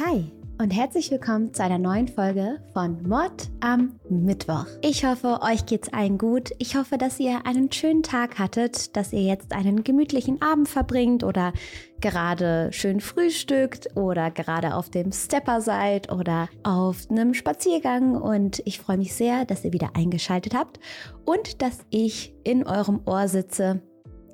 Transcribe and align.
Hi 0.00 0.24
und 0.60 0.70
herzlich 0.70 1.12
willkommen 1.12 1.54
zu 1.54 1.62
einer 1.62 1.78
neuen 1.78 2.08
Folge 2.08 2.58
von 2.72 3.00
Mord 3.08 3.48
am 3.60 4.00
Mittwoch. 4.10 4.66
Ich 4.82 5.04
hoffe, 5.04 5.38
euch 5.40 5.66
geht's 5.66 5.92
allen 5.92 6.18
gut. 6.18 6.50
Ich 6.58 6.74
hoffe, 6.74 6.98
dass 6.98 7.20
ihr 7.20 7.46
einen 7.46 7.70
schönen 7.70 8.02
Tag 8.02 8.40
hattet, 8.40 8.96
dass 8.96 9.12
ihr 9.12 9.22
jetzt 9.22 9.52
einen 9.52 9.84
gemütlichen 9.84 10.42
Abend 10.42 10.68
verbringt 10.68 11.22
oder 11.22 11.52
gerade 12.00 12.72
schön 12.72 12.98
frühstückt 12.98 13.96
oder 13.96 14.32
gerade 14.32 14.74
auf 14.74 14.90
dem 14.90 15.12
Stepper 15.12 15.60
seid 15.60 16.10
oder 16.10 16.48
auf 16.64 17.08
einem 17.08 17.32
Spaziergang 17.32 18.16
und 18.16 18.62
ich 18.64 18.80
freue 18.80 18.98
mich 18.98 19.14
sehr, 19.14 19.44
dass 19.44 19.64
ihr 19.64 19.72
wieder 19.72 19.90
eingeschaltet 19.94 20.56
habt 20.56 20.80
und 21.24 21.62
dass 21.62 21.78
ich 21.90 22.34
in 22.42 22.66
eurem 22.66 23.00
Ohr 23.06 23.28
sitze 23.28 23.80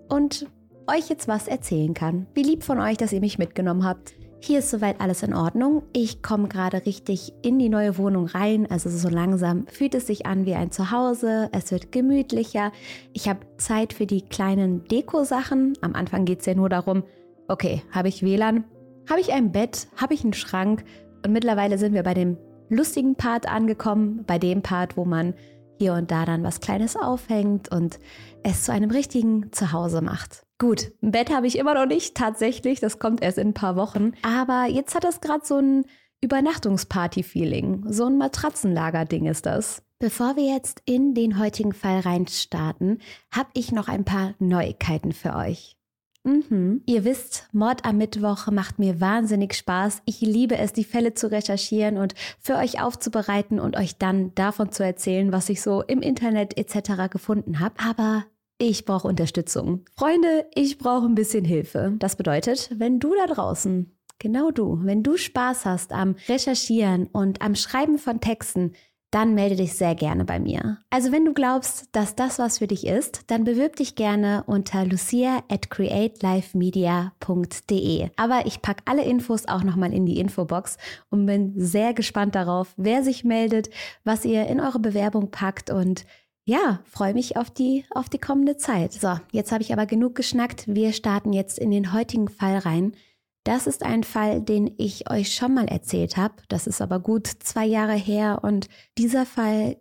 und 0.09 0.47
euch 0.87 1.11
jetzt 1.11 1.29
was 1.29 1.49
erzählen 1.49 1.93
kann. 1.93 2.27
Wie 2.33 2.45
lieb 2.45 2.65
von 2.65 2.81
euch, 2.81 2.97
dass 2.97 3.13
ihr 3.13 3.21
mich 3.21 3.37
mitgenommen 3.37 3.85
habt. 3.85 4.15
Hier 4.43 4.61
ist 4.61 4.71
soweit 4.71 5.03
alles 5.03 5.23
in 5.23 5.35
Ordnung. 5.35 5.83
Ich 5.93 6.23
komme 6.23 6.49
gerade 6.49 6.87
richtig 6.87 7.35
in 7.43 7.59
die 7.59 7.69
neue 7.69 7.99
Wohnung 7.99 8.25
rein. 8.25 8.67
Also 8.71 8.89
so 8.89 9.11
langsam 9.11 9.67
fühlt 9.67 9.95
es 9.95 10.07
sich 10.07 10.25
an 10.25 10.47
wie 10.47 10.55
ein 10.55 10.71
Zuhause. 10.71 11.51
Es 11.53 11.71
wird 11.71 11.93
gemütlicher. 11.93 12.73
Ich 13.13 13.29
habe 13.29 13.41
Zeit 13.59 13.93
für 13.93 14.07
die 14.07 14.23
kleinen 14.23 14.85
Deko-Sachen. 14.85 15.75
Am 15.83 15.95
Anfang 15.95 16.25
geht 16.25 16.41
es 16.41 16.47
ja 16.47 16.55
nur 16.55 16.71
darum, 16.71 17.05
okay, 17.49 17.83
habe 17.91 18.09
ich 18.09 18.23
WLAN? 18.23 18.65
Habe 19.11 19.21
ich 19.21 19.31
ein 19.31 19.53
Bett? 19.53 19.89
Habe 19.97 20.15
ich 20.15 20.25
einen 20.25 20.33
Schrank? 20.33 20.85
Und 21.25 21.33
mittlerweile 21.33 21.77
sind 21.77 21.93
wir 21.93 22.03
bei 22.03 22.15
dem 22.15 22.39
lustigen 22.71 23.17
Part 23.17 23.47
angekommen, 23.47 24.25
bei 24.27 24.39
dem 24.39 24.63
Part, 24.63 24.97
wo 24.97 25.05
man 25.05 25.35
hier 25.79 25.93
und 25.93 26.11
da 26.11 26.25
dann 26.25 26.45
was 26.45 26.61
Kleines 26.61 26.97
aufhängt 26.97 27.71
und 27.71 27.99
es 28.43 28.65
zu 28.65 28.73
einem 28.73 28.91
richtigen 28.91 29.53
Zuhause 29.53 30.01
macht. 30.01 30.47
Gut, 30.61 30.93
ein 31.03 31.11
Bett 31.11 31.35
habe 31.35 31.47
ich 31.47 31.57
immer 31.57 31.73
noch 31.73 31.87
nicht, 31.87 32.15
tatsächlich, 32.15 32.81
das 32.81 32.99
kommt 32.99 33.23
erst 33.23 33.39
in 33.39 33.49
ein 33.49 33.55
paar 33.55 33.77
Wochen. 33.77 34.13
Aber 34.21 34.67
jetzt 34.69 34.95
hat 34.95 35.07
es 35.07 35.23
gerade 35.23 35.43
so 35.43 35.57
ein 35.57 35.87
Übernachtungsparty-Feeling. 36.21 37.85
So 37.89 38.05
ein 38.05 38.19
Matratzenlager-Ding 38.19 39.25
ist 39.25 39.47
das. 39.47 39.83
Bevor 39.99 40.37
wir 40.37 40.45
jetzt 40.45 40.83
in 40.85 41.15
den 41.15 41.39
heutigen 41.39 41.73
Fall 41.73 42.01
reinstarten, 42.01 43.01
habe 43.31 43.49
ich 43.55 43.73
noch 43.73 43.89
ein 43.89 44.05
paar 44.05 44.35
Neuigkeiten 44.39 45.13
für 45.13 45.35
euch. 45.35 45.79
Mhm. 46.25 46.83
Ihr 46.85 47.05
wisst, 47.07 47.49
Mord 47.53 47.87
am 47.87 47.97
Mittwoch 47.97 48.49
macht 48.49 48.79
mir 48.79 49.01
wahnsinnig 49.01 49.55
Spaß. 49.55 50.03
Ich 50.05 50.21
liebe 50.21 50.59
es, 50.59 50.75
die 50.75 50.85
Fälle 50.85 51.15
zu 51.15 51.31
recherchieren 51.31 51.97
und 51.97 52.15
für 52.39 52.57
euch 52.57 52.83
aufzubereiten 52.83 53.59
und 53.59 53.79
euch 53.79 53.97
dann 53.97 54.35
davon 54.35 54.73
zu 54.73 54.85
erzählen, 54.85 55.33
was 55.33 55.49
ich 55.49 55.63
so 55.63 55.81
im 55.83 56.03
Internet 56.03 56.59
etc. 56.59 57.11
gefunden 57.11 57.61
habe. 57.61 57.77
Aber 57.79 58.27
ich 58.61 58.85
brauche 58.85 59.09
Unterstützung. 59.09 59.85
Freunde, 59.97 60.47
ich 60.55 60.79
brauche 60.79 61.07
ein 61.07 61.15
bisschen 61.15 61.45
Hilfe. 61.45 61.95
Das 61.99 62.17
bedeutet, 62.17 62.71
wenn 62.77 63.01
du 63.01 63.15
da 63.15 63.27
draußen, 63.33 63.97
genau 64.19 64.51
du, 64.51 64.81
wenn 64.83 65.03
du 65.03 65.17
Spaß 65.17 65.65
hast 65.65 65.93
am 65.93 66.17
Recherchieren 66.29 67.07
und 67.07 67.41
am 67.41 67.55
Schreiben 67.55 67.99
von 67.99 68.21
Texten, 68.21 68.73
dann 69.11 69.35
melde 69.35 69.57
dich 69.57 69.73
sehr 69.73 69.95
gerne 69.97 70.25
bei 70.25 70.39
mir. 70.39 70.79
Also 70.91 71.11
wenn 71.11 71.25
du 71.25 71.33
glaubst, 71.33 71.89
dass 71.93 72.15
das 72.15 72.39
was 72.39 72.59
für 72.59 72.69
dich 72.69 72.87
ist, 72.87 73.23
dann 73.29 73.45
bewirb 73.45 73.77
dich 73.77 73.95
gerne 73.97 74.45
unter 74.47 74.85
lucia 74.85 75.43
at 75.49 75.71
createlifemedia.de. 75.71 78.11
Aber 78.17 78.47
ich 78.47 78.63
packe 78.63 78.83
alle 78.85 79.05
Infos 79.05 79.49
auch 79.49 79.65
nochmal 79.65 79.93
in 79.93 80.07
die 80.07 80.21
Infobox 80.21 80.77
und 81.09 81.27
bin 81.27 81.55
sehr 81.57 81.93
gespannt 81.95 82.37
darauf, 82.37 82.73
wer 82.77 83.03
sich 83.03 83.25
meldet, 83.25 83.71
was 84.05 84.25
ihr 84.25 84.47
in 84.47 84.61
eure 84.61 84.79
Bewerbung 84.79 85.33
packt 85.33 85.71
und 85.71 86.05
ja, 86.45 86.81
freue 86.85 87.15
mich 87.15 87.37
auf 87.37 87.51
die, 87.51 87.85
auf 87.91 88.09
die 88.09 88.19
kommende 88.19 88.57
Zeit. 88.57 88.93
So, 88.93 89.19
jetzt 89.33 89.53
habe 89.53 89.63
ich 89.63 89.73
aber 89.73 89.87
genug 89.87 90.15
geschnackt. 90.15 90.65
Wir 90.67 90.93
starten 90.93 91.33
jetzt 91.33 91.59
in 91.59 91.71
den 91.71 91.93
heutigen 91.93 92.29
Fall 92.29 92.59
rein. 92.59 92.97
Das 93.45 93.67
ist 93.67 93.83
ein 93.83 94.05
Fall, 94.05 94.43
den 94.43 94.75
ich 94.77 95.11
euch 95.11 95.35
schon 95.35 95.55
mal 95.55 95.67
erzählt 95.67 96.17
habe. 96.17 96.35
Das 96.49 96.67
ist 96.67 96.83
aber 96.83 97.01
gut 97.01 97.27
zwei 97.27 97.65
Jahre 97.65 97.95
her 97.95 98.41
und 98.43 98.69
dieser 98.99 99.25
Fall 99.27 99.77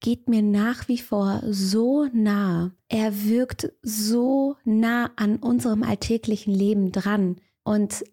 geht 0.00 0.28
mir 0.28 0.42
nach 0.42 0.88
wie 0.88 0.98
vor 0.98 1.42
so 1.48 2.06
nah. 2.12 2.72
Er 2.88 3.24
wirkt 3.24 3.72
so 3.82 4.56
nah 4.64 5.10
an 5.16 5.36
unserem 5.36 5.82
alltäglichen 5.82 6.54
Leben 6.54 6.92
dran. 6.92 7.40
Und 7.64 8.04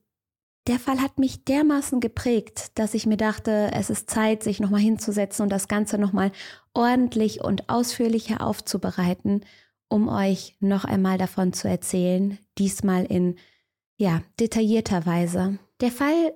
der 0.68 0.80
Fall 0.80 1.02
hat 1.02 1.20
mich 1.20 1.44
dermaßen 1.44 2.00
geprägt, 2.00 2.72
dass 2.76 2.94
ich 2.94 3.06
mir 3.06 3.18
dachte, 3.18 3.72
es 3.74 3.90
ist 3.90 4.10
Zeit, 4.10 4.44
sich 4.44 4.60
nochmal 4.60 4.80
hinzusetzen 4.80 5.44
und 5.44 5.50
das 5.50 5.68
Ganze 5.68 5.98
nochmal 5.98 6.32
ordentlich 6.74 7.44
und 7.44 7.70
ausführlicher 7.70 8.46
aufzubereiten, 8.46 9.42
um 9.90 10.08
euch 10.08 10.56
noch 10.60 10.86
einmal 10.86 11.18
davon 11.18 11.54
zu 11.54 11.68
erzählen, 11.68 12.38
diesmal 12.58 13.06
in 13.06 13.36
ja, 13.98 14.22
detaillierter 14.40 15.06
Weise. 15.06 15.60
Der 15.82 15.92
Fall 15.92 16.34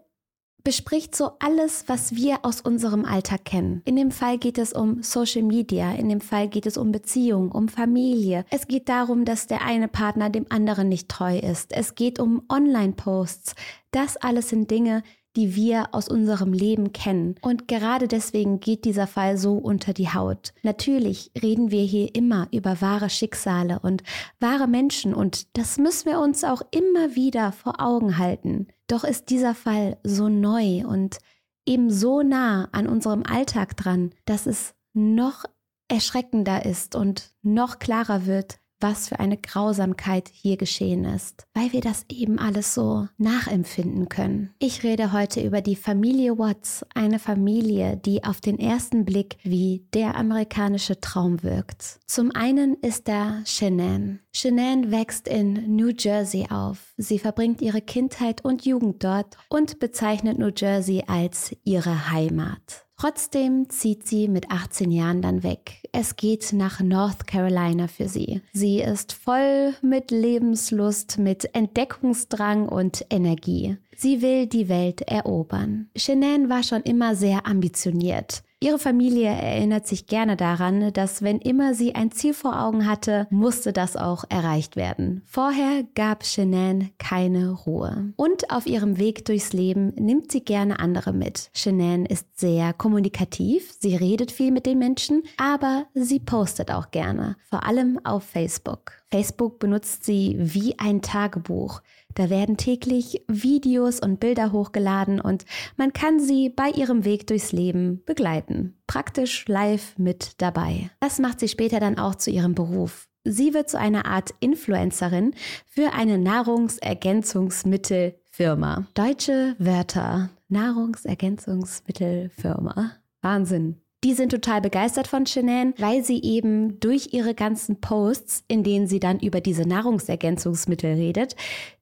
bespricht 0.68 1.16
so 1.16 1.32
alles, 1.40 1.86
was 1.88 2.16
wir 2.16 2.40
aus 2.44 2.60
unserem 2.60 3.06
Alltag 3.06 3.46
kennen. 3.46 3.82
In 3.86 3.96
dem 3.96 4.12
Fall 4.12 4.38
geht 4.38 4.58
es 4.58 4.74
um 4.74 5.02
Social 5.02 5.44
Media, 5.44 5.94
in 5.94 6.10
dem 6.10 6.20
Fall 6.20 6.50
geht 6.50 6.66
es 6.66 6.76
um 6.76 6.92
Beziehung, 6.92 7.54
um 7.54 7.70
Familie. 7.70 8.44
Es 8.50 8.68
geht 8.68 8.90
darum, 8.90 9.24
dass 9.24 9.48
der 9.48 9.62
eine 9.62 9.88
Partner 9.88 10.30
dem 10.30 10.46
anderen 10.50 10.90
nicht 10.90 11.08
treu 11.08 11.38
ist. 11.40 11.72
Es 11.72 11.96
geht 11.96 12.20
um 12.20 12.44
Online-Posts. 12.50 13.56
Das 13.92 14.18
alles 14.18 14.50
sind 14.50 14.70
Dinge, 14.70 15.04
die 15.38 15.56
wir 15.56 15.94
aus 15.94 16.10
unserem 16.10 16.52
Leben 16.52 16.92
kennen. 16.92 17.36
Und 17.42 17.68
gerade 17.68 18.08
deswegen 18.08 18.60
geht 18.60 18.84
dieser 18.86 19.06
Fall 19.06 19.38
so 19.38 19.54
unter 19.54 19.94
die 19.94 20.10
Haut. 20.10 20.52
Natürlich 20.64 21.32
reden 21.42 21.70
wir 21.70 21.84
hier 21.84 22.14
immer 22.16 22.48
über 22.52 22.82
wahre 22.82 23.10
Schicksale 23.10 23.80
und 23.80 24.02
wahre 24.40 24.68
Menschen 24.68 25.14
und 25.14 25.56
das 25.56 25.78
müssen 25.78 26.08
wir 26.08 26.20
uns 26.20 26.44
auch 26.44 26.64
immer 26.72 27.16
wieder 27.16 27.52
vor 27.52 27.80
Augen 27.80 28.18
halten. 28.18 28.68
Doch 28.88 29.04
ist 29.04 29.30
dieser 29.30 29.54
Fall 29.54 29.98
so 30.04 30.28
neu 30.28 30.86
und 30.88 31.20
eben 31.68 31.92
so 31.92 32.24
nah 32.24 32.68
an 32.72 32.88
unserem 32.88 33.24
Alltag 33.24 33.78
dran, 33.78 34.12
dass 34.26 34.48
es 34.48 34.74
noch 34.94 35.46
erschreckender 35.88 36.66
ist 36.66 36.96
und 36.96 37.32
noch 37.44 37.78
klarer 37.78 38.26
wird, 38.26 38.60
was 38.80 39.10
für 39.10 39.20
eine 39.20 39.38
Grausamkeit 39.38 40.30
hier 40.32 40.58
geschehen 40.58 41.06
ist, 41.06 41.46
weil 41.54 41.74
wir 41.74 41.82
das 41.82 42.06
eben 42.10 42.40
alles 42.40 42.74
so 42.74 43.08
nachempfinden 43.18 44.10
können. 44.10 44.54
Ich 44.60 44.84
rede 44.84 45.12
heute 45.12 45.42
über 45.42 45.62
die 45.62 45.76
Familie 45.76 46.38
Watts, 46.38 46.86
eine 46.94 47.20
Familie, 47.20 47.98
die 47.98 48.24
auf 48.24 48.42
den 48.42 48.60
ersten 48.60 49.06
Blick 49.06 49.38
wie 49.44 49.86
der 49.94 50.16
amerikanische 50.16 51.00
Traum 51.00 51.44
wirkt. 51.44 52.00
Zum 52.08 52.32
einen 52.32 52.76
ist 52.76 53.08
da 53.08 53.42
Shanann. 53.46 54.20
Shanann 54.34 54.92
wächst 54.92 55.28
in 55.28 55.76
New 55.76 55.92
Jersey 55.98 56.48
auf. 56.50 56.94
Sie 56.98 57.20
verbringt 57.20 57.62
ihre 57.62 57.82
Kindheit 57.82 58.44
und 58.46 58.66
Jugend 58.66 59.04
dort 59.04 59.38
und 59.50 59.80
bezeichnet 59.80 60.38
New 60.38 60.52
Jersey 60.56 61.04
als 61.08 61.56
ihre 61.64 62.12
Heimat. 62.12 62.87
Trotzdem 63.00 63.70
zieht 63.70 64.08
sie 64.08 64.28
mit 64.28 64.50
18 64.50 64.90
Jahren 64.90 65.22
dann 65.22 65.44
weg. 65.44 65.88
Es 65.92 66.16
geht 66.16 66.52
nach 66.52 66.80
North 66.80 67.28
Carolina 67.28 67.88
für 67.88 68.10
sie. 68.10 68.42
Sie 68.54 68.80
ist 68.80 69.14
voll 69.14 69.76
mit 69.84 70.10
Lebenslust, 70.10 71.20
mit 71.20 71.54
Entdeckungsdrang 71.54 72.68
und 72.68 73.06
Energie. 73.12 73.78
Sie 73.96 74.24
will 74.24 74.48
die 74.48 74.68
Welt 74.68 75.02
erobern. 75.02 75.90
Shanann 75.96 76.50
war 76.50 76.64
schon 76.64 76.82
immer 76.82 77.16
sehr 77.16 77.46
ambitioniert. 77.46 78.42
Ihre 78.60 78.80
Familie 78.80 79.30
erinnert 79.30 79.86
sich 79.86 80.08
gerne 80.08 80.36
daran, 80.36 80.92
dass 80.92 81.22
wenn 81.22 81.38
immer 81.38 81.76
sie 81.76 81.94
ein 81.94 82.10
Ziel 82.10 82.34
vor 82.34 82.60
Augen 82.60 82.88
hatte, 82.88 83.28
musste 83.30 83.72
das 83.72 83.96
auch 83.96 84.24
erreicht 84.30 84.76
werden. 84.76 85.22
Vorher 85.28 85.84
gab 85.94 86.26
Shanann 86.26 86.90
keine 86.98 87.52
Ruhe. 87.52 88.14
Und 88.16 88.50
auf 88.50 88.66
ihrem 88.66 88.98
Weg 88.98 89.26
durchs 89.26 89.54
Leben 89.54 89.90
nimmt 89.90 90.32
sie 90.32 90.44
gerne 90.44 90.80
andere 90.80 91.14
mit. 91.14 91.52
Shanann 91.54 92.08
ist 92.08 92.40
sehr 92.40 92.74
kommunikativ, 92.74 93.76
sie 93.80 93.96
redet 93.96 94.32
viel 94.32 94.50
mit 94.52 94.66
den 94.66 94.80
Menschen, 94.80 95.22
aber 95.38 95.86
sie 95.94 96.20
postet 96.20 96.72
auch 96.72 96.90
gerne, 96.90 97.36
vor 97.52 97.64
allem 97.64 98.00
auf 98.04 98.24
Facebook. 98.24 98.94
Facebook 99.12 99.60
benutzt 99.60 100.04
sie 100.04 100.36
wie 100.40 100.78
ein 100.80 101.04
Tagebuch. 101.04 101.82
Da 102.18 102.30
werden 102.32 102.58
täglich 102.58 103.22
Videos 103.28 104.00
und 104.00 104.20
Bilder 104.20 104.52
hochgeladen 104.52 105.22
und 105.22 105.46
man 105.76 105.94
kann 105.94 106.20
sie 106.20 106.50
bei 106.50 106.72
ihrem 106.72 107.06
Weg 107.06 107.28
durchs 107.28 107.52
Leben 107.52 108.02
begleiten. 108.08 108.74
Praktisch 108.88 109.48
live 109.48 109.96
mit 110.00 110.42
dabei. 110.42 110.90
Das 111.00 111.20
macht 111.20 111.40
sie 111.40 111.48
später 111.48 111.80
dann 111.80 112.00
auch 112.00 112.16
zu 112.16 112.32
ihrem 112.32 112.56
Beruf. 112.56 113.08
Sie 113.24 113.54
wird 113.54 113.70
zu 113.70 113.78
einer 113.78 114.08
Art 114.08 114.34
Influencerin 114.40 115.36
für 115.68 115.94
eine 115.94 116.18
Nahrungsergänzungsmittelfirma. 116.18 118.88
Deutsche 118.96 119.56
Wörter. 119.60 120.32
Nahrungsergänzungsmittelfirma. 120.48 122.94
Wahnsinn. 123.22 123.80
Die 124.04 124.14
sind 124.14 124.30
total 124.30 124.62
begeistert 124.62 125.08
von 125.08 125.26
Shanann, 125.26 125.74
weil 125.80 126.04
sie 126.04 126.22
eben 126.22 126.80
durch 126.80 127.14
ihre 127.14 127.34
ganzen 127.34 127.82
Posts, 127.82 128.44
in 128.48 128.64
denen 128.64 128.86
sie 128.86 129.00
dann 129.00 129.20
über 129.20 129.42
diese 129.42 129.68
Nahrungsergänzungsmittel 129.68 130.94
redet, 130.94 131.36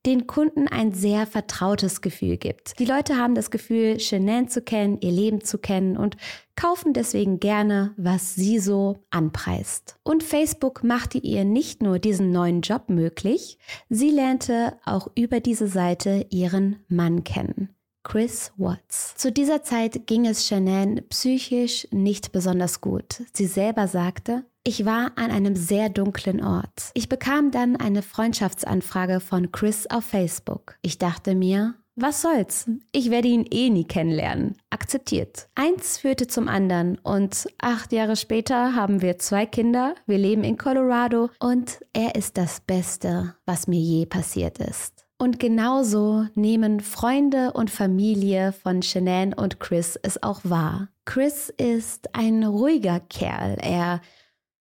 den 0.05 0.25
Kunden 0.25 0.69
ein 0.69 0.93
sehr 0.93 1.27
vertrautes 1.27 1.99
Gefühl 1.99 2.37
gibt. 2.37 2.79
Die 2.79 2.85
Leute 2.85 3.17
haben 3.17 3.35
das 3.35 3.51
Gefühl, 3.51 3.99
Shanann 3.99 4.47
zu 4.47 4.61
kennen, 4.61 4.97
ihr 5.01 5.11
Leben 5.11 5.43
zu 5.43 5.57
kennen 5.57 5.97
und 5.97 6.15
kaufen 6.55 6.93
deswegen 6.93 7.41
gerne, 7.41 7.93
was 7.97 8.33
sie 8.33 8.59
so 8.59 9.03
anpreist. 9.09 9.97
Und 10.03 10.23
Facebook 10.23 10.85
machte 10.85 11.17
ihr 11.17 11.43
nicht 11.43 11.83
nur 11.83 11.99
diesen 11.99 12.31
neuen 12.31 12.61
Job 12.61 12.83
möglich, 12.87 13.57
sie 13.89 14.09
lernte 14.09 14.77
auch 14.85 15.09
über 15.15 15.41
diese 15.41 15.67
Seite 15.67 16.27
ihren 16.29 16.77
Mann 16.87 17.25
kennen. 17.25 17.74
Chris 18.05 18.53
Watts. 18.55 19.15
Zu 19.15 19.31
dieser 19.31 19.63
Zeit 19.63 20.05
ging 20.05 20.27
es 20.27 20.47
Shanann 20.47 21.01
psychisch 21.09 21.87
nicht 21.91 22.31
besonders 22.31 22.79
gut. 22.79 23.23
Sie 23.33 23.47
selber 23.47 23.87
sagte, 23.87 24.45
ich 24.63 24.85
war 24.85 25.11
an 25.15 25.31
einem 25.31 25.55
sehr 25.55 25.89
dunklen 25.89 26.41
Ort. 26.43 26.91
Ich 26.93 27.09
bekam 27.09 27.49
dann 27.49 27.75
eine 27.75 28.03
Freundschaftsanfrage 28.03 29.19
von 29.19 29.51
Chris 29.51 29.87
auf 29.87 30.05
Facebook. 30.05 30.77
Ich 30.83 30.99
dachte 30.99 31.33
mir, 31.33 31.73
was 31.95 32.21
soll's? 32.21 32.69
Ich 32.91 33.09
werde 33.09 33.27
ihn 33.27 33.47
eh 33.49 33.69
nie 33.69 33.85
kennenlernen. 33.85 34.55
Akzeptiert. 34.69 35.47
Eins 35.55 35.97
führte 35.97 36.27
zum 36.27 36.47
anderen 36.47 36.99
und 36.99 37.47
acht 37.57 37.91
Jahre 37.91 38.17
später 38.17 38.75
haben 38.75 39.01
wir 39.01 39.17
zwei 39.17 39.47
Kinder, 39.47 39.95
wir 40.05 40.19
leben 40.19 40.43
in 40.43 40.57
Colorado 40.57 41.29
und 41.39 41.79
er 41.93 42.15
ist 42.15 42.37
das 42.37 42.59
Beste, 42.59 43.35
was 43.45 43.67
mir 43.67 43.79
je 43.79 44.05
passiert 44.05 44.59
ist. 44.59 45.04
Und 45.17 45.39
genauso 45.39 46.25
nehmen 46.35 46.81
Freunde 46.81 47.53
und 47.53 47.71
Familie 47.71 48.51
von 48.51 48.81
Shanann 48.81 49.33
und 49.33 49.59
Chris 49.59 49.97
es 50.01 50.21
auch 50.21 50.41
wahr. 50.43 50.89
Chris 51.05 51.49
ist 51.49 52.13
ein 52.15 52.43
ruhiger 52.43 52.99
Kerl. 52.99 53.57
Er 53.61 54.01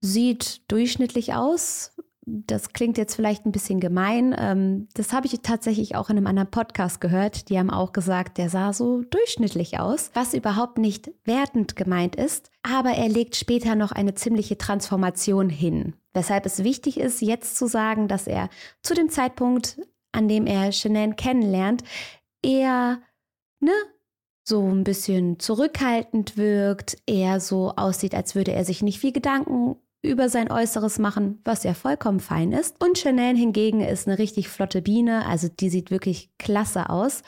sieht 0.00 0.70
durchschnittlich 0.70 1.32
aus, 1.32 1.94
das 2.26 2.72
klingt 2.72 2.96
jetzt 2.96 3.14
vielleicht 3.14 3.44
ein 3.44 3.52
bisschen 3.52 3.80
gemein. 3.80 4.34
Ähm, 4.38 4.88
das 4.94 5.12
habe 5.12 5.26
ich 5.26 5.40
tatsächlich 5.42 5.94
auch 5.94 6.08
in 6.08 6.16
einem 6.16 6.26
anderen 6.26 6.50
Podcast 6.50 7.00
gehört. 7.00 7.48
Die 7.48 7.58
haben 7.58 7.70
auch 7.70 7.92
gesagt, 7.92 8.38
der 8.38 8.48
sah 8.48 8.72
so 8.72 9.02
durchschnittlich 9.02 9.78
aus, 9.78 10.10
was 10.14 10.34
überhaupt 10.34 10.78
nicht 10.78 11.10
wertend 11.24 11.76
gemeint 11.76 12.16
ist. 12.16 12.50
Aber 12.62 12.90
er 12.90 13.08
legt 13.08 13.36
später 13.36 13.74
noch 13.74 13.92
eine 13.92 14.14
ziemliche 14.14 14.56
Transformation 14.56 15.50
hin. 15.50 15.94
Weshalb 16.14 16.46
es 16.46 16.64
wichtig 16.64 16.98
ist, 16.98 17.20
jetzt 17.20 17.56
zu 17.56 17.66
sagen, 17.66 18.08
dass 18.08 18.26
er 18.26 18.48
zu 18.82 18.94
dem 18.94 19.10
Zeitpunkt, 19.10 19.78
an 20.14 20.28
dem 20.28 20.46
er 20.46 20.72
Shanann 20.72 21.16
kennenlernt, 21.16 21.82
eher, 22.42 23.00
ne, 23.60 23.72
so 24.46 24.62
ein 24.62 24.84
bisschen 24.84 25.38
zurückhaltend 25.38 26.36
wirkt, 26.36 26.98
eher 27.06 27.40
so 27.40 27.72
aussieht, 27.76 28.14
als 28.14 28.34
würde 28.34 28.52
er 28.52 28.64
sich 28.64 28.82
nicht 28.82 29.00
viel 29.00 29.12
Gedanken 29.12 29.76
über 30.02 30.28
sein 30.28 30.50
Äußeres 30.50 30.98
machen, 30.98 31.40
was 31.44 31.64
ja 31.64 31.72
vollkommen 31.72 32.20
fein 32.20 32.52
ist. 32.52 32.82
Und 32.84 32.98
Chanel 32.98 33.36
hingegen 33.36 33.80
ist 33.80 34.06
eine 34.06 34.18
richtig 34.18 34.48
flotte 34.50 34.82
Biene, 34.82 35.26
also 35.26 35.48
die 35.48 35.70
sieht 35.70 35.90
wirklich 35.90 36.30
klasse 36.38 36.90
aus. 36.90 37.22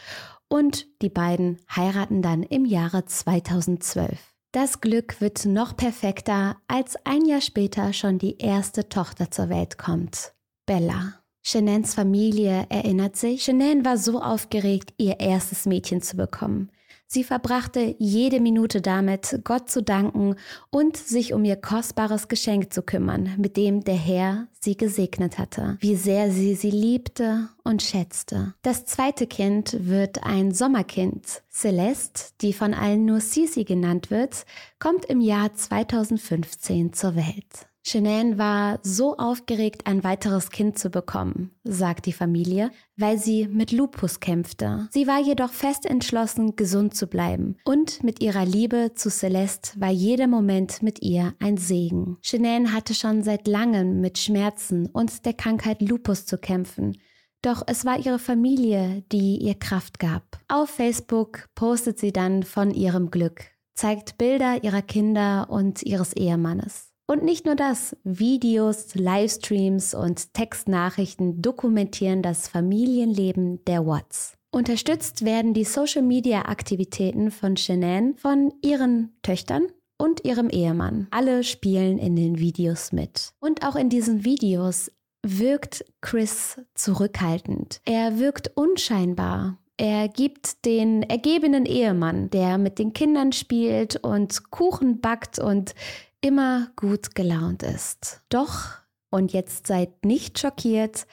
Und 0.49 0.87
die 1.03 1.09
beiden 1.09 1.59
heiraten 1.75 2.23
dann 2.23 2.43
im 2.43 2.67
Jahre 2.67 3.07
2012. 3.07 4.35
Das 4.53 4.81
Glück 4.81 5.21
wird 5.21 5.45
noch 5.45 5.77
perfekter, 5.77 6.57
als 6.69 6.97
ein 7.05 7.25
Jahr 7.25 7.41
später 7.41 7.93
schon 7.93 8.19
die 8.19 8.39
erste 8.39 8.89
Tochter 8.89 9.31
zur 9.31 9.49
Welt 9.49 9.77
kommt. 9.77 10.35
Bella. 10.67 11.15
Shanans 11.49 11.95
Familie 11.95 12.67
erinnert 12.71 13.15
sich, 13.15 13.45
Shanann 13.45 13.85
war 13.85 13.99
so 13.99 14.21
aufgeregt, 14.21 14.93
ihr 14.99 15.21
erstes 15.21 15.65
Mädchen 15.65 16.03
zu 16.03 16.17
bekommen. 16.17 16.73
Sie 17.07 17.23
verbrachte 17.23 17.95
jede 18.01 18.41
Minute 18.41 18.81
damit, 18.81 19.43
Gott 19.45 19.71
zu 19.71 19.81
danken 19.81 20.35
und 20.71 20.97
sich 20.97 21.33
um 21.33 21.45
ihr 21.45 21.55
kostbares 21.55 22.27
Geschenk 22.27 22.73
zu 22.73 22.83
kümmern, 22.83 23.35
mit 23.39 23.57
dem 23.57 23.85
der 23.85 23.95
Herr 23.95 24.49
sie 24.59 24.77
gesegnet 24.77 25.39
hatte, 25.39 25.79
wie 25.79 25.95
sehr 25.95 26.33
sie 26.33 26.57
sie 26.57 26.73
liebte 26.73 27.49
und 27.63 27.81
schätzte. 27.81 28.55
Das 28.63 28.85
zweite 28.85 29.29
Kind 29.29 29.77
wird 29.87 30.25
ein 30.25 30.53
Sommerkind. 30.53 31.45
Celeste, 31.49 32.33
die 32.41 32.55
von 32.55 32.75
allen 32.75 33.05
nur 33.05 33.21
Sisi 33.21 33.63
genannt 33.63 34.11
wird, 34.11 34.47
kommt 34.81 35.05
im 35.05 35.21
Jahr 35.21 35.55
2015 35.55 36.93
zur 36.93 37.15
Welt. 37.15 37.69
Shanann 37.89 38.37
war 38.37 38.81
so 38.83 39.17
aufgeregt, 39.17 39.87
ein 39.87 40.03
weiteres 40.03 40.51
Kind 40.51 40.77
zu 40.77 40.91
bekommen, 40.91 41.53
sagt 41.63 42.07
die 42.07 42.13
Familie, 42.13 42.73
weil 42.97 43.17
sie 43.17 43.47
mit 43.47 43.71
Lupus 43.71 44.19
kämpfte. 44.19 44.89
Sie 44.91 45.07
war 45.07 45.21
jedoch 45.21 45.53
fest 45.53 45.87
entschlossen, 45.87 46.57
gesund 46.57 46.97
zu 46.97 47.07
bleiben. 47.07 47.59
Und 47.65 48.03
mit 48.03 48.21
ihrer 48.21 48.45
Liebe 48.45 48.91
zu 48.97 49.09
Celeste 49.09 49.81
war 49.81 49.91
jeder 49.91 50.27
Moment 50.27 50.83
mit 50.83 51.01
ihr 51.01 51.35
ein 51.39 51.59
Segen. 51.59 52.19
Shanann 52.23 52.73
hatte 52.73 52.93
schon 52.93 53.23
seit 53.23 53.47
langem 53.47 54.01
mit 54.01 54.19
Schmerzen 54.19 54.87
und 54.87 55.25
der 55.25 55.35
Krankheit 55.35 55.81
Lupus 55.81 56.27
zu 56.27 56.39
kämpfen. 56.39 56.99
Doch 57.41 57.63
es 57.69 57.85
war 57.85 58.05
ihre 58.05 58.19
Familie, 58.19 59.05
die 59.13 59.37
ihr 59.37 59.55
Kraft 59.55 60.01
gab. 60.01 60.41
Auf 60.49 60.71
Facebook 60.71 61.49
postet 61.55 62.01
sie 62.01 62.13
dann 62.13 62.43
von 62.43 62.73
ihrem 62.73 63.13
Glück, 63.13 63.45
zeigt 63.75 64.19
Bilder 64.19 64.65
ihrer 64.65 64.83
Kinder 64.83 65.47
und 65.51 65.85
ihres 65.85 66.15
Ehemannes. 66.15 66.96
Und 67.09 67.23
nicht 67.23 67.47
nur 67.47 67.55
das, 67.55 67.97
Videos, 68.03 68.95
Livestreams 68.97 69.95
und 69.95 70.35
Textnachrichten 70.35 71.41
dokumentieren 71.41 72.21
das 72.21 72.49
Familienleben 72.49 73.65
der 73.65 73.87
Watts. 73.87 74.37
Unterstützt 74.51 75.25
werden 75.25 75.55
die 75.55 75.65
Social-Media-Aktivitäten 75.65 77.31
von 77.31 77.57
Shanann 77.57 78.17
von 78.17 78.53
ihren 78.63 79.15
Töchtern 79.23 79.67
und 79.99 80.25
ihrem 80.25 80.49
Ehemann. 80.49 81.07
Alle 81.11 81.45
spielen 81.45 81.99
in 81.99 82.17
den 82.17 82.39
Videos 82.39 82.91
mit. 82.91 83.31
Und 83.39 83.65
auch 83.65 83.77
in 83.77 83.89
diesen 83.89 84.25
Videos 84.25 84.91
wirkt 85.23 85.85
Chris 86.01 86.61
zurückhaltend. 86.75 87.81
Er 87.85 88.19
wirkt 88.19 88.51
unscheinbar. 88.57 89.59
Er 89.79 90.09
gibt 90.09 90.65
den 90.65 91.03
ergebenen 91.03 91.67
Ehemann, 91.67 92.31
der 92.31 92.57
mit 92.57 92.79
den 92.79 92.95
Kindern 92.95 93.33
spielt 93.33 93.97
und 93.97 94.51
Kuchen 94.51 95.01
backt 95.01 95.39
und 95.39 95.75
immer 96.21 96.71
gut 96.77 97.15
gelaunt 97.15 97.63
ist. 97.63 98.23
Doch, 98.29 98.71
und 99.11 99.33
jetzt 99.33 99.67
seid 99.67 100.05
nicht 100.05 100.39
schockiert, 100.39 101.07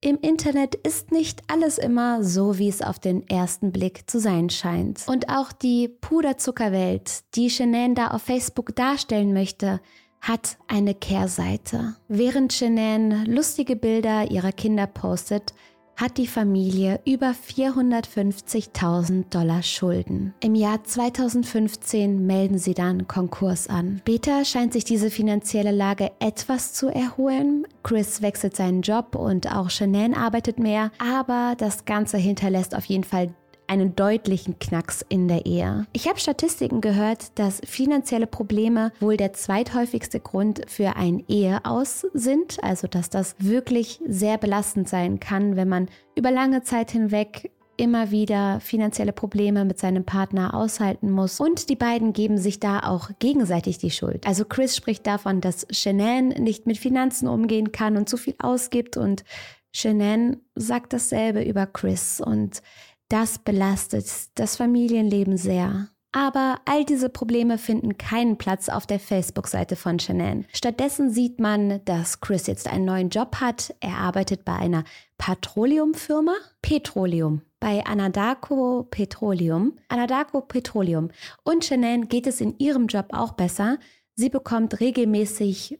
im 0.00 0.16
Internet 0.20 0.76
ist 0.76 1.10
nicht 1.10 1.42
alles 1.48 1.76
immer 1.76 2.22
so, 2.22 2.56
wie 2.58 2.68
es 2.68 2.82
auf 2.82 3.00
den 3.00 3.28
ersten 3.28 3.72
Blick 3.72 4.08
zu 4.08 4.20
sein 4.20 4.48
scheint. 4.48 5.02
Und 5.08 5.28
auch 5.28 5.50
die 5.50 5.88
Puderzuckerwelt, 5.88 7.34
die 7.34 7.50
Shanann 7.50 7.96
da 7.96 8.08
auf 8.08 8.22
Facebook 8.22 8.76
darstellen 8.76 9.32
möchte, 9.32 9.80
hat 10.20 10.56
eine 10.68 10.94
Kehrseite. 10.94 11.96
Während 12.06 12.52
Shanann 12.52 13.24
lustige 13.26 13.74
Bilder 13.74 14.30
ihrer 14.30 14.52
Kinder 14.52 14.86
postet, 14.86 15.52
hat 15.98 16.16
die 16.16 16.26
Familie 16.28 17.00
über 17.04 17.32
450.000 17.32 19.24
Dollar 19.30 19.62
Schulden. 19.62 20.32
Im 20.40 20.54
Jahr 20.54 20.82
2015 20.84 22.24
melden 22.24 22.58
sie 22.58 22.74
dann 22.74 23.08
Konkurs 23.08 23.68
an. 23.68 23.98
Später 24.02 24.44
scheint 24.44 24.72
sich 24.72 24.84
diese 24.84 25.10
finanzielle 25.10 25.72
Lage 25.72 26.12
etwas 26.20 26.72
zu 26.72 26.86
erholen. 26.88 27.66
Chris 27.82 28.22
wechselt 28.22 28.56
seinen 28.56 28.82
Job 28.82 29.16
und 29.16 29.52
auch 29.52 29.70
Shanann 29.70 30.14
arbeitet 30.14 30.60
mehr, 30.60 30.92
aber 30.98 31.54
das 31.58 31.84
Ganze 31.84 32.16
hinterlässt 32.16 32.76
auf 32.76 32.84
jeden 32.84 33.04
Fall 33.04 33.30
einen 33.68 33.94
deutlichen 33.94 34.58
Knacks 34.58 35.04
in 35.08 35.28
der 35.28 35.46
Ehe. 35.46 35.86
Ich 35.92 36.08
habe 36.08 36.18
Statistiken 36.18 36.80
gehört, 36.80 37.38
dass 37.38 37.60
finanzielle 37.64 38.26
Probleme 38.26 38.92
wohl 39.00 39.16
der 39.16 39.32
zweithäufigste 39.32 40.20
Grund 40.20 40.62
für 40.66 40.96
ein 40.96 41.24
Eheaus 41.28 42.06
sind, 42.14 42.62
also 42.62 42.88
dass 42.88 43.10
das 43.10 43.36
wirklich 43.38 44.00
sehr 44.06 44.38
belastend 44.38 44.88
sein 44.88 45.20
kann, 45.20 45.56
wenn 45.56 45.68
man 45.68 45.88
über 46.14 46.30
lange 46.30 46.62
Zeit 46.62 46.90
hinweg 46.90 47.50
immer 47.78 48.10
wieder 48.10 48.60
finanzielle 48.60 49.12
Probleme 49.12 49.64
mit 49.64 49.78
seinem 49.78 50.04
Partner 50.04 50.52
aushalten 50.52 51.10
muss. 51.10 51.40
Und 51.40 51.70
die 51.70 51.76
beiden 51.76 52.12
geben 52.12 52.36
sich 52.36 52.60
da 52.60 52.80
auch 52.80 53.10
gegenseitig 53.20 53.78
die 53.78 53.92
Schuld. 53.92 54.26
Also 54.26 54.44
Chris 54.44 54.76
spricht 54.76 55.06
davon, 55.06 55.40
dass 55.40 55.66
Shanann 55.70 56.28
nicht 56.28 56.66
mit 56.66 56.76
Finanzen 56.76 57.28
umgehen 57.28 57.72
kann 57.72 57.96
und 57.96 58.08
zu 58.08 58.16
viel 58.16 58.34
ausgibt 58.38 58.96
und 58.96 59.24
Shanann 59.70 60.38
sagt 60.54 60.92
dasselbe 60.92 61.42
über 61.42 61.66
Chris 61.66 62.20
und 62.20 62.62
das 63.08 63.38
belastet 63.38 64.06
das 64.34 64.56
Familienleben 64.56 65.36
sehr. 65.36 65.88
Aber 66.12 66.60
all 66.64 66.84
diese 66.84 67.10
Probleme 67.10 67.58
finden 67.58 67.98
keinen 67.98 68.38
Platz 68.38 68.70
auf 68.70 68.86
der 68.86 68.98
Facebook-Seite 68.98 69.76
von 69.76 69.98
Shanann. 69.98 70.46
Stattdessen 70.54 71.10
sieht 71.10 71.38
man, 71.38 71.84
dass 71.84 72.20
Chris 72.20 72.46
jetzt 72.46 72.66
einen 72.66 72.86
neuen 72.86 73.10
Job 73.10 73.36
hat. 73.36 73.74
Er 73.80 73.98
arbeitet 73.98 74.44
bei 74.44 74.54
einer 74.54 74.84
Petroleumfirma. 75.18 76.34
Petroleum. 76.62 77.42
Bei 77.60 77.84
Anadarko 77.84 78.84
Petroleum. 78.90 79.78
Anadarko 79.88 80.40
Petroleum. 80.40 81.10
Und 81.44 81.66
Shanann 81.66 82.08
geht 82.08 82.26
es 82.26 82.40
in 82.40 82.58
ihrem 82.58 82.86
Job 82.86 83.08
auch 83.10 83.32
besser. 83.32 83.78
Sie 84.14 84.30
bekommt 84.30 84.80
regelmäßig 84.80 85.78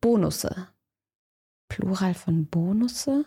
Bonusse. 0.00 0.68
Plural 1.68 2.12
von 2.14 2.46
Bonusse? 2.46 3.24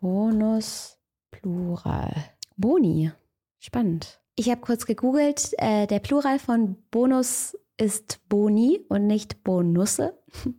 Bonus. 0.00 0.97
Plural. 1.30 2.14
Boni. 2.56 3.12
Spannend. 3.58 4.20
Ich 4.36 4.50
habe 4.50 4.60
kurz 4.60 4.86
gegoogelt. 4.86 5.52
Äh, 5.58 5.86
der 5.86 5.98
Plural 5.98 6.38
von 6.38 6.76
Bonus 6.90 7.56
ist 7.76 8.20
Boni 8.28 8.80
und 8.88 9.06
nicht 9.06 9.42
Bonusse. 9.44 10.18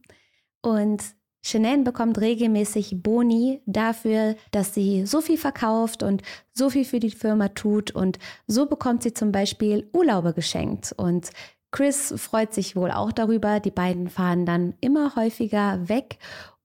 Und 0.62 1.02
Shanann 1.42 1.86
bekommt 1.86 2.20
regelmäßig 2.20 3.02
Boni 3.02 3.62
dafür, 3.66 4.36
dass 4.52 4.74
sie 4.74 5.06
so 5.06 5.22
viel 5.22 5.38
verkauft 5.38 6.04
und 6.04 6.22
so 6.52 6.70
viel 6.70 6.84
für 6.84 7.00
die 7.00 7.12
Firma 7.12 7.48
tut. 7.48 7.92
Und 7.92 8.20
so 8.46 8.66
bekommt 8.66 9.04
sie 9.04 9.14
zum 9.14 9.32
Beispiel 9.32 9.90
Urlaube 9.94 10.34
geschenkt. 10.34 10.94
Und 10.98 11.30
Chris 11.72 12.14
freut 12.18 12.54
sich 12.54 12.76
wohl 12.76 12.92
auch 12.92 13.12
darüber. 13.12 13.60
Die 13.60 13.72
beiden 13.72 14.10
fahren 14.10 14.46
dann 14.46 14.74
immer 14.82 15.16
häufiger 15.16 15.88
weg 15.88 16.18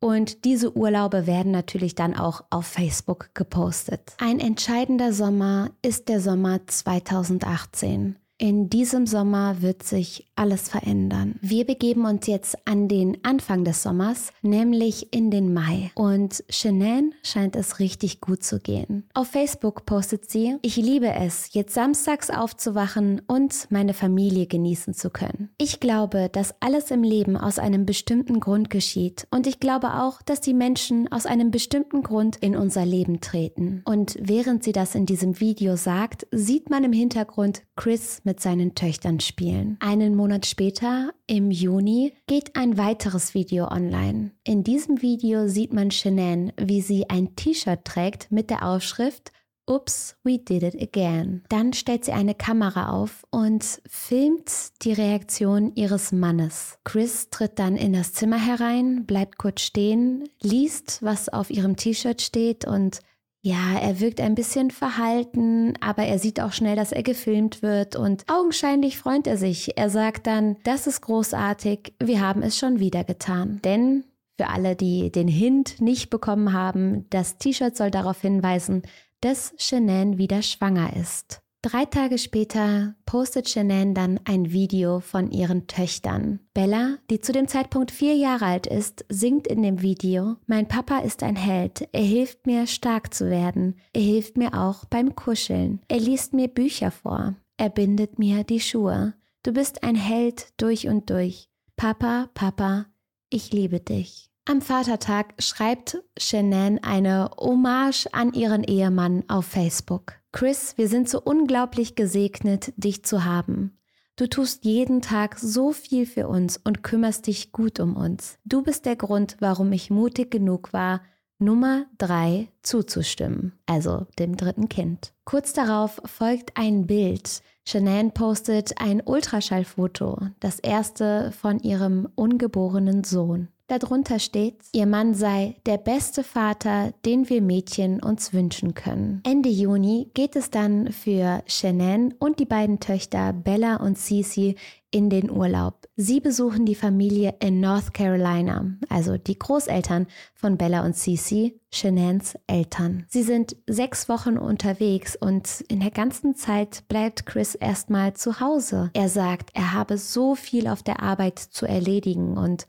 Und 0.04 0.44
diese 0.44 0.76
Urlaube 0.76 1.26
werden 1.26 1.50
natürlich 1.50 1.94
dann 1.94 2.14
auch 2.14 2.44
auf 2.50 2.66
Facebook 2.66 3.30
gepostet. 3.32 4.12
Ein 4.18 4.38
entscheidender 4.38 5.14
Sommer 5.14 5.70
ist 5.80 6.11
der 6.11 6.20
Sommer 6.20 6.61
2018. 6.66 8.16
In 8.37 8.69
diesem 8.69 9.07
Sommer 9.07 9.62
wird 9.62 9.85
sich 9.85 10.26
alles 10.35 10.69
verändern. 10.69 11.37
Wir 11.41 11.64
begeben 11.64 12.05
uns 12.05 12.26
jetzt 12.26 12.57
an 12.67 12.88
den 12.88 13.19
Anfang 13.23 13.62
des 13.62 13.85
Sommers, 13.85 14.33
nämlich 14.43 15.14
in 15.14 15.31
den 15.31 15.55
Mai. 15.55 15.93
Und 15.95 16.43
Shanann 16.49 17.12
scheint 17.23 17.55
es 17.55 17.79
richtig 17.79 18.21
gut 18.21 18.43
zu 18.43 18.59
gehen. 18.59 19.09
Auf 19.14 19.29
Facebook 19.29 19.87
postet 19.87 20.29
sie, 20.29 20.57
ich 20.62 20.75
liebe 20.75 21.12
es, 21.14 21.55
jetzt 21.55 21.75
samstags 21.75 22.29
aufzuwachen 22.29 23.23
und 23.29 23.69
meine 23.71 23.95
Familie 23.95 24.47
genießen 24.47 24.95
zu 24.95 25.11
können. 25.11 25.50
Ich 25.57 25.79
glaube, 25.79 26.29
dass 26.29 26.57
alles 26.59 26.91
im 26.91 27.05
Leben 27.05 27.37
aus 27.37 27.61
einem 27.61 27.87
bestimmten 27.87 28.41
Grund 28.41 28.69
geschieht. 28.69 29.29
Und 29.31 29.47
ich 29.47 29.61
glaube 29.61 29.95
auch, 30.00 30.23
dass 30.23 30.41
die 30.41 30.55
Menschen 30.55 31.11
aus 31.12 31.26
einem 31.26 31.53
bestimmten 31.53 32.03
Grund 32.03 32.35
in 32.38 32.57
unser 32.57 32.85
Leben 32.85 33.21
treten. 33.21 33.83
Und 33.85 34.19
während 34.21 34.64
sie 34.64 34.73
das 34.73 34.97
in 34.97 35.07
diesem 35.07 35.38
Video 35.38 35.76
sagt, 35.76 36.26
sieht 36.33 36.69
man 36.69 36.83
im 36.83 36.93
Hintergrund 36.93 37.62
Chris 37.76 38.23
mit 38.25 38.40
seinen 38.40 38.75
Töchtern 38.75 39.21
spielen. 39.21 39.76
Einen 39.81 40.14
Monat 40.14 40.47
später, 40.47 41.12
im 41.26 41.50
Juni, 41.50 42.12
geht 42.26 42.57
ein 42.57 42.76
weiteres 42.76 43.35
Video 43.35 43.69
online. 43.69 44.33
In 44.45 44.64
diesem 44.64 45.02
Video 45.02 45.49
sieht 45.49 45.73
man 45.73 45.90
Shanann, 45.90 46.52
wie 46.59 46.81
sie 46.81 47.09
ein 47.09 47.37
T-Shirt 47.37 47.85
trägt 47.85 48.33
mit 48.33 48.50
der 48.50 48.66
Aufschrift 48.66 49.33
Ups, 49.66 50.14
we 50.25 50.38
did 50.38 50.62
it 50.62 50.81
again. 50.81 51.43
Dann 51.49 51.73
stellt 51.73 52.04
sie 52.04 52.12
eine 52.12 52.35
Kamera 52.35 52.90
auf 52.90 53.25
und 53.31 53.81
filmt 53.88 54.50
die 54.83 54.93
Reaktion 54.93 55.73
ihres 55.75 56.12
Mannes. 56.12 56.78
Chris 56.85 57.31
tritt 57.31 57.59
dann 57.59 57.76
in 57.76 57.95
das 57.95 58.12
Zimmer 58.12 58.38
herein, 58.38 59.07
bleibt 59.07 59.38
kurz 59.38 59.62
stehen, 59.62 60.28
liest, 60.43 61.02
was 61.02 61.31
auf 61.31 61.49
ihrem 61.49 61.76
T-Shirt 61.76 62.21
steht 62.21 62.66
und 62.66 63.00
ja, 63.46 63.78
er 63.78 64.00
wirkt 64.00 64.22
ein 64.22 64.34
bisschen 64.34 64.70
verhalten, 64.70 65.74
aber 65.82 66.04
er 66.04 66.18
sieht 66.18 66.40
auch 66.40 66.52
schnell, 66.52 66.76
dass 66.76 66.92
er 66.92 67.02
gefilmt 67.02 67.60
wird 67.60 67.94
und 67.94 68.24
augenscheinlich 68.26 68.96
freut 68.96 69.26
er 69.26 69.36
sich. 69.36 69.76
Er 69.76 69.90
sagt 69.90 70.26
dann, 70.26 70.56
das 70.64 70.86
ist 70.86 71.02
großartig, 71.02 71.92
wir 72.02 72.22
haben 72.22 72.40
es 72.40 72.58
schon 72.58 72.80
wieder 72.80 73.04
getan. 73.04 73.60
Denn 73.62 74.04
für 74.38 74.48
alle, 74.48 74.76
die 74.76 75.12
den 75.12 75.28
Hint 75.28 75.78
nicht 75.82 76.08
bekommen 76.08 76.54
haben, 76.54 77.04
das 77.10 77.36
T-Shirt 77.36 77.76
soll 77.76 77.90
darauf 77.90 78.18
hinweisen, 78.22 78.80
dass 79.20 79.52
Shanann 79.58 80.16
wieder 80.16 80.40
schwanger 80.40 80.96
ist. 80.96 81.43
Drei 81.64 81.87
Tage 81.87 82.18
später 82.18 82.94
postet 83.06 83.49
Shanann 83.49 83.94
dann 83.94 84.21
ein 84.25 84.52
Video 84.52 85.00
von 85.00 85.30
ihren 85.30 85.66
Töchtern. 85.66 86.40
Bella, 86.52 86.99
die 87.09 87.23
zu 87.23 87.33
dem 87.33 87.49
Zeitpunkt 87.49 87.90
vier 87.90 88.14
Jahre 88.14 88.44
alt 88.44 88.66
ist, 88.66 89.06
singt 89.09 89.47
in 89.47 89.62
dem 89.62 89.80
Video, 89.80 90.37
Mein 90.47 90.68
Papa 90.68 90.99
ist 90.99 91.23
ein 91.23 91.37
Held, 91.37 91.88
er 91.92 92.02
hilft 92.02 92.47
mir 92.47 92.66
stark 92.66 93.14
zu 93.14 93.30
werden, 93.30 93.76
er 93.94 94.02
hilft 94.02 94.37
mir 94.37 94.52
auch 94.52 94.85
beim 94.85 95.14
Kuscheln, 95.14 95.80
er 95.88 96.00
liest 96.00 96.35
mir 96.35 96.49
Bücher 96.49 96.90
vor, 96.90 97.35
er 97.56 97.71
bindet 97.71 98.18
mir 98.18 98.44
die 98.44 98.61
Schuhe. 98.61 99.14
Du 99.42 99.54
bist 99.54 99.85
ein 99.85 99.97
Held 99.97 100.49
durch 100.59 100.87
und 100.87 101.09
durch. 101.09 101.49
Papa, 101.76 102.28
Papa, 102.35 102.88
ich 103.30 103.54
liebe 103.54 103.80
dich. 103.80 104.28
Am 104.44 104.61
Vatertag 104.61 105.33
schreibt 105.38 105.97
Shanann 106.18 106.78
eine 106.80 107.30
Hommage 107.38 108.06
an 108.12 108.35
ihren 108.35 108.64
Ehemann 108.64 109.25
auf 109.28 109.47
Facebook. 109.47 110.12
Chris, 110.35 110.76
wir 110.76 110.88
sind 110.88 111.09
so 111.09 111.23
unglaublich 111.23 111.95
gesegnet, 111.95 112.73
dich 112.76 113.05
zu 113.05 113.25
haben. 113.25 113.79
Du 114.17 114.26
tust 114.26 114.64
jeden 114.64 115.00
Tag 115.00 115.38
so 115.38 115.71
viel 115.71 116.07
für 116.07 116.26
uns 116.26 116.57
und 116.57 116.83
kümmerst 116.83 117.29
dich 117.29 117.53
gut 117.53 117.79
um 117.79 117.95
uns. 117.95 118.37
Du 118.45 118.61
bist 118.61 118.85
der 118.85 118.97
Grund, 118.97 119.37
warum 119.38 119.71
ich 119.71 119.91
mutig 119.91 120.33
genug 120.33 120.73
war, 120.73 121.03
Nummer 121.38 121.87
3 121.99 122.49
zuzustimmen, 122.62 123.53
also 123.67 124.09
dem 124.19 124.37
dritten 124.37 124.69
Kind. 124.69 125.14
Kurz 125.25 125.53
darauf 125.53 126.03
folgt 126.05 126.57
ein 126.57 126.88
Bild. 126.88 127.41
Shanann 127.64 128.11
postet 128.11 128.81
ein 128.81 129.03
Ultraschallfoto, 129.05 130.19
das 130.41 130.59
erste 130.59 131.31
von 131.31 131.61
ihrem 131.61 132.09
ungeborenen 132.17 133.05
Sohn. 133.05 133.50
Darunter 133.66 134.18
steht, 134.18 134.56
ihr 134.73 134.85
Mann 134.85 135.14
sei 135.14 135.56
der 135.64 135.78
beste 135.78 136.23
Vater, 136.23 136.92
den 137.06 137.30
wir 137.30 137.40
Mädchen 137.40 138.02
uns 138.02 138.35
wünschen 138.35 138.75
können. 138.75 139.23
Ende 139.25 139.49
Juni 139.49 140.11
geht 140.12 140.37
es 140.37 140.50
dann 140.50 140.92
für 140.92 141.42
Shannon 141.47 142.12
und 142.18 142.40
die 142.40 142.44
beiden 142.44 142.78
Töchter 142.78 143.33
Bella 143.33 143.76
und 143.76 143.97
Cece 143.97 144.54
in 144.94 145.10
den 145.10 145.28
Urlaub. 145.28 145.88
Sie 145.96 146.20
besuchen 146.20 146.66
die 146.66 146.76
Familie 146.76 147.34
in 147.40 147.60
North 147.60 147.92
Carolina, 147.92 148.64
also 148.88 149.18
die 149.18 149.36
Großeltern 149.36 150.06
von 150.36 150.56
Bella 150.56 150.84
und 150.84 150.94
Cece, 150.94 151.52
Shanans 151.72 152.36
Eltern. 152.46 153.04
Sie 153.08 153.24
sind 153.24 153.56
sechs 153.66 154.08
Wochen 154.08 154.38
unterwegs 154.38 155.16
und 155.16 155.62
in 155.62 155.80
der 155.80 155.90
ganzen 155.90 156.36
Zeit 156.36 156.86
bleibt 156.86 157.26
Chris 157.26 157.56
erstmal 157.56 158.14
zu 158.14 158.38
Hause. 158.38 158.90
Er 158.94 159.08
sagt, 159.08 159.50
er 159.54 159.72
habe 159.72 159.98
so 159.98 160.36
viel 160.36 160.68
auf 160.68 160.84
der 160.84 161.02
Arbeit 161.02 161.40
zu 161.40 161.66
erledigen 161.66 162.38
und 162.38 162.68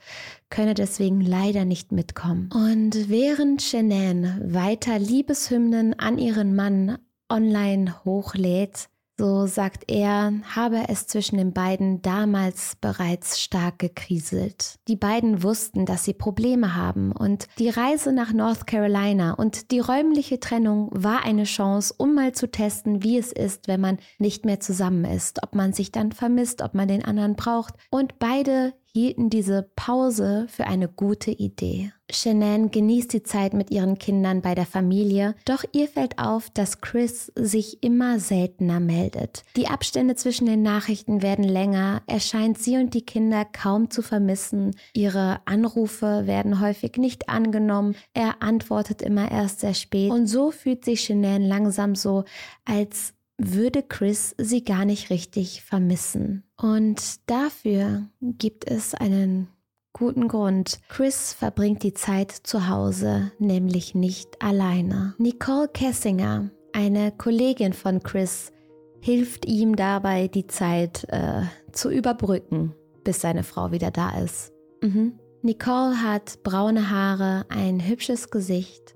könne 0.49 0.73
deswegen 0.73 1.21
leider 1.21 1.63
nicht 1.63 1.91
mitkommen. 1.91 2.49
Und 2.51 3.07
während 3.07 3.61
Shanann 3.61 4.41
weiter 4.51 4.97
Liebeshymnen 4.97 5.99
an 5.99 6.17
ihren 6.17 6.55
Mann 6.55 6.97
online 7.29 8.03
hochlädt, 8.03 8.89
so 9.17 9.47
sagt 9.47 9.85
er, 9.89 10.33
habe 10.55 10.83
es 10.89 11.07
zwischen 11.07 11.37
den 11.37 11.53
beiden 11.53 12.01
damals 12.01 12.75
bereits 12.81 13.39
stark 13.39 13.79
gekriselt. 13.79 14.79
Die 14.87 14.95
beiden 14.95 15.41
wussten, 15.41 15.85
dass 15.85 16.03
sie 16.03 16.13
Probleme 16.13 16.75
haben 16.75 17.11
und 17.11 17.47
die 17.57 17.69
Reise 17.69 18.11
nach 18.11 18.33
North 18.33 18.67
Carolina 18.67 19.33
und 19.33 19.71
die 19.71 19.79
räumliche 19.79 20.39
Trennung 20.39 20.89
war 20.91 21.23
eine 21.23 21.45
Chance, 21.45 21.93
um 21.97 22.13
mal 22.13 22.33
zu 22.33 22.51
testen, 22.51 23.03
wie 23.03 23.17
es 23.17 23.31
ist, 23.31 23.67
wenn 23.67 23.81
man 23.81 23.99
nicht 24.19 24.45
mehr 24.45 24.59
zusammen 24.59 25.05
ist, 25.05 25.43
ob 25.43 25.55
man 25.55 25.73
sich 25.73 25.91
dann 25.91 26.11
vermisst, 26.11 26.61
ob 26.61 26.73
man 26.73 26.87
den 26.87 27.05
anderen 27.05 27.35
braucht. 27.35 27.75
Und 27.89 28.19
beide 28.19 28.73
hielten 28.91 29.29
diese 29.29 29.69
Pause 29.75 30.47
für 30.49 30.67
eine 30.67 30.87
gute 30.87 31.31
Idee. 31.31 31.91
Shanann 32.11 32.71
genießt 32.71 33.13
die 33.13 33.23
Zeit 33.23 33.53
mit 33.53 33.71
ihren 33.71 33.97
Kindern 33.97 34.41
bei 34.41 34.53
der 34.53 34.65
Familie, 34.65 35.35
doch 35.45 35.63
ihr 35.71 35.87
fällt 35.87 36.19
auf, 36.19 36.49
dass 36.49 36.81
Chris 36.81 37.31
sich 37.35 37.81
immer 37.83 38.19
seltener 38.19 38.79
meldet. 38.79 39.43
Die 39.55 39.67
Abstände 39.67 40.15
zwischen 40.15 40.45
den 40.45 40.61
Nachrichten 40.61 41.21
werden 41.21 41.45
länger, 41.45 42.03
er 42.07 42.19
scheint 42.19 42.59
sie 42.59 42.77
und 42.77 42.93
die 42.93 43.05
Kinder 43.05 43.45
kaum 43.45 43.89
zu 43.89 44.01
vermissen, 44.01 44.75
ihre 44.93 45.39
Anrufe 45.45 46.27
werden 46.27 46.59
häufig 46.59 46.97
nicht 46.97 47.29
angenommen, 47.29 47.95
er 48.13 48.41
antwortet 48.41 49.01
immer 49.01 49.31
erst 49.31 49.61
sehr 49.61 49.73
spät. 49.73 50.11
Und 50.11 50.27
so 50.27 50.51
fühlt 50.51 50.85
sich 50.85 51.01
Shanann 51.01 51.41
langsam 51.41 51.95
so, 51.95 52.23
als 52.65 53.13
würde 53.37 53.83
Chris 53.83 54.35
sie 54.37 54.63
gar 54.63 54.85
nicht 54.85 55.09
richtig 55.09 55.61
vermissen. 55.61 56.43
Und 56.57 57.01
dafür 57.29 58.07
gibt 58.21 58.69
es 58.69 58.93
einen 58.93 59.49
guten 59.95 60.27
Grund. 60.27 60.79
Chris 60.89 61.31
verbringt 61.31 61.81
die 61.83 61.93
Zeit 61.93 62.31
zu 62.31 62.67
Hause, 62.67 63.31
nämlich 63.39 63.95
nicht 63.95 64.41
alleine. 64.41 65.15
Nicole 65.17 65.69
Kessinger, 65.69 66.51
eine 66.73 67.13
Kollegin 67.13 67.71
von 67.71 68.03
Chris, 68.03 68.51
hilft 68.99 69.45
ihm 69.45 69.77
dabei, 69.77 70.27
die 70.27 70.47
Zeit 70.47 71.05
äh, 71.07 71.43
zu 71.71 71.89
überbrücken, 71.89 72.73
bis 73.05 73.21
seine 73.21 73.43
Frau 73.43 73.71
wieder 73.71 73.89
da 73.89 74.19
ist. 74.19 74.51
Mhm. 74.81 75.13
Nicole 75.41 76.01
hat 76.01 76.43
braune 76.43 76.89
Haare, 76.89 77.45
ein 77.47 77.87
hübsches 77.87 78.29
Gesicht 78.29 78.95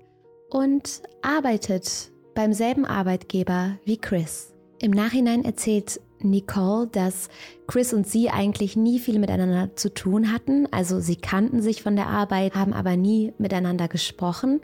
und 0.50 1.02
arbeitet 1.22 2.12
beim 2.34 2.52
selben 2.52 2.84
Arbeitgeber 2.84 3.78
wie 3.84 3.96
Chris. 3.96 4.52
Im 4.80 4.90
Nachhinein 4.90 5.44
erzählt 5.44 6.00
Nicole, 6.24 6.86
dass 6.88 7.28
Chris 7.66 7.92
und 7.92 8.06
sie 8.06 8.30
eigentlich 8.30 8.76
nie 8.76 8.98
viel 8.98 9.18
miteinander 9.18 9.76
zu 9.76 9.92
tun 9.92 10.32
hatten. 10.32 10.66
Also 10.72 11.00
sie 11.00 11.16
kannten 11.16 11.62
sich 11.62 11.82
von 11.82 11.96
der 11.96 12.08
Arbeit, 12.08 12.54
haben 12.54 12.72
aber 12.72 12.96
nie 12.96 13.32
miteinander 13.38 13.88
gesprochen. 13.88 14.60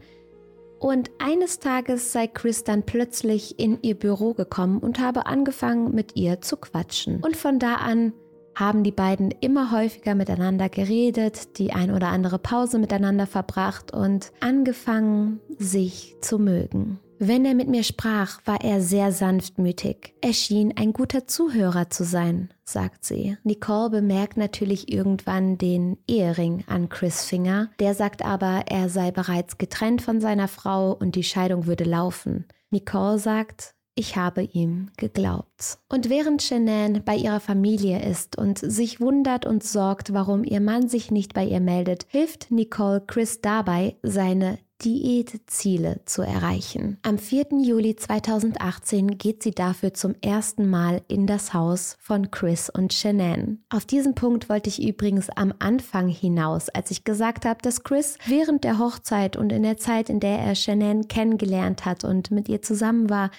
Und 0.78 1.10
eines 1.18 1.58
Tages 1.58 2.12
sei 2.12 2.26
Chris 2.26 2.64
dann 2.64 2.82
plötzlich 2.82 3.58
in 3.58 3.78
ihr 3.82 3.94
Büro 3.94 4.34
gekommen 4.34 4.78
und 4.78 5.00
habe 5.00 5.26
angefangen 5.26 5.94
mit 5.94 6.16
ihr 6.16 6.40
zu 6.42 6.56
quatschen. 6.56 7.20
Und 7.22 7.36
von 7.36 7.58
da 7.58 7.76
an 7.76 8.12
haben 8.54 8.82
die 8.82 8.92
beiden 8.92 9.30
immer 9.30 9.70
häufiger 9.70 10.14
miteinander 10.14 10.68
geredet, 10.68 11.58
die 11.58 11.72
ein 11.72 11.92
oder 11.92 12.08
andere 12.08 12.38
Pause 12.38 12.78
miteinander 12.78 13.26
verbracht 13.26 13.92
und 13.92 14.32
angefangen, 14.40 15.40
sich 15.58 16.16
zu 16.20 16.38
mögen. 16.38 16.98
Wenn 17.18 17.44
er 17.46 17.54
mit 17.54 17.68
mir 17.68 17.82
sprach, 17.82 18.40
war 18.44 18.62
er 18.62 18.80
sehr 18.80 19.10
sanftmütig. 19.10 20.14
Er 20.20 20.34
schien 20.34 20.74
ein 20.76 20.92
guter 20.92 21.26
Zuhörer 21.26 21.88
zu 21.88 22.04
sein, 22.04 22.50
sagt 22.64 23.04
sie. 23.04 23.38
Nicole 23.42 23.90
bemerkt 23.90 24.36
natürlich 24.36 24.92
irgendwann 24.92 25.56
den 25.56 25.96
Ehering 26.06 26.64
an 26.66 26.88
Chris 26.90 27.24
Finger. 27.24 27.70
Der 27.80 27.94
sagt 27.94 28.22
aber, 28.22 28.64
er 28.66 28.90
sei 28.90 29.10
bereits 29.12 29.56
getrennt 29.56 30.02
von 30.02 30.20
seiner 30.20 30.48
Frau 30.48 30.92
und 30.92 31.14
die 31.16 31.24
Scheidung 31.24 31.66
würde 31.66 31.84
laufen. 31.84 32.44
Nicole 32.70 33.18
sagt, 33.18 33.74
ich 33.98 34.16
habe 34.16 34.42
ihm 34.42 34.90
geglaubt. 34.98 35.78
Und 35.88 36.10
während 36.10 36.42
Shanann 36.42 37.02
bei 37.02 37.16
ihrer 37.16 37.40
Familie 37.40 38.06
ist 38.06 38.36
und 38.36 38.58
sich 38.58 39.00
wundert 39.00 39.46
und 39.46 39.64
sorgt, 39.64 40.12
warum 40.12 40.44
ihr 40.44 40.60
Mann 40.60 40.88
sich 40.88 41.10
nicht 41.10 41.32
bei 41.32 41.46
ihr 41.46 41.60
meldet, 41.60 42.04
hilft 42.08 42.50
Nicole 42.50 43.02
Chris 43.06 43.40
dabei, 43.40 43.96
seine 44.02 44.58
Diätziele 44.84 46.00
zu 46.04 46.22
erreichen. 46.22 46.98
Am 47.02 47.18
4. 47.18 47.46
Juli 47.62 47.96
2018 47.96 49.18
geht 49.18 49.42
sie 49.42 49.52
dafür 49.52 49.94
zum 49.94 50.14
ersten 50.20 50.68
Mal 50.68 51.02
in 51.08 51.26
das 51.26 51.54
Haus 51.54 51.96
von 52.00 52.30
Chris 52.30 52.68
und 52.68 52.92
Shanann. 52.92 53.64
Auf 53.70 53.86
diesen 53.86 54.14
Punkt 54.14 54.48
wollte 54.48 54.68
ich 54.68 54.86
übrigens 54.86 55.30
am 55.30 55.54
Anfang 55.58 56.08
hinaus, 56.08 56.68
als 56.68 56.90
ich 56.90 57.04
gesagt 57.04 57.46
habe, 57.46 57.60
dass 57.62 57.84
Chris 57.84 58.18
während 58.26 58.64
der 58.64 58.78
Hochzeit 58.78 59.36
und 59.36 59.50
in 59.50 59.62
der 59.62 59.78
Zeit, 59.78 60.10
in 60.10 60.20
der 60.20 60.38
er 60.38 60.54
Shanann 60.54 61.08
kennengelernt 61.08 61.84
hat 61.84 62.04
und 62.04 62.30
mit 62.30 62.48
ihr 62.48 62.60
zusammen 62.60 63.08
war, 63.08 63.30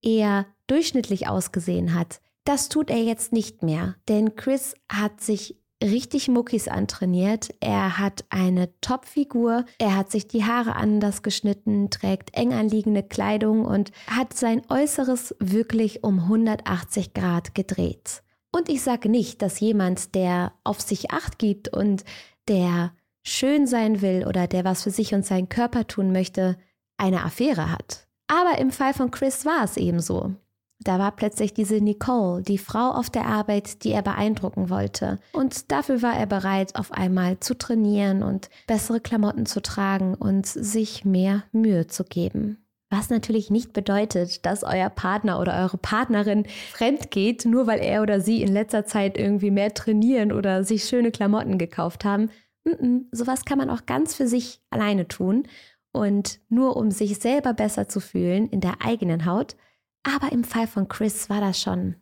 eher 0.00 0.46
durchschnittlich 0.66 1.28
ausgesehen 1.28 1.94
hat. 1.94 2.20
Das 2.44 2.68
tut 2.68 2.90
er 2.90 3.02
jetzt 3.02 3.32
nicht 3.32 3.62
mehr, 3.62 3.96
denn 4.08 4.36
Chris 4.36 4.74
hat 4.88 5.20
sich 5.20 5.56
richtig 5.82 6.28
Muckis 6.28 6.68
antrainiert. 6.68 7.54
Er 7.60 7.98
hat 7.98 8.24
eine 8.30 8.68
Top-Figur, 8.80 9.64
er 9.78 9.96
hat 9.96 10.10
sich 10.10 10.28
die 10.28 10.44
Haare 10.44 10.76
anders 10.76 11.22
geschnitten, 11.22 11.90
trägt 11.90 12.36
eng 12.36 12.52
anliegende 12.52 13.02
Kleidung 13.02 13.64
und 13.64 13.92
hat 14.06 14.34
sein 14.34 14.62
Äußeres 14.68 15.34
wirklich 15.40 16.04
um 16.04 16.20
180 16.20 17.14
Grad 17.14 17.54
gedreht. 17.54 18.22
Und 18.52 18.68
ich 18.68 18.82
sage 18.82 19.08
nicht, 19.08 19.42
dass 19.42 19.60
jemand, 19.60 20.14
der 20.14 20.52
auf 20.62 20.80
sich 20.80 21.10
acht 21.10 21.38
gibt 21.38 21.68
und 21.68 22.04
der 22.46 22.92
schön 23.22 23.66
sein 23.66 24.00
will 24.00 24.26
oder 24.28 24.46
der 24.46 24.64
was 24.64 24.84
für 24.84 24.90
sich 24.90 25.14
und 25.14 25.26
seinen 25.26 25.48
Körper 25.48 25.86
tun 25.86 26.12
möchte, 26.12 26.56
eine 26.96 27.24
Affäre 27.24 27.70
hat. 27.72 28.06
Aber 28.28 28.58
im 28.58 28.70
Fall 28.70 28.94
von 28.94 29.10
Chris 29.10 29.44
war 29.44 29.64
es 29.64 29.76
eben 29.76 30.00
so. 30.00 30.34
Da 30.80 30.98
war 30.98 31.12
plötzlich 31.12 31.54
diese 31.54 31.80
Nicole, 31.80 32.42
die 32.42 32.58
Frau 32.58 32.90
auf 32.90 33.08
der 33.08 33.26
Arbeit, 33.26 33.84
die 33.84 33.92
er 33.92 34.02
beeindrucken 34.02 34.70
wollte. 34.70 35.18
Und 35.32 35.70
dafür 35.70 36.02
war 36.02 36.16
er 36.16 36.26
bereit, 36.26 36.74
auf 36.76 36.92
einmal 36.92 37.38
zu 37.40 37.56
trainieren 37.56 38.22
und 38.22 38.50
bessere 38.66 39.00
Klamotten 39.00 39.46
zu 39.46 39.62
tragen 39.62 40.14
und 40.14 40.46
sich 40.46 41.04
mehr 41.04 41.44
Mühe 41.52 41.86
zu 41.86 42.04
geben. 42.04 42.58
Was 42.90 43.10
natürlich 43.10 43.50
nicht 43.50 43.72
bedeutet, 43.72 44.46
dass 44.46 44.62
euer 44.62 44.90
Partner 44.90 45.40
oder 45.40 45.58
eure 45.62 45.78
Partnerin 45.78 46.46
fremd 46.72 47.10
geht, 47.10 47.44
nur 47.44 47.66
weil 47.66 47.80
er 47.80 48.02
oder 48.02 48.20
sie 48.20 48.42
in 48.42 48.52
letzter 48.52 48.84
Zeit 48.84 49.18
irgendwie 49.18 49.50
mehr 49.50 49.74
trainieren 49.74 50.32
oder 50.32 50.64
sich 50.64 50.84
schöne 50.84 51.10
Klamotten 51.10 51.58
gekauft 51.58 52.04
haben. 52.04 52.30
Mm 52.64 52.70
-mm, 52.70 53.04
sowas 53.10 53.44
kann 53.44 53.58
man 53.58 53.70
auch 53.70 53.86
ganz 53.86 54.14
für 54.14 54.28
sich 54.28 54.60
alleine 54.70 55.08
tun 55.08 55.48
und 55.92 56.40
nur 56.48 56.76
um 56.76 56.90
sich 56.90 57.18
selber 57.18 57.54
besser 57.54 57.88
zu 57.88 58.00
fühlen 58.00 58.48
in 58.48 58.60
der 58.60 58.76
eigenen 58.84 59.26
Haut. 59.26 59.56
Aber 60.04 60.32
im 60.32 60.44
Fall 60.44 60.66
von 60.66 60.88
Chris 60.88 61.28
war 61.28 61.40
das 61.40 61.60
schon 61.60 61.96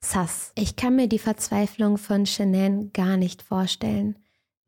sass. 0.00 0.52
Ich 0.54 0.76
kann 0.76 0.96
mir 0.96 1.08
die 1.08 1.18
Verzweiflung 1.18 1.98
von 1.98 2.26
Shanann 2.26 2.92
gar 2.92 3.16
nicht 3.16 3.42
vorstellen. 3.42 4.18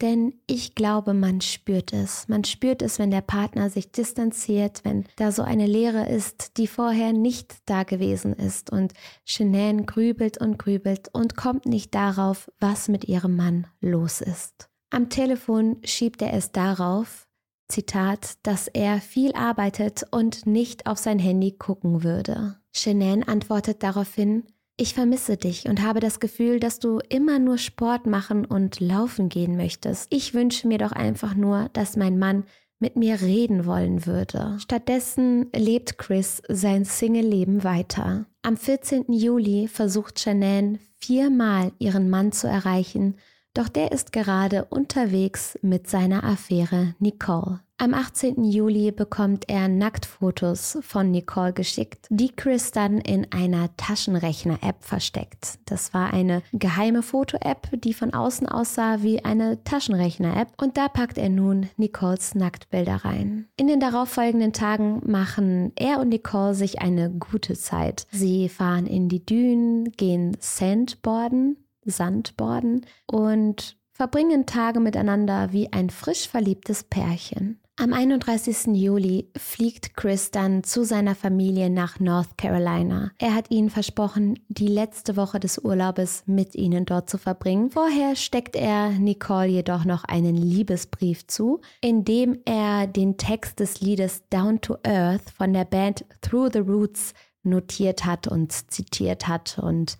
Denn 0.00 0.34
ich 0.46 0.76
glaube, 0.76 1.12
man 1.12 1.40
spürt 1.40 1.92
es. 1.92 2.28
Man 2.28 2.44
spürt 2.44 2.82
es, 2.82 3.00
wenn 3.00 3.10
der 3.10 3.20
Partner 3.20 3.68
sich 3.68 3.90
distanziert, 3.90 4.84
wenn 4.84 5.04
da 5.16 5.32
so 5.32 5.42
eine 5.42 5.66
Leere 5.66 6.08
ist, 6.08 6.56
die 6.56 6.68
vorher 6.68 7.12
nicht 7.12 7.56
da 7.66 7.82
gewesen 7.82 8.32
ist. 8.32 8.70
Und 8.70 8.92
Shanann 9.24 9.86
grübelt 9.86 10.38
und 10.38 10.56
grübelt 10.56 11.08
und 11.12 11.36
kommt 11.36 11.66
nicht 11.66 11.96
darauf, 11.96 12.48
was 12.60 12.86
mit 12.86 13.06
ihrem 13.06 13.34
Mann 13.34 13.66
los 13.80 14.20
ist. 14.20 14.70
Am 14.90 15.10
Telefon 15.10 15.78
schiebt 15.82 16.22
er 16.22 16.32
es 16.32 16.52
darauf, 16.52 17.27
Zitat, 17.68 18.38
dass 18.42 18.68
er 18.68 19.00
viel 19.00 19.32
arbeitet 19.32 20.04
und 20.10 20.46
nicht 20.46 20.86
auf 20.86 20.98
sein 20.98 21.18
Handy 21.18 21.52
gucken 21.52 22.02
würde. 22.02 22.56
Shanann 22.72 23.22
antwortet 23.22 23.82
daraufhin, 23.82 24.44
ich 24.76 24.94
vermisse 24.94 25.36
dich 25.36 25.68
und 25.68 25.82
habe 25.82 25.98
das 25.98 26.20
Gefühl, 26.20 26.60
dass 26.60 26.78
du 26.78 27.00
immer 27.08 27.38
nur 27.38 27.58
Sport 27.58 28.06
machen 28.06 28.44
und 28.44 28.78
laufen 28.78 29.28
gehen 29.28 29.56
möchtest. 29.56 30.06
Ich 30.14 30.34
wünsche 30.34 30.68
mir 30.68 30.78
doch 30.78 30.92
einfach 30.92 31.34
nur, 31.34 31.68
dass 31.72 31.96
mein 31.96 32.18
Mann 32.18 32.44
mit 32.78 32.94
mir 32.94 33.20
reden 33.20 33.66
wollen 33.66 34.06
würde. 34.06 34.56
Stattdessen 34.60 35.50
lebt 35.54 35.98
Chris 35.98 36.42
sein 36.48 36.84
Single-Leben 36.84 37.64
weiter. 37.64 38.26
Am 38.42 38.56
14. 38.56 39.06
Juli 39.12 39.66
versucht 39.66 40.20
Shanann 40.20 40.78
viermal 41.00 41.72
ihren 41.78 42.08
Mann 42.08 42.30
zu 42.30 42.46
erreichen 42.46 43.16
doch 43.58 43.68
der 43.68 43.90
ist 43.90 44.12
gerade 44.12 44.66
unterwegs 44.66 45.58
mit 45.62 45.88
seiner 45.88 46.22
Affäre 46.22 46.94
Nicole. 47.00 47.60
Am 47.80 47.94
18. 47.94 48.42
Juli 48.42 48.90
bekommt 48.90 49.48
er 49.48 49.68
Nacktfotos 49.68 50.78
von 50.80 51.12
Nicole 51.12 51.52
geschickt, 51.52 52.06
die 52.10 52.34
Chris 52.34 52.72
dann 52.72 52.98
in 52.98 53.30
einer 53.32 53.76
Taschenrechner-App 53.76 54.82
versteckt. 54.82 55.60
Das 55.66 55.94
war 55.94 56.12
eine 56.12 56.42
geheime 56.52 57.02
Foto-App, 57.02 57.68
die 57.72 57.94
von 57.94 58.14
außen 58.14 58.48
aussah 58.48 59.02
wie 59.02 59.24
eine 59.24 59.62
Taschenrechner-App 59.62 60.60
und 60.60 60.76
da 60.76 60.88
packt 60.88 61.18
er 61.18 61.28
nun 61.28 61.68
Nicoles 61.76 62.34
Nacktbilder 62.34 63.04
rein. 63.04 63.46
In 63.56 63.68
den 63.68 63.78
darauffolgenden 63.78 64.52
Tagen 64.52 65.00
machen 65.04 65.72
er 65.76 66.00
und 66.00 66.08
Nicole 66.08 66.54
sich 66.54 66.80
eine 66.80 67.10
gute 67.10 67.54
Zeit. 67.54 68.06
Sie 68.10 68.48
fahren 68.48 68.86
in 68.86 69.08
die 69.08 69.24
Dünen, 69.24 69.92
gehen 69.92 70.36
Sandboarden, 70.40 71.56
Sandborden 71.90 72.86
und 73.06 73.76
verbringen 73.92 74.46
Tage 74.46 74.80
miteinander 74.80 75.52
wie 75.52 75.72
ein 75.72 75.90
frisch 75.90 76.28
verliebtes 76.28 76.84
Pärchen. 76.84 77.60
Am 77.80 77.92
31. 77.92 78.74
Juli 78.74 79.30
fliegt 79.36 79.96
Chris 79.96 80.32
dann 80.32 80.64
zu 80.64 80.82
seiner 80.82 81.14
Familie 81.14 81.70
nach 81.70 82.00
North 82.00 82.36
Carolina. 82.36 83.12
Er 83.18 83.36
hat 83.36 83.52
ihnen 83.52 83.70
versprochen, 83.70 84.40
die 84.48 84.66
letzte 84.66 85.16
Woche 85.16 85.38
des 85.38 85.58
Urlaubes 85.58 86.24
mit 86.26 86.56
ihnen 86.56 86.86
dort 86.86 87.08
zu 87.08 87.18
verbringen. 87.18 87.70
Vorher 87.70 88.16
steckt 88.16 88.56
er 88.56 88.90
Nicole 88.90 89.46
jedoch 89.46 89.84
noch 89.84 90.02
einen 90.02 90.36
Liebesbrief 90.36 91.28
zu, 91.28 91.60
in 91.80 92.04
dem 92.04 92.40
er 92.44 92.88
den 92.88 93.16
Text 93.16 93.60
des 93.60 93.80
Liedes 93.80 94.24
Down 94.28 94.60
to 94.60 94.76
Earth 94.82 95.30
von 95.30 95.52
der 95.52 95.64
Band 95.64 96.04
Through 96.20 96.50
the 96.54 96.58
Roots 96.58 97.14
notiert 97.44 98.04
hat 98.04 98.26
und 98.26 98.50
zitiert 98.72 99.28
hat 99.28 99.60
und 99.60 99.98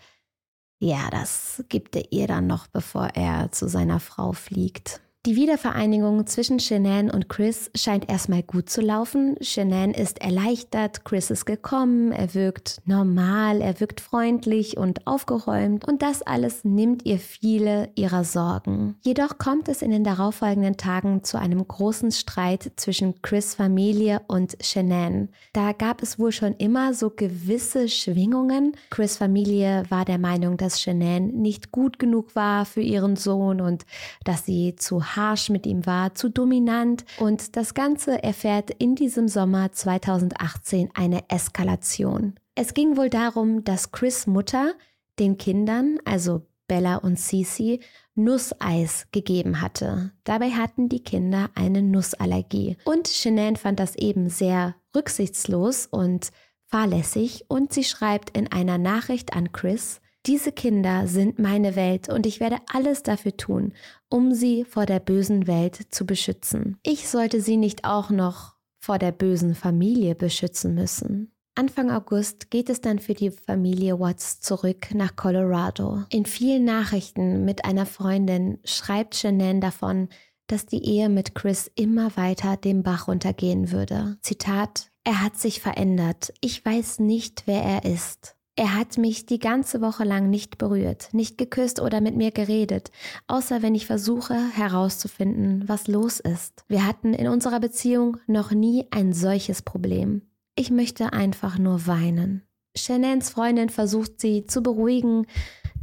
ja, 0.79 1.11
das 1.11 1.65
gibt 1.69 1.97
er 1.97 2.13
ihr 2.13 2.27
dann 2.27 2.47
noch, 2.47 2.67
bevor 2.69 3.09
er 3.15 3.51
zu 3.53 3.69
seiner 3.69 4.01
Frau 4.01 4.33
fliegt. 4.33 5.01
Die 5.29 5.37
Wiedervereinigung 5.37 6.27
zwischen 6.27 6.59
Shanann 6.59 7.11
und 7.11 7.29
Chris 7.29 7.71
scheint 7.75 8.09
erstmal 8.09 8.43
gut 8.43 8.71
zu 8.71 8.81
laufen. 8.81 9.37
Shanann 9.43 9.91
ist 9.91 10.23
erleichtert, 10.23 11.05
Chris 11.05 11.31
ist 11.31 11.45
gekommen, 11.45 12.13
er 12.13 12.35
wirkt 12.35 12.81
normal, 12.87 13.61
er 13.61 13.79
wirkt 13.79 14.01
freundlich 14.01 14.79
und 14.79 15.07
aufgeräumt 15.07 15.87
und 15.87 16.01
das 16.01 16.23
alles 16.23 16.65
nimmt 16.65 17.05
ihr 17.05 17.19
viele 17.19 17.91
ihrer 17.95 18.25
Sorgen. 18.25 18.97
Jedoch 19.03 19.37
kommt 19.37 19.69
es 19.69 19.83
in 19.83 19.91
den 19.91 20.03
darauffolgenden 20.03 20.79
Tagen 20.79 21.23
zu 21.25 21.39
einem 21.39 21.69
großen 21.69 22.11
Streit 22.11 22.73
zwischen 22.77 23.21
Chris 23.21 23.55
Familie 23.55 24.23
und 24.29 24.57
Shanann. 24.63 25.29
Da 25.53 25.73
gab 25.73 26.03
es 26.03 26.19
wohl 26.19 26.33
schon 26.33 26.55
immer 26.55 26.95
so 26.95 27.11
gewisse 27.11 27.91
Schwingungen. 27.91 28.73
Chris 28.89 29.19
Familie 29.19 29.83
war 29.91 30.07
der 30.07 30.17
Meinung, 30.17 30.57
dass 30.57 30.81
Shanann 30.81 31.27
nicht 31.27 31.71
gut 31.71 31.99
genug 31.99 32.35
war 32.35 32.65
für 32.65 32.81
ihren 32.81 33.17
Sohn 33.17 33.61
und 33.61 33.85
dass 34.25 34.47
sie 34.47 34.75
zu 34.75 35.18
harsh 35.19 35.51
mit 35.51 35.67
ihm 35.67 35.85
war, 35.85 36.15
zu 36.15 36.31
dominant 36.31 37.05
und 37.19 37.57
das 37.57 37.75
Ganze 37.75 38.23
erfährt 38.23 38.71
in 38.71 38.95
diesem 38.95 39.29
Sommer 39.29 39.73
2018 39.73 40.91
eine 40.95 41.29
Eskalation. 41.29 42.35
Es 42.55 42.73
ging 42.73 42.97
wohl 42.97 43.11
darum, 43.11 43.65
dass 43.65 43.93
Chris 43.93 44.27
Mutter 44.27 44.73
den 45.19 45.37
Kindern, 45.37 45.99
also 46.05 46.47
Bella 46.69 46.97
und 46.97 47.19
Cece, 47.19 47.81
Nusseis 48.15 49.07
gegeben 49.13 49.61
hatte. 49.61 50.13
Dabei 50.25 50.51
hatten 50.51 50.89
die 50.89 51.03
Kinder 51.03 51.51
eine 51.55 51.83
Nussallergie. 51.83 52.77
Und 52.85 53.09
Shanann 53.09 53.57
fand 53.57 53.81
das 53.81 53.97
eben 53.97 54.29
sehr 54.29 54.75
rücksichtslos 54.95 55.87
und 55.87 56.31
fahrlässig 56.67 57.47
und 57.49 57.73
sie 57.73 57.85
schreibt 57.85 58.37
in 58.37 58.51
einer 58.53 58.79
Nachricht 58.79 59.35
an 59.35 59.53
Chris, 59.53 60.01
diese 60.27 60.53
Kinder 60.53 61.07
sind 61.07 61.39
meine 61.39 61.77
Welt 61.77 62.09
und 62.09 62.27
ich 62.27 62.41
werde 62.41 62.59
alles 62.73 63.03
dafür 63.03 63.37
tun, 63.37 63.73
um 64.09 64.35
sie 64.35 64.65
vor 64.65 64.85
der 64.85 65.01
bösen 65.01 65.47
Welt 65.47 65.87
zu 65.91 66.05
beschützen. 66.05 66.77
Ich 66.83 67.09
sollte 67.09 67.41
sie 67.41 67.57
nicht 67.57 67.85
auch 67.85 68.11
noch 68.11 68.57
vor 68.79 68.99
der 68.99 69.13
bösen 69.13 69.55
Familie 69.55 70.15
beschützen 70.15 70.75
müssen. 70.75 71.33
Anfang 71.55 71.91
August 71.91 72.51
geht 72.51 72.71
es 72.71 72.81
dann 72.81 73.01
für 73.01 73.15
die 73.15 73.33
Familie 73.33 73.99
Watts 73.99 74.41
zurück 74.41 74.95
nach 74.95 75.17
Colorado. 75.17 76.05
In 76.09 76.25
vielen 76.25 76.65
Nachrichten 76.65 77.45
mit 77.45 77.65
einer 77.65 77.85
Freundin 77.85 78.59
schreibt 78.65 79.17
Shanann 79.17 79.61
davon, 79.61 80.09
dass 80.47 80.67
die 80.67 80.85
Ehe 80.85 81.09
mit 81.09 81.35
Chris 81.35 81.71
immer 81.75 82.17
weiter 82.17 82.57
den 82.57 82.85
Bach 82.85 83.09
runtergehen 83.09 83.73
würde. 83.73 84.19
Zitat, 84.23 84.91
er 85.03 85.21
hat 85.23 85.37
sich 85.37 85.61
verändert. 85.61 86.33
Ich 86.41 86.65
weiß 86.65 87.01
nicht, 87.01 87.43
wer 87.47 87.63
er 87.63 87.85
ist. 87.85 88.38
Er 88.59 88.75
hat 88.75 88.99
mich 88.99 89.25
die 89.25 89.39
ganze 89.39 89.81
Woche 89.81 90.03
lang 90.03 90.31
nicht 90.31 90.59
berührt, 90.59 91.15
nicht 91.15 91.39
geküsst 91.39 91.79
oder 91.79 92.01
mit 92.01 92.17
mir 92.17 92.33
geredet, 92.33 92.91
außer 93.29 93.63
wenn 93.63 93.77
ich 93.77 93.87
versuche 93.87 94.35
herauszufinden, 94.35 95.63
was 95.69 95.87
los 95.87 96.19
ist. 96.19 96.65
Wir 96.67 96.85
hatten 96.85 97.15
in 97.15 97.29
unserer 97.29 97.61
Beziehung 97.61 98.17
noch 98.27 98.51
nie 98.51 98.89
ein 98.91 99.13
solches 99.13 99.63
Problem. 99.63 100.23
Ich 100.57 100.73
möchte 100.73 101.13
einfach 101.13 101.57
nur 101.57 101.87
weinen. 101.87 102.43
Shanans 102.77 103.31
Freundin 103.31 103.69
versucht 103.69 104.21
sie 104.21 104.45
zu 104.45 104.61
beruhigen. 104.61 105.29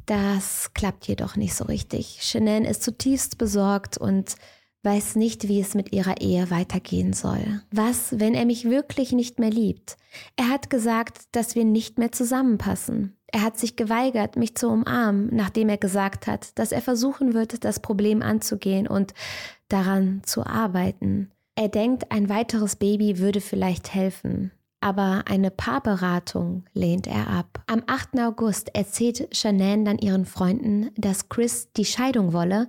Das 0.06 0.74
klappt 0.74 1.08
jedoch 1.08 1.38
nicht 1.38 1.56
so 1.56 1.64
richtig. 1.64 2.18
Shanann 2.24 2.66
ist 2.66 2.84
zutiefst 2.84 3.38
besorgt 3.38 3.98
und 3.98 4.36
weiß 4.86 5.16
nicht, 5.16 5.48
wie 5.48 5.60
es 5.60 5.74
mit 5.74 5.92
ihrer 5.92 6.22
Ehe 6.22 6.52
weitergehen 6.52 7.14
soll. 7.14 7.62
Was, 7.72 8.20
wenn 8.20 8.36
er 8.36 8.46
mich 8.46 8.70
wirklich 8.70 9.12
nicht 9.12 9.40
mehr 9.40 9.50
liebt? 9.50 9.98
Er 10.36 10.50
hat 10.50 10.70
gesagt, 10.70 11.24
dass 11.32 11.56
wir 11.56 11.66
nicht 11.66 11.98
mehr 11.98 12.12
zusammenpassen. 12.12 13.18
Er 13.28 13.42
hat 13.42 13.58
sich 13.58 13.76
geweigert, 13.76 14.38
mich 14.38 14.56
zu 14.56 14.70
umarmen, 14.70 15.30
nachdem 15.34 15.68
er 15.68 15.78
gesagt 15.78 16.28
hat, 16.28 16.58
dass 16.58 16.72
er 16.72 16.82
versuchen 16.82 17.34
wird, 17.34 17.66
das 17.66 17.82
Problem 17.82 18.22
anzugehen 18.22 18.88
und 18.88 19.14
daran 19.68 20.22
zu 20.24 20.46
arbeiten. 20.46 21.32
Er 21.56 21.70
denkt, 21.70 22.12
ein 22.12 22.30
weiteres 22.30 22.76
Baby 22.76 23.18
würde 23.18 23.42
vielleicht 23.42 23.94
helfen. 23.94 24.52
Aber 24.82 25.24
eine 25.26 25.50
Paarberatung 25.50 26.66
lehnt 26.74 27.08
er 27.08 27.28
ab. 27.28 27.64
Am 27.66 27.82
8. 27.88 28.20
August 28.20 28.76
erzählt 28.76 29.36
Shanann 29.36 29.84
dann 29.84 29.98
ihren 29.98 30.26
Freunden, 30.26 30.92
dass 30.96 31.28
Chris 31.28 31.72
die 31.74 31.86
Scheidung 31.86 32.34
wolle, 32.34 32.68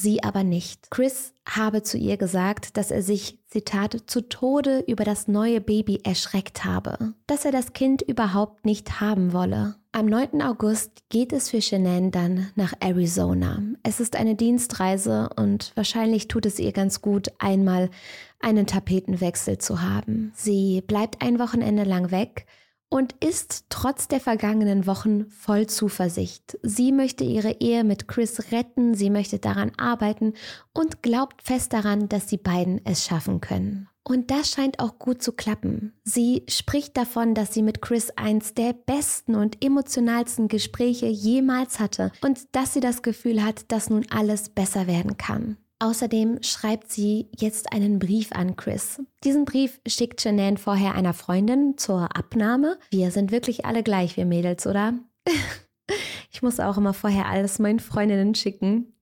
sie 0.00 0.22
aber 0.22 0.44
nicht. 0.44 0.90
Chris 0.90 1.32
habe 1.46 1.82
zu 1.82 1.98
ihr 1.98 2.16
gesagt, 2.16 2.76
dass 2.76 2.90
er 2.90 3.02
sich, 3.02 3.38
Zitat, 3.46 3.96
zu 4.06 4.28
Tode 4.28 4.84
über 4.86 5.04
das 5.04 5.28
neue 5.28 5.60
Baby 5.60 6.00
erschreckt 6.04 6.64
habe, 6.64 7.14
dass 7.26 7.44
er 7.44 7.52
das 7.52 7.72
Kind 7.72 8.02
überhaupt 8.02 8.66
nicht 8.66 9.00
haben 9.00 9.32
wolle. 9.32 9.76
Am 9.92 10.06
9. 10.06 10.42
August 10.42 11.08
geht 11.08 11.32
es 11.32 11.48
für 11.50 11.62
Shanann 11.62 12.10
dann 12.10 12.50
nach 12.56 12.74
Arizona. 12.80 13.62
Es 13.82 14.00
ist 14.00 14.16
eine 14.16 14.34
Dienstreise 14.34 15.30
und 15.36 15.72
wahrscheinlich 15.74 16.28
tut 16.28 16.44
es 16.44 16.58
ihr 16.58 16.72
ganz 16.72 17.00
gut, 17.00 17.28
einmal 17.38 17.90
einen 18.38 18.66
Tapetenwechsel 18.66 19.58
zu 19.58 19.80
haben. 19.80 20.32
Sie 20.34 20.82
bleibt 20.86 21.22
ein 21.22 21.38
Wochenende 21.38 21.84
lang 21.84 22.10
weg 22.10 22.46
und 22.90 23.14
ist 23.24 23.66
trotz 23.68 24.08
der 24.08 24.20
vergangenen 24.20 24.86
Wochen 24.86 25.30
voll 25.30 25.66
Zuversicht. 25.66 26.58
Sie 26.62 26.92
möchte 26.92 27.24
ihre 27.24 27.60
Ehe 27.60 27.84
mit 27.84 28.08
Chris 28.08 28.50
retten, 28.50 28.94
sie 28.94 29.10
möchte 29.10 29.38
daran 29.38 29.72
arbeiten 29.76 30.34
und 30.72 31.02
glaubt 31.02 31.42
fest 31.42 31.72
daran, 31.72 32.08
dass 32.08 32.26
die 32.26 32.38
beiden 32.38 32.80
es 32.84 33.04
schaffen 33.04 33.40
können. 33.40 33.88
Und 34.04 34.30
das 34.30 34.50
scheint 34.50 34.80
auch 34.80 34.98
gut 34.98 35.22
zu 35.22 35.32
klappen. 35.32 35.92
Sie 36.02 36.44
spricht 36.48 36.96
davon, 36.96 37.34
dass 37.34 37.52
sie 37.52 37.62
mit 37.62 37.82
Chris 37.82 38.10
eins 38.16 38.54
der 38.54 38.72
besten 38.72 39.34
und 39.34 39.62
emotionalsten 39.62 40.48
Gespräche 40.48 41.06
jemals 41.06 41.78
hatte 41.78 42.10
und 42.22 42.56
dass 42.56 42.72
sie 42.72 42.80
das 42.80 43.02
Gefühl 43.02 43.44
hat, 43.44 43.70
dass 43.70 43.90
nun 43.90 44.06
alles 44.08 44.48
besser 44.48 44.86
werden 44.86 45.18
kann. 45.18 45.58
Außerdem 45.80 46.42
schreibt 46.42 46.90
sie 46.90 47.28
jetzt 47.38 47.72
einen 47.72 48.00
Brief 48.00 48.32
an 48.32 48.56
Chris. 48.56 49.00
Diesen 49.22 49.44
Brief 49.44 49.80
schickt 49.86 50.20
Shanann 50.20 50.56
vorher 50.56 50.94
einer 50.94 51.14
Freundin 51.14 51.78
zur 51.78 52.16
Abnahme. 52.16 52.78
Wir 52.90 53.12
sind 53.12 53.30
wirklich 53.30 53.64
alle 53.64 53.84
gleich, 53.84 54.16
wir 54.16 54.26
Mädels, 54.26 54.66
oder? 54.66 54.94
ich 56.32 56.42
muss 56.42 56.58
auch 56.58 56.78
immer 56.78 56.94
vorher 56.94 57.26
alles 57.26 57.60
meinen 57.60 57.78
Freundinnen 57.78 58.34
schicken. 58.34 58.92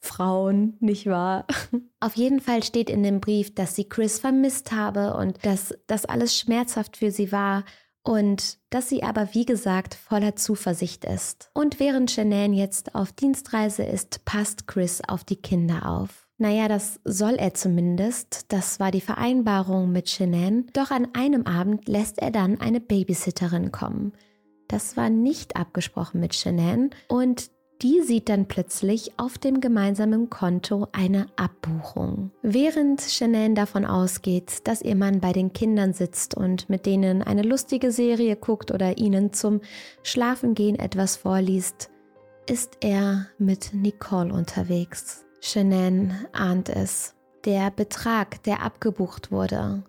Frauen, 0.00 0.76
nicht 0.80 1.06
wahr? 1.06 1.46
Auf 2.00 2.16
jeden 2.16 2.40
Fall 2.40 2.64
steht 2.64 2.90
in 2.90 3.04
dem 3.04 3.20
Brief, 3.20 3.54
dass 3.54 3.76
sie 3.76 3.88
Chris 3.88 4.18
vermisst 4.18 4.72
habe 4.72 5.14
und 5.14 5.44
dass 5.46 5.72
das 5.86 6.04
alles 6.04 6.36
schmerzhaft 6.36 6.96
für 6.96 7.12
sie 7.12 7.30
war 7.30 7.64
und 8.02 8.58
dass 8.70 8.88
sie 8.88 9.02
aber 9.02 9.34
wie 9.34 9.44
gesagt 9.44 9.94
voller 9.94 10.36
Zuversicht 10.36 11.04
ist. 11.04 11.50
Und 11.54 11.78
während 11.78 12.10
Shanann 12.10 12.52
jetzt 12.52 12.94
auf 12.94 13.12
Dienstreise 13.12 13.84
ist, 13.84 14.24
passt 14.24 14.66
Chris 14.66 15.00
auf 15.06 15.24
die 15.24 15.36
Kinder 15.36 15.88
auf. 15.88 16.26
Naja, 16.38 16.66
das 16.66 16.98
soll 17.04 17.34
er 17.34 17.54
zumindest. 17.54 18.52
Das 18.52 18.80
war 18.80 18.90
die 18.90 19.00
Vereinbarung 19.00 19.92
mit 19.92 20.10
Shanann. 20.10 20.66
Doch 20.72 20.90
an 20.90 21.06
einem 21.14 21.46
Abend 21.46 21.86
lässt 21.86 22.18
er 22.18 22.32
dann 22.32 22.60
eine 22.60 22.80
Babysitterin 22.80 23.70
kommen. 23.70 24.12
Das 24.66 24.96
war 24.96 25.08
nicht 25.08 25.54
abgesprochen 25.54 26.18
mit 26.18 26.34
Shanann 26.34 26.90
und 27.06 27.51
die 27.82 28.00
sieht 28.02 28.28
dann 28.28 28.46
plötzlich 28.46 29.12
auf 29.16 29.38
dem 29.38 29.60
gemeinsamen 29.60 30.30
Konto 30.30 30.86
eine 30.92 31.26
Abbuchung. 31.36 32.30
Während 32.42 33.00
Shanann 33.00 33.54
davon 33.54 33.84
ausgeht, 33.84 34.66
dass 34.68 34.82
ihr 34.82 34.94
Mann 34.94 35.20
bei 35.20 35.32
den 35.32 35.52
Kindern 35.52 35.92
sitzt 35.92 36.36
und 36.36 36.70
mit 36.70 36.86
denen 36.86 37.22
eine 37.22 37.42
lustige 37.42 37.90
Serie 37.90 38.36
guckt 38.36 38.70
oder 38.70 38.98
ihnen 38.98 39.32
zum 39.32 39.60
Schlafengehen 40.02 40.78
etwas 40.78 41.16
vorliest, 41.16 41.90
ist 42.48 42.78
er 42.80 43.26
mit 43.38 43.74
Nicole 43.74 44.32
unterwegs. 44.32 45.24
Shanann 45.40 46.26
ahnt 46.32 46.68
es. 46.68 47.14
Der 47.44 47.72
Betrag, 47.72 48.42
der 48.44 48.62
abgebucht 48.62 49.32
wurde, 49.32 49.82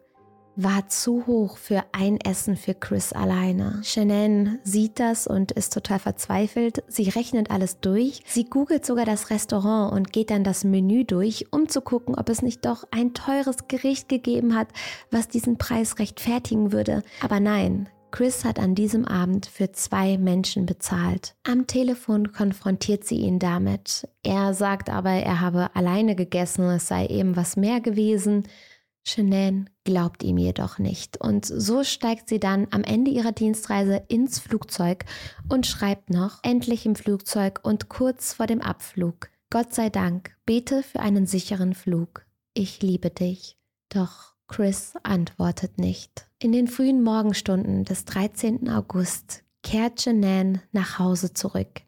war 0.56 0.88
zu 0.88 1.26
hoch 1.26 1.58
für 1.58 1.84
ein 1.92 2.20
Essen 2.20 2.56
für 2.56 2.74
Chris 2.74 3.14
alleine. 3.14 3.82
Shannon 3.84 4.60
sieht 4.64 5.00
das 5.00 5.28
und 5.28 5.52
ist 5.52 5.74
total 5.74 6.00
verzweifelt. 6.00 6.84
Sie 6.88 7.10
rechnet 7.10 7.50
alles 7.50 7.80
durch. 7.80 8.22
Sie 8.26 8.46
googelt 8.46 8.86
sogar 8.86 9.06
das 9.06 9.30
Restaurant 9.30 9.94
und 9.94 10.14
geht 10.14 10.30
dann 10.30 10.44
das 10.44 10.64
Menü 10.64 11.06
durch, 11.06 11.48
um 11.52 11.70
zu 11.70 11.82
gucken, 11.82 12.16
ob 12.16 12.30
es 12.30 12.42
nicht 12.42 12.66
doch 12.66 12.84
ein 12.92 13.14
teures 13.14 13.68
Gericht 13.68 14.10
gegeben 14.10 14.56
hat, 14.56 14.68
was 15.12 15.28
diesen 15.28 15.58
Preis 15.58 16.00
rechtfertigen 16.00 16.72
würde. 16.72 17.04
Aber 17.22 17.40
nein, 17.40 17.90
Chris 18.14 18.46
hat 18.46 18.60
an 18.60 18.76
diesem 18.76 19.06
Abend 19.06 19.48
für 19.48 19.72
zwei 19.72 20.20
Menschen 20.20 20.68
bezahlt. 20.68 21.34
Am 21.44 21.66
Telefon 21.66 22.32
konfrontiert 22.32 23.06
sie 23.06 23.16
ihn 23.16 23.40
damit. 23.40 24.08
Er 24.22 24.54
sagt 24.54 24.92
aber, 24.92 25.10
er 25.10 25.42
habe 25.42 25.76
alleine 25.76 26.16
gegessen, 26.16 26.64
es 26.70 26.88
sei 26.88 27.08
eben 27.08 27.36
was 27.36 27.58
mehr 27.58 27.82
gewesen. 27.82 28.44
Shanann 29.06 29.70
glaubt 29.84 30.24
ihm 30.24 30.38
jedoch 30.38 30.80
nicht 30.80 31.18
und 31.18 31.46
so 31.46 31.84
steigt 31.84 32.30
sie 32.30 32.40
dann 32.40 32.68
am 32.72 32.84
Ende 32.84 33.12
ihrer 33.12 33.34
Dienstreise 33.34 34.02
ins 34.08 34.40
Flugzeug 34.40 35.06
und 35.50 35.68
schreibt 35.68 36.10
noch, 36.10 36.40
endlich 36.42 36.86
im 36.86 36.96
Flugzeug 36.96 37.60
und 37.64 37.90
kurz 37.90 38.34
vor 38.34 38.48
dem 38.48 38.62
Abflug. 38.62 39.30
Gott 39.50 39.74
sei 39.74 39.90
Dank, 39.90 40.36
bete 40.46 40.84
für 40.84 41.00
einen 41.00 41.28
sicheren 41.28 41.74
Flug. 41.74 42.26
Ich 42.54 42.82
liebe 42.82 43.10
dich. 43.10 43.58
Doch 43.90 44.34
Chris 44.48 44.94
antwortet 45.04 45.78
nicht. 45.78 46.28
In 46.40 46.52
den 46.52 46.68
frühen 46.68 47.04
Morgenstunden 47.04 47.84
des 47.84 48.06
13. 48.06 48.70
August 48.70 49.44
kehrt 49.64 50.02
Shanann 50.02 50.62
nach 50.72 51.00
Hause 51.00 51.34
zurück. 51.34 51.82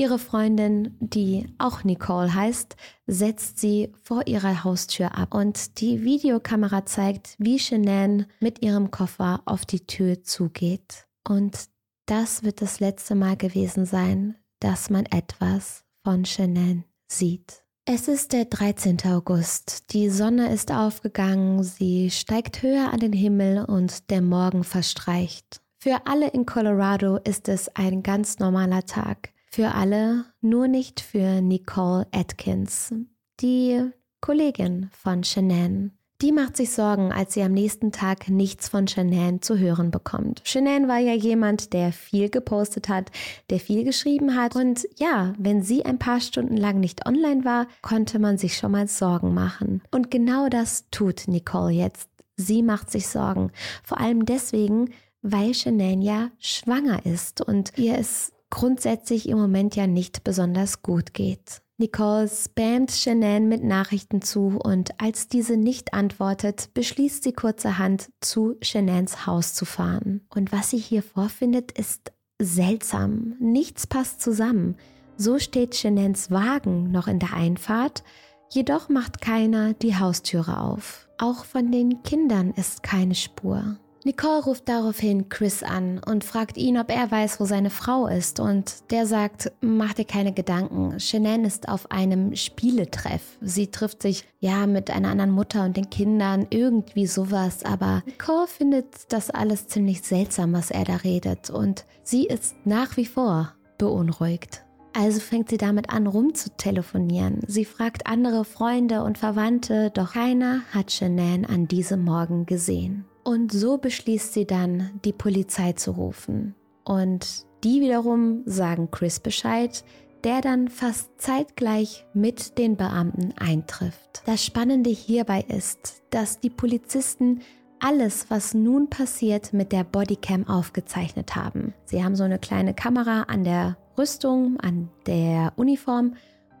Ihre 0.00 0.20
Freundin, 0.20 0.96
die 1.00 1.52
auch 1.58 1.82
Nicole 1.82 2.32
heißt, 2.32 2.76
setzt 3.08 3.58
sie 3.58 3.92
vor 4.00 4.28
ihrer 4.28 4.62
Haustür 4.62 5.18
ab 5.18 5.34
und 5.34 5.80
die 5.80 6.04
Videokamera 6.04 6.86
zeigt, 6.86 7.34
wie 7.38 7.58
Shanann 7.58 8.26
mit 8.38 8.62
ihrem 8.62 8.92
Koffer 8.92 9.42
auf 9.44 9.66
die 9.66 9.86
Tür 9.88 10.22
zugeht. 10.22 11.08
Und 11.26 11.64
das 12.06 12.44
wird 12.44 12.62
das 12.62 12.78
letzte 12.78 13.16
Mal 13.16 13.36
gewesen 13.36 13.86
sein, 13.86 14.36
dass 14.60 14.88
man 14.88 15.04
etwas 15.06 15.84
von 16.04 16.24
Shanann 16.24 16.84
sieht. 17.08 17.64
Es 17.84 18.06
ist 18.06 18.32
der 18.32 18.44
13. 18.44 18.98
August. 19.06 19.92
Die 19.92 20.10
Sonne 20.10 20.52
ist 20.52 20.70
aufgegangen, 20.70 21.64
sie 21.64 22.12
steigt 22.12 22.62
höher 22.62 22.92
an 22.92 23.00
den 23.00 23.12
Himmel 23.12 23.64
und 23.64 24.10
der 24.10 24.22
Morgen 24.22 24.62
verstreicht. 24.62 25.60
Für 25.80 26.06
alle 26.06 26.28
in 26.28 26.46
Colorado 26.46 27.16
ist 27.16 27.48
es 27.48 27.68
ein 27.74 28.04
ganz 28.04 28.38
normaler 28.38 28.86
Tag. 28.86 29.32
Für 29.50 29.74
alle, 29.74 30.26
nur 30.40 30.68
nicht 30.68 31.00
für 31.00 31.40
Nicole 31.40 32.06
Atkins, 32.12 32.94
die 33.40 33.90
Kollegin 34.20 34.90
von 34.92 35.24
Shanann. 35.24 35.92
Die 36.20 36.32
macht 36.32 36.56
sich 36.56 36.72
Sorgen, 36.72 37.12
als 37.12 37.34
sie 37.34 37.42
am 37.42 37.52
nächsten 37.52 37.92
Tag 37.92 38.28
nichts 38.28 38.68
von 38.68 38.88
Shanann 38.88 39.40
zu 39.40 39.56
hören 39.56 39.92
bekommt. 39.92 40.42
Shanann 40.44 40.88
war 40.88 40.98
ja 40.98 41.14
jemand, 41.14 41.72
der 41.72 41.92
viel 41.92 42.28
gepostet 42.28 42.88
hat, 42.88 43.12
der 43.50 43.60
viel 43.60 43.84
geschrieben 43.84 44.34
hat. 44.34 44.56
Und 44.56 44.88
ja, 44.96 45.32
wenn 45.38 45.62
sie 45.62 45.84
ein 45.84 46.00
paar 46.00 46.20
Stunden 46.20 46.56
lang 46.56 46.80
nicht 46.80 47.06
online 47.06 47.44
war, 47.44 47.68
konnte 47.82 48.18
man 48.18 48.36
sich 48.36 48.56
schon 48.56 48.72
mal 48.72 48.88
Sorgen 48.88 49.32
machen. 49.32 49.80
Und 49.92 50.10
genau 50.10 50.48
das 50.48 50.90
tut 50.90 51.28
Nicole 51.28 51.72
jetzt. 51.72 52.10
Sie 52.36 52.64
macht 52.64 52.90
sich 52.90 53.06
Sorgen. 53.06 53.52
Vor 53.84 54.00
allem 54.00 54.26
deswegen, 54.26 54.90
weil 55.22 55.54
Shanann 55.54 56.02
ja 56.02 56.30
schwanger 56.40 57.06
ist 57.06 57.40
und 57.40 57.78
ihr 57.78 57.96
es 57.96 58.32
grundsätzlich 58.50 59.28
im 59.28 59.38
Moment 59.38 59.76
ja 59.76 59.86
nicht 59.86 60.24
besonders 60.24 60.82
gut 60.82 61.14
geht. 61.14 61.62
Nicole 61.80 62.28
spammt 62.28 62.90
Shanann 62.90 63.48
mit 63.48 63.62
Nachrichten 63.62 64.20
zu 64.20 64.58
und 64.60 65.00
als 65.00 65.28
diese 65.28 65.56
nicht 65.56 65.94
antwortet, 65.94 66.70
beschließt 66.74 67.22
sie 67.22 67.32
kurzerhand 67.32 68.10
zu 68.20 68.56
Shananns 68.62 69.26
Haus 69.26 69.54
zu 69.54 69.64
fahren. 69.64 70.22
Und 70.34 70.50
was 70.50 70.70
sie 70.70 70.78
hier 70.78 71.04
vorfindet, 71.04 71.70
ist 71.70 72.12
seltsam. 72.40 73.36
Nichts 73.38 73.86
passt 73.86 74.20
zusammen. 74.20 74.76
So 75.16 75.38
steht 75.38 75.76
Shananns 75.76 76.32
Wagen 76.32 76.90
noch 76.90 77.06
in 77.06 77.20
der 77.20 77.34
Einfahrt, 77.34 78.02
jedoch 78.50 78.88
macht 78.88 79.20
keiner 79.20 79.74
die 79.74 79.96
Haustüre 79.96 80.60
auf. 80.60 81.08
Auch 81.18 81.44
von 81.44 81.70
den 81.70 82.02
Kindern 82.02 82.52
ist 82.52 82.82
keine 82.82 83.14
Spur. 83.14 83.78
Nicole 84.04 84.42
ruft 84.44 84.68
daraufhin 84.68 85.28
Chris 85.28 85.62
an 85.62 86.00
und 86.06 86.24
fragt 86.24 86.56
ihn, 86.56 86.78
ob 86.78 86.90
er 86.90 87.10
weiß, 87.10 87.40
wo 87.40 87.44
seine 87.44 87.70
Frau 87.70 88.06
ist. 88.06 88.40
Und 88.40 88.90
der 88.90 89.06
sagt, 89.06 89.52
mach 89.60 89.94
dir 89.94 90.04
keine 90.04 90.32
Gedanken. 90.32 90.98
Shanann 91.00 91.44
ist 91.44 91.68
auf 91.68 91.90
einem 91.90 92.34
Spieletreff. 92.36 93.38
Sie 93.40 93.68
trifft 93.68 94.02
sich 94.02 94.24
ja 94.40 94.66
mit 94.66 94.90
einer 94.90 95.10
anderen 95.10 95.32
Mutter 95.32 95.64
und 95.64 95.76
den 95.76 95.90
Kindern, 95.90 96.46
irgendwie 96.50 97.06
sowas. 97.06 97.64
Aber 97.64 98.02
Nicole 98.06 98.46
findet 98.46 99.12
das 99.12 99.30
alles 99.30 99.66
ziemlich 99.66 100.02
seltsam, 100.02 100.52
was 100.52 100.70
er 100.70 100.84
da 100.84 100.96
redet. 100.96 101.50
Und 101.50 101.84
sie 102.02 102.26
ist 102.26 102.54
nach 102.64 102.96
wie 102.96 103.06
vor 103.06 103.54
beunruhigt. 103.78 104.62
Also 104.94 105.20
fängt 105.20 105.50
sie 105.50 105.58
damit 105.58 105.90
an, 105.90 106.06
rumzutelefonieren. 106.06 107.42
Sie 107.46 107.64
fragt 107.64 108.06
andere 108.06 108.44
Freunde 108.44 109.04
und 109.04 109.18
Verwandte, 109.18 109.90
doch 109.90 110.14
keiner 110.14 110.62
hat 110.72 110.90
Shanann 110.90 111.44
an 111.44 111.68
diesem 111.68 112.04
Morgen 112.04 112.46
gesehen. 112.46 113.04
Und 113.28 113.52
so 113.52 113.76
beschließt 113.76 114.32
sie 114.32 114.46
dann, 114.46 115.00
die 115.04 115.12
Polizei 115.12 115.72
zu 115.72 115.90
rufen. 115.90 116.54
Und 116.82 117.44
die 117.62 117.82
wiederum 117.82 118.40
sagen 118.46 118.90
Chris 118.90 119.20
Bescheid, 119.20 119.84
der 120.24 120.40
dann 120.40 120.68
fast 120.68 121.10
zeitgleich 121.20 122.06
mit 122.14 122.56
den 122.56 122.78
Beamten 122.78 123.34
eintrifft. 123.36 124.22
Das 124.24 124.42
Spannende 124.42 124.88
hierbei 124.88 125.44
ist, 125.46 126.02
dass 126.08 126.40
die 126.40 126.48
Polizisten 126.48 127.40
alles, 127.80 128.30
was 128.30 128.54
nun 128.54 128.88
passiert, 128.88 129.52
mit 129.52 129.72
der 129.72 129.84
Bodycam 129.84 130.48
aufgezeichnet 130.48 131.36
haben. 131.36 131.74
Sie 131.84 132.02
haben 132.02 132.16
so 132.16 132.24
eine 132.24 132.38
kleine 132.38 132.72
Kamera 132.72 133.24
an 133.24 133.44
der 133.44 133.76
Rüstung, 133.98 134.58
an 134.58 134.88
der 135.06 135.52
Uniform 135.56 136.14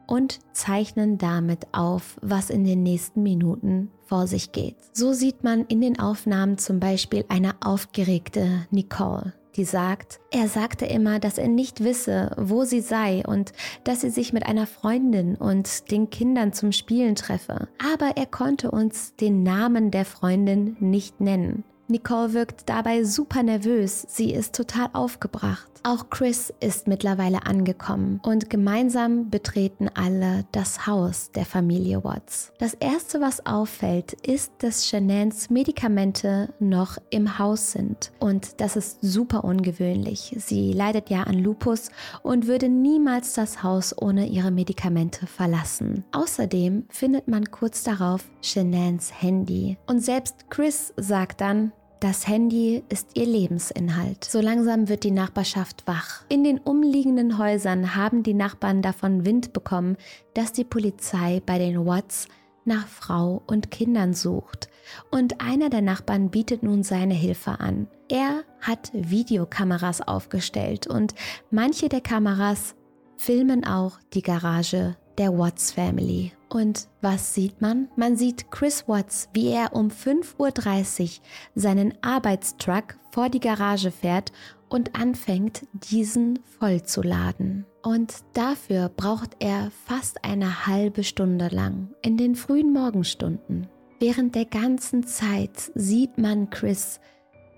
und 0.06 0.40
zeichnen 0.52 1.16
damit 1.16 1.66
auf, 1.72 2.18
was 2.20 2.50
in 2.50 2.64
den 2.64 2.82
nächsten 2.82 3.22
Minuten 3.22 3.90
vor 4.08 4.26
sich 4.26 4.52
geht. 4.52 4.76
So 4.92 5.12
sieht 5.12 5.44
man 5.44 5.64
in 5.66 5.80
den 5.80 5.98
Aufnahmen 5.98 6.58
zum 6.58 6.80
Beispiel 6.80 7.24
eine 7.28 7.54
aufgeregte 7.60 8.66
Nicole, 8.70 9.34
die 9.56 9.64
sagt, 9.64 10.20
er 10.30 10.48
sagte 10.48 10.86
immer, 10.86 11.18
dass 11.20 11.38
er 11.38 11.48
nicht 11.48 11.84
wisse, 11.84 12.30
wo 12.38 12.64
sie 12.64 12.80
sei 12.80 13.22
und 13.26 13.52
dass 13.84 14.00
sie 14.00 14.10
sich 14.10 14.32
mit 14.32 14.46
einer 14.46 14.66
Freundin 14.66 15.36
und 15.36 15.90
den 15.90 16.10
Kindern 16.10 16.52
zum 16.52 16.72
Spielen 16.72 17.14
treffe. 17.14 17.68
Aber 17.92 18.16
er 18.16 18.26
konnte 18.26 18.70
uns 18.70 19.14
den 19.16 19.42
Namen 19.42 19.90
der 19.90 20.04
Freundin 20.04 20.76
nicht 20.80 21.20
nennen. 21.20 21.64
Nicole 21.90 22.34
wirkt 22.34 22.68
dabei 22.68 23.02
super 23.04 23.42
nervös, 23.42 24.06
sie 24.08 24.32
ist 24.32 24.54
total 24.54 24.90
aufgebracht. 24.92 25.68
Auch 25.84 26.10
Chris 26.10 26.52
ist 26.60 26.86
mittlerweile 26.86 27.46
angekommen 27.46 28.20
und 28.22 28.50
gemeinsam 28.50 29.30
betreten 29.30 29.88
alle 29.94 30.44
das 30.52 30.86
Haus 30.86 31.30
der 31.32 31.46
Familie 31.46 32.04
Watts. 32.04 32.52
Das 32.58 32.74
erste, 32.74 33.20
was 33.20 33.46
auffällt, 33.46 34.12
ist, 34.12 34.52
dass 34.58 34.86
Shanans 34.86 35.50
Medikamente 35.50 36.52
noch 36.58 36.98
im 37.10 37.38
Haus 37.38 37.72
sind 37.72 38.12
und 38.18 38.60
das 38.60 38.76
ist 38.76 38.98
super 39.00 39.44
ungewöhnlich. 39.44 40.34
Sie 40.38 40.72
leidet 40.72 41.10
ja 41.10 41.22
an 41.22 41.38
Lupus 41.38 41.90
und 42.22 42.46
würde 42.46 42.68
niemals 42.68 43.34
das 43.34 43.62
Haus 43.62 43.96
ohne 43.96 44.26
ihre 44.26 44.50
Medikamente 44.50 45.26
verlassen. 45.26 46.04
Außerdem 46.12 46.84
findet 46.90 47.28
man 47.28 47.50
kurz 47.50 47.82
darauf 47.82 48.24
Shanans 48.42 49.22
Handy 49.22 49.78
und 49.86 50.00
selbst 50.00 50.50
Chris 50.50 50.92
sagt 50.96 51.40
dann, 51.40 51.72
das 52.00 52.28
Handy 52.28 52.82
ist 52.88 53.16
ihr 53.16 53.26
Lebensinhalt. 53.26 54.24
So 54.24 54.40
langsam 54.40 54.88
wird 54.88 55.04
die 55.04 55.10
Nachbarschaft 55.10 55.86
wach. 55.86 56.22
In 56.28 56.44
den 56.44 56.58
umliegenden 56.58 57.38
Häusern 57.38 57.96
haben 57.96 58.22
die 58.22 58.34
Nachbarn 58.34 58.82
davon 58.82 59.24
Wind 59.24 59.52
bekommen, 59.52 59.96
dass 60.34 60.52
die 60.52 60.64
Polizei 60.64 61.42
bei 61.44 61.58
den 61.58 61.84
Watts 61.86 62.28
nach 62.64 62.86
Frau 62.86 63.42
und 63.46 63.70
Kindern 63.70 64.14
sucht. 64.14 64.68
Und 65.10 65.40
einer 65.40 65.70
der 65.70 65.82
Nachbarn 65.82 66.30
bietet 66.30 66.62
nun 66.62 66.82
seine 66.82 67.14
Hilfe 67.14 67.60
an. 67.60 67.88
Er 68.08 68.44
hat 68.60 68.90
Videokameras 68.92 70.00
aufgestellt 70.00 70.86
und 70.86 71.14
manche 71.50 71.88
der 71.88 72.00
Kameras 72.00 72.74
filmen 73.16 73.64
auch 73.64 73.98
die 74.14 74.22
Garage 74.22 74.96
der 75.18 75.36
Watts 75.36 75.72
Family. 75.72 76.32
Und 76.48 76.88
was 77.02 77.34
sieht 77.34 77.60
man? 77.60 77.88
Man 77.96 78.16
sieht 78.16 78.50
Chris 78.50 78.84
Watts, 78.88 79.28
wie 79.32 79.48
er 79.48 79.74
um 79.74 79.88
5.30 79.88 81.02
Uhr 81.02 81.24
seinen 81.54 81.94
Arbeitstruck 82.02 82.96
vor 83.10 83.28
die 83.28 83.40
Garage 83.40 83.90
fährt 83.90 84.32
und 84.68 84.98
anfängt, 84.98 85.66
diesen 85.72 86.38
vollzuladen. 86.58 87.66
Und 87.82 88.16
dafür 88.34 88.88
braucht 88.88 89.36
er 89.40 89.70
fast 89.86 90.24
eine 90.24 90.66
halbe 90.66 91.04
Stunde 91.04 91.48
lang 91.48 91.90
in 92.02 92.16
den 92.16 92.34
frühen 92.34 92.72
Morgenstunden. 92.72 93.66
Während 94.00 94.34
der 94.34 94.44
ganzen 94.44 95.06
Zeit 95.06 95.72
sieht 95.74 96.18
man 96.18 96.50
Chris 96.50 97.00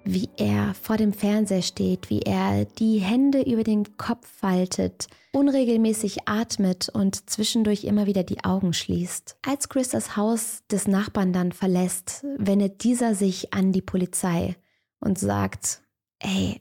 wie 0.04 0.28
er 0.36 0.74
vor 0.74 0.96
dem 0.96 1.12
Fernseher 1.12 1.62
steht, 1.62 2.10
wie 2.10 2.22
er 2.22 2.64
die 2.64 2.98
Hände 2.98 3.42
über 3.42 3.64
den 3.64 3.96
Kopf 3.96 4.26
faltet, 4.26 5.08
unregelmäßig 5.32 6.28
atmet 6.28 6.88
und 6.88 7.28
zwischendurch 7.28 7.84
immer 7.84 8.06
wieder 8.06 8.22
die 8.22 8.44
Augen 8.44 8.72
schließt. 8.72 9.36
Als 9.46 9.68
Chris 9.68 9.90
das 9.90 10.16
Haus 10.16 10.62
des 10.70 10.88
Nachbarn 10.88 11.32
dann 11.32 11.52
verlässt, 11.52 12.24
wendet 12.38 12.84
dieser 12.84 13.14
sich 13.14 13.52
an 13.52 13.72
die 13.72 13.82
Polizei 13.82 14.56
und 15.00 15.18
sagt, 15.18 15.82
ey, 16.18 16.60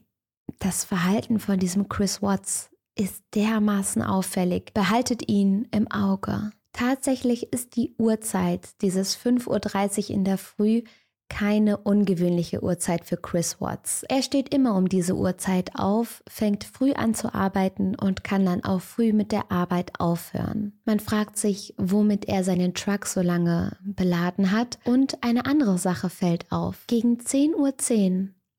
das 0.58 0.84
Verhalten 0.84 1.38
von 1.40 1.58
diesem 1.58 1.88
Chris 1.88 2.22
Watts 2.22 2.70
ist 2.94 3.22
dermaßen 3.34 4.02
auffällig, 4.02 4.72
behaltet 4.74 5.28
ihn 5.28 5.68
im 5.70 5.90
Auge. 5.90 6.50
Tatsächlich 6.72 7.52
ist 7.52 7.76
die 7.76 7.94
Uhrzeit 7.98 8.80
dieses 8.82 9.16
5.30 9.16 10.10
Uhr 10.10 10.10
in 10.10 10.24
der 10.24 10.38
Früh 10.38 10.82
keine 11.30 11.78
ungewöhnliche 11.78 12.62
Uhrzeit 12.62 13.06
für 13.06 13.16
Chris 13.16 13.58
Watts. 13.60 14.04
Er 14.08 14.22
steht 14.22 14.52
immer 14.52 14.76
um 14.76 14.88
diese 14.88 15.16
Uhrzeit 15.16 15.70
auf, 15.74 16.22
fängt 16.28 16.64
früh 16.64 16.92
an 16.92 17.14
zu 17.14 17.32
arbeiten 17.32 17.94
und 17.94 18.22
kann 18.22 18.44
dann 18.44 18.62
auch 18.64 18.82
früh 18.82 19.14
mit 19.14 19.32
der 19.32 19.50
Arbeit 19.50 19.98
aufhören. 19.98 20.78
Man 20.84 21.00
fragt 21.00 21.38
sich, 21.38 21.74
womit 21.78 22.28
er 22.28 22.44
seinen 22.44 22.74
Truck 22.74 23.06
so 23.06 23.22
lange 23.22 23.78
beladen 23.82 24.50
hat 24.50 24.78
und 24.84 25.22
eine 25.22 25.46
andere 25.46 25.78
Sache 25.78 26.10
fällt 26.10 26.50
auf. 26.52 26.84
Gegen 26.86 27.18
10.10 27.18 27.54
Uhr 27.54 27.72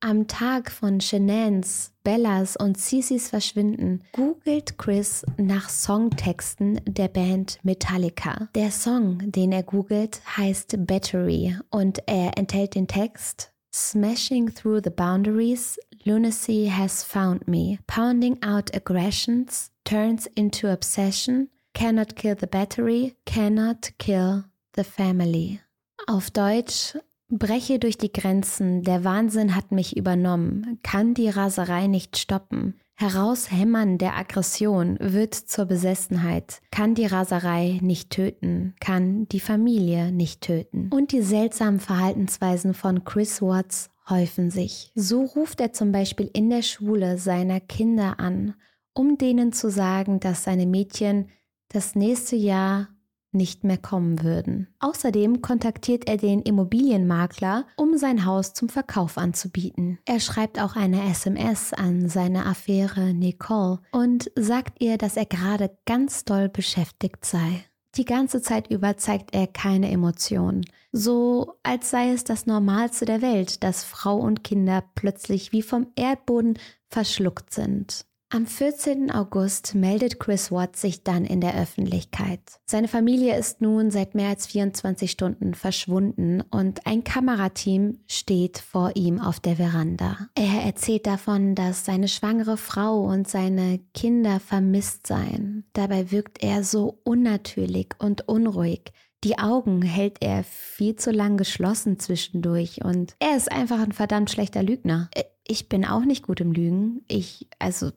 am 0.02 0.26
Tag 0.26 0.70
von 0.70 1.00
Shenans, 1.00 1.92
Bellas 2.02 2.56
und 2.56 2.76
Cicis 2.76 3.28
Verschwinden 3.28 4.02
googelt 4.12 4.76
Chris 4.76 5.24
nach 5.36 5.68
Songtexten 5.68 6.80
der 6.84 7.08
Band 7.08 7.58
Metallica. 7.62 8.48
Der 8.54 8.70
Song, 8.70 9.30
den 9.30 9.52
er 9.52 9.62
googelt, 9.62 10.20
heißt 10.36 10.86
Battery 10.86 11.56
und 11.70 12.00
er 12.06 12.36
enthält 12.36 12.74
den 12.74 12.88
Text 12.88 13.52
Smashing 13.74 14.54
through 14.54 14.80
the 14.84 14.90
boundaries, 14.90 15.78
lunacy 16.04 16.68
has 16.68 17.02
found 17.02 17.48
me. 17.48 17.78
Pounding 17.86 18.36
out 18.42 18.74
aggressions 18.74 19.70
turns 19.84 20.26
into 20.34 20.68
obsession. 20.68 21.48
Cannot 21.72 22.16
kill 22.16 22.34
the 22.38 22.46
battery, 22.46 23.16
cannot 23.24 23.92
kill 23.98 24.44
the 24.74 24.84
family. 24.84 25.60
Auf 26.06 26.30
Deutsch 26.30 26.96
Breche 27.38 27.78
durch 27.78 27.96
die 27.96 28.12
Grenzen, 28.12 28.82
der 28.82 29.04
Wahnsinn 29.04 29.56
hat 29.56 29.72
mich 29.72 29.96
übernommen, 29.96 30.78
kann 30.82 31.14
die 31.14 31.28
Raserei 31.28 31.86
nicht 31.86 32.18
stoppen. 32.18 32.74
Heraushämmern 32.94 33.98
der 33.98 34.16
Aggression 34.16 34.96
wird 35.00 35.34
zur 35.34 35.64
Besessenheit, 35.64 36.60
kann 36.70 36.94
die 36.94 37.06
Raserei 37.06 37.78
nicht 37.82 38.10
töten, 38.10 38.74
kann 38.80 39.26
die 39.28 39.40
Familie 39.40 40.12
nicht 40.12 40.42
töten. 40.42 40.88
Und 40.92 41.12
die 41.12 41.22
seltsamen 41.22 41.80
Verhaltensweisen 41.80 42.74
von 42.74 43.02
Chris 43.04 43.40
Watts 43.40 43.88
häufen 44.08 44.50
sich. 44.50 44.92
So 44.94 45.22
ruft 45.22 45.60
er 45.60 45.72
zum 45.72 45.90
Beispiel 45.90 46.30
in 46.32 46.50
der 46.50 46.62
Schule 46.62 47.18
seiner 47.18 47.60
Kinder 47.60 48.20
an, 48.20 48.54
um 48.92 49.16
denen 49.16 49.52
zu 49.52 49.70
sagen, 49.70 50.20
dass 50.20 50.44
seine 50.44 50.66
Mädchen 50.66 51.28
das 51.70 51.94
nächste 51.94 52.36
Jahr 52.36 52.88
nicht 53.34 53.64
mehr 53.64 53.78
kommen 53.78 54.22
würden. 54.22 54.68
Außerdem 54.80 55.42
kontaktiert 55.42 56.08
er 56.08 56.16
den 56.16 56.42
Immobilienmakler, 56.42 57.66
um 57.76 57.96
sein 57.96 58.24
Haus 58.24 58.54
zum 58.54 58.68
Verkauf 58.68 59.18
anzubieten. 59.18 59.98
Er 60.04 60.20
schreibt 60.20 60.60
auch 60.60 60.76
eine 60.76 61.08
SMS 61.10 61.72
an 61.72 62.08
seine 62.08 62.46
Affäre 62.46 63.14
Nicole 63.14 63.80
und 63.92 64.30
sagt 64.36 64.82
ihr, 64.82 64.98
dass 64.98 65.16
er 65.16 65.26
gerade 65.26 65.76
ganz 65.86 66.24
doll 66.24 66.48
beschäftigt 66.48 67.24
sei. 67.24 67.64
Die 67.96 68.06
ganze 68.06 68.40
Zeit 68.40 68.70
über 68.70 68.96
zeigt 68.96 69.34
er 69.34 69.46
keine 69.46 69.90
Emotionen, 69.90 70.64
so 70.92 71.58
als 71.62 71.90
sei 71.90 72.12
es 72.12 72.24
das 72.24 72.46
Normalste 72.46 73.04
der 73.04 73.20
Welt, 73.20 73.62
dass 73.62 73.84
Frau 73.84 74.16
und 74.16 74.42
Kinder 74.42 74.82
plötzlich 74.94 75.52
wie 75.52 75.60
vom 75.60 75.88
Erdboden 75.94 76.58
verschluckt 76.88 77.52
sind. 77.52 78.06
Am 78.34 78.46
14. 78.46 79.10
August 79.10 79.74
meldet 79.74 80.18
Chris 80.18 80.50
Watts 80.50 80.80
sich 80.80 81.04
dann 81.04 81.26
in 81.26 81.42
der 81.42 81.54
Öffentlichkeit. 81.54 82.40
Seine 82.64 82.88
Familie 82.88 83.36
ist 83.38 83.60
nun 83.60 83.90
seit 83.90 84.14
mehr 84.14 84.30
als 84.30 84.46
24 84.46 85.10
Stunden 85.10 85.52
verschwunden 85.52 86.40
und 86.50 86.86
ein 86.86 87.04
Kamerateam 87.04 87.98
steht 88.06 88.56
vor 88.56 88.92
ihm 88.94 89.20
auf 89.20 89.38
der 89.38 89.56
Veranda. 89.56 90.16
Er 90.34 90.62
erzählt 90.64 91.06
davon, 91.06 91.54
dass 91.54 91.84
seine 91.84 92.08
schwangere 92.08 92.56
Frau 92.56 93.04
und 93.04 93.28
seine 93.28 93.80
Kinder 93.92 94.40
vermisst 94.40 95.06
seien. 95.06 95.66
Dabei 95.74 96.10
wirkt 96.10 96.42
er 96.42 96.64
so 96.64 97.00
unnatürlich 97.04 97.88
und 97.98 98.28
unruhig, 98.28 98.92
Die 99.24 99.38
Augen 99.38 99.82
hält 99.82 100.16
er 100.20 100.42
viel 100.42 100.96
zu 100.96 101.12
lang 101.12 101.36
geschlossen 101.36 101.98
zwischendurch 102.00 102.84
und 102.84 103.14
er 103.20 103.36
ist 103.36 103.52
einfach 103.52 103.78
ein 103.78 103.92
verdammt 103.92 104.30
schlechter 104.30 104.64
Lügner. 104.64 105.10
Äh, 105.14 105.22
ich 105.46 105.68
bin 105.68 105.84
auch 105.84 106.04
nicht 106.04 106.24
gut 106.24 106.40
im 106.40 106.52
Lügen. 106.52 107.04
Ich, 107.08 107.48
also, 107.58 107.90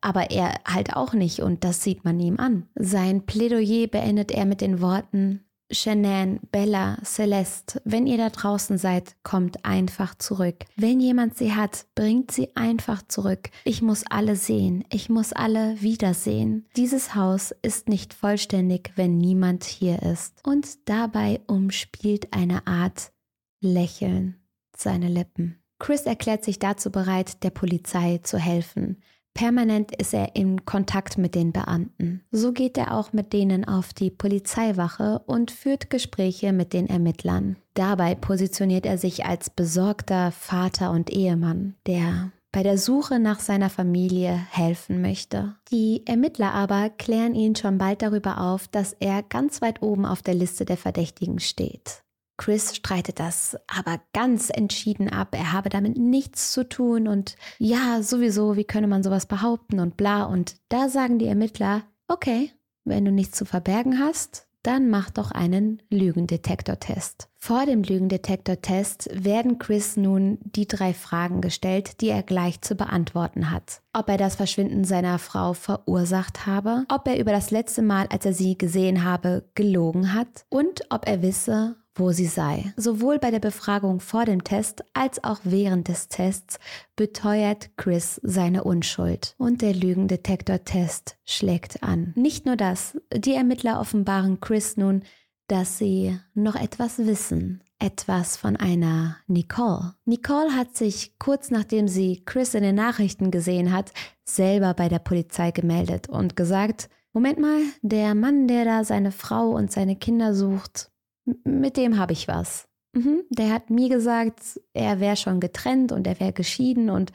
aber 0.00 0.30
er 0.30 0.54
halt 0.66 0.96
auch 0.96 1.12
nicht 1.12 1.40
und 1.40 1.64
das 1.64 1.82
sieht 1.82 2.04
man 2.04 2.18
ihm 2.20 2.38
an. 2.38 2.68
Sein 2.74 3.26
Plädoyer 3.26 3.86
beendet 3.86 4.30
er 4.30 4.44
mit 4.44 4.60
den 4.60 4.80
Worten, 4.80 5.44
Shanann, 5.72 6.40
Bella, 6.50 6.98
Celeste, 7.04 7.80
wenn 7.84 8.06
ihr 8.06 8.18
da 8.18 8.30
draußen 8.30 8.76
seid, 8.76 9.14
kommt 9.22 9.64
einfach 9.64 10.16
zurück. 10.16 10.64
Wenn 10.76 11.00
jemand 11.00 11.36
sie 11.38 11.54
hat, 11.54 11.86
bringt 11.94 12.32
sie 12.32 12.54
einfach 12.56 13.02
zurück. 13.06 13.50
Ich 13.64 13.80
muss 13.80 14.04
alle 14.08 14.36
sehen, 14.36 14.84
ich 14.90 15.08
muss 15.08 15.32
alle 15.32 15.80
wiedersehen. 15.80 16.66
Dieses 16.76 17.14
Haus 17.14 17.54
ist 17.62 17.88
nicht 17.88 18.14
vollständig, 18.14 18.92
wenn 18.96 19.18
niemand 19.18 19.64
hier 19.64 20.02
ist. 20.02 20.40
Und 20.44 20.88
dabei 20.88 21.40
umspielt 21.46 22.32
eine 22.32 22.66
Art 22.66 23.12
Lächeln 23.60 24.36
seine 24.76 25.08
Lippen. 25.08 25.62
Chris 25.78 26.02
erklärt 26.02 26.44
sich 26.44 26.58
dazu 26.58 26.90
bereit, 26.90 27.42
der 27.42 27.50
Polizei 27.50 28.18
zu 28.22 28.38
helfen. 28.38 29.02
Permanent 29.40 29.96
ist 29.96 30.12
er 30.12 30.36
in 30.36 30.66
Kontakt 30.66 31.16
mit 31.16 31.34
den 31.34 31.50
Beamten. 31.50 32.20
So 32.30 32.52
geht 32.52 32.76
er 32.76 32.92
auch 32.92 33.14
mit 33.14 33.32
denen 33.32 33.64
auf 33.66 33.94
die 33.94 34.10
Polizeiwache 34.10 35.22
und 35.24 35.50
führt 35.50 35.88
Gespräche 35.88 36.52
mit 36.52 36.74
den 36.74 36.86
Ermittlern. 36.86 37.56
Dabei 37.72 38.14
positioniert 38.14 38.84
er 38.84 38.98
sich 38.98 39.24
als 39.24 39.48
besorgter 39.48 40.30
Vater 40.30 40.90
und 40.90 41.08
Ehemann, 41.08 41.74
der 41.86 42.32
bei 42.52 42.62
der 42.62 42.76
Suche 42.76 43.18
nach 43.18 43.40
seiner 43.40 43.70
Familie 43.70 44.38
helfen 44.50 45.00
möchte. 45.00 45.56
Die 45.72 46.02
Ermittler 46.04 46.52
aber 46.52 46.90
klären 46.90 47.34
ihn 47.34 47.56
schon 47.56 47.78
bald 47.78 48.02
darüber 48.02 48.42
auf, 48.42 48.68
dass 48.68 48.94
er 49.00 49.22
ganz 49.22 49.62
weit 49.62 49.80
oben 49.80 50.04
auf 50.04 50.20
der 50.20 50.34
Liste 50.34 50.66
der 50.66 50.76
Verdächtigen 50.76 51.40
steht. 51.40 52.02
Chris 52.40 52.74
streitet 52.74 53.20
das 53.20 53.58
aber 53.66 54.00
ganz 54.14 54.48
entschieden 54.48 55.10
ab. 55.10 55.34
Er 55.34 55.52
habe 55.52 55.68
damit 55.68 55.98
nichts 55.98 56.52
zu 56.52 56.66
tun 56.66 57.06
und 57.06 57.36
ja, 57.58 58.02
sowieso, 58.02 58.56
wie 58.56 58.64
könne 58.64 58.86
man 58.86 59.02
sowas 59.02 59.26
behaupten 59.26 59.78
und 59.78 59.98
bla. 59.98 60.24
Und 60.24 60.56
da 60.70 60.88
sagen 60.88 61.18
die 61.18 61.26
Ermittler, 61.26 61.82
okay, 62.08 62.50
wenn 62.84 63.04
du 63.04 63.12
nichts 63.12 63.36
zu 63.36 63.44
verbergen 63.44 63.98
hast, 63.98 64.46
dann 64.62 64.88
mach 64.88 65.10
doch 65.10 65.32
einen 65.32 65.82
Lügendetektortest. 65.90 67.28
Vor 67.36 67.66
dem 67.66 67.82
Lügendetektortest 67.82 69.10
werden 69.12 69.58
Chris 69.58 69.98
nun 69.98 70.38
die 70.42 70.66
drei 70.66 70.94
Fragen 70.94 71.42
gestellt, 71.42 72.00
die 72.00 72.08
er 72.08 72.22
gleich 72.22 72.62
zu 72.62 72.74
beantworten 72.74 73.50
hat. 73.50 73.82
Ob 73.92 74.08
er 74.08 74.16
das 74.16 74.36
Verschwinden 74.36 74.84
seiner 74.84 75.18
Frau 75.18 75.52
verursacht 75.52 76.46
habe, 76.46 76.84
ob 76.88 77.06
er 77.06 77.18
über 77.18 77.32
das 77.32 77.50
letzte 77.50 77.82
Mal, 77.82 78.06
als 78.10 78.24
er 78.24 78.32
sie 78.32 78.56
gesehen 78.56 79.04
habe, 79.04 79.48
gelogen 79.54 80.14
hat 80.14 80.46
und 80.48 80.82
ob 80.90 81.06
er 81.06 81.22
wisse, 81.22 81.76
wo 82.00 82.10
sie 82.10 82.26
sei. 82.26 82.72
Sowohl 82.76 83.18
bei 83.18 83.30
der 83.30 83.38
Befragung 83.38 84.00
vor 84.00 84.24
dem 84.24 84.42
Test 84.42 84.82
als 84.94 85.22
auch 85.22 85.40
während 85.44 85.88
des 85.88 86.08
Tests 86.08 86.58
beteuert 86.96 87.70
Chris 87.76 88.20
seine 88.24 88.64
Unschuld 88.64 89.34
und 89.38 89.62
der 89.62 89.74
Lügendetektor-Test 89.74 91.16
schlägt 91.24 91.82
an. 91.82 92.12
Nicht 92.16 92.46
nur 92.46 92.56
das, 92.56 92.98
die 93.14 93.34
Ermittler 93.34 93.80
offenbaren 93.80 94.40
Chris 94.40 94.76
nun, 94.76 95.02
dass 95.46 95.78
sie 95.78 96.18
noch 96.34 96.54
etwas 96.54 96.98
wissen, 96.98 97.62
etwas 97.78 98.36
von 98.36 98.56
einer 98.56 99.16
Nicole. 99.26 99.94
Nicole 100.04 100.54
hat 100.54 100.76
sich 100.76 101.18
kurz 101.18 101.50
nachdem 101.50 101.88
sie 101.88 102.22
Chris 102.24 102.54
in 102.54 102.62
den 102.62 102.76
Nachrichten 102.76 103.30
gesehen 103.30 103.72
hat, 103.72 103.92
selber 104.24 104.74
bei 104.74 104.88
der 104.88 105.00
Polizei 105.00 105.50
gemeldet 105.50 106.08
und 106.08 106.36
gesagt, 106.36 106.88
Moment 107.12 107.40
mal, 107.40 107.60
der 107.82 108.14
Mann, 108.14 108.46
der 108.46 108.64
da 108.64 108.84
seine 108.84 109.10
Frau 109.10 109.50
und 109.50 109.72
seine 109.72 109.96
Kinder 109.96 110.32
sucht, 110.34 110.92
mit 111.24 111.76
dem 111.76 111.98
habe 111.98 112.12
ich 112.12 112.28
was. 112.28 112.68
Mhm. 112.92 113.22
Der 113.30 113.52
hat 113.52 113.70
mir 113.70 113.88
gesagt, 113.88 114.60
er 114.72 115.00
wäre 115.00 115.16
schon 115.16 115.40
getrennt 115.40 115.92
und 115.92 116.06
er 116.06 116.18
wäre 116.18 116.32
geschieden 116.32 116.90
und 116.90 117.12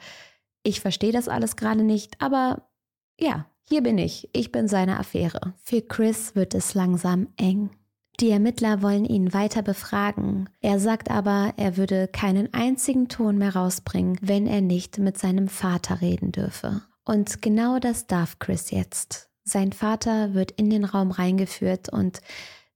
ich 0.62 0.80
verstehe 0.80 1.12
das 1.12 1.28
alles 1.28 1.56
gerade 1.56 1.84
nicht, 1.84 2.20
aber 2.20 2.68
ja, 3.20 3.46
hier 3.68 3.82
bin 3.82 3.98
ich. 3.98 4.28
Ich 4.32 4.52
bin 4.52 4.68
seine 4.68 4.98
Affäre. 4.98 5.54
Für 5.62 5.82
Chris 5.82 6.34
wird 6.34 6.54
es 6.54 6.74
langsam 6.74 7.28
eng. 7.36 7.70
Die 8.20 8.30
Ermittler 8.30 8.80
wollen 8.80 9.04
ihn 9.04 9.34
weiter 9.34 9.62
befragen. 9.62 10.48
Er 10.60 10.80
sagt 10.80 11.10
aber, 11.10 11.52
er 11.56 11.76
würde 11.76 12.08
keinen 12.08 12.54
einzigen 12.54 13.08
Ton 13.08 13.36
mehr 13.36 13.54
rausbringen, 13.54 14.18
wenn 14.22 14.46
er 14.46 14.62
nicht 14.62 14.98
mit 14.98 15.18
seinem 15.18 15.48
Vater 15.48 16.00
reden 16.00 16.32
dürfe. 16.32 16.82
Und 17.04 17.42
genau 17.42 17.78
das 17.78 18.06
darf 18.06 18.38
Chris 18.38 18.70
jetzt. 18.70 19.28
Sein 19.44 19.72
Vater 19.72 20.32
wird 20.32 20.52
in 20.52 20.70
den 20.70 20.84
Raum 20.84 21.10
reingeführt 21.10 21.88
und 21.88 22.20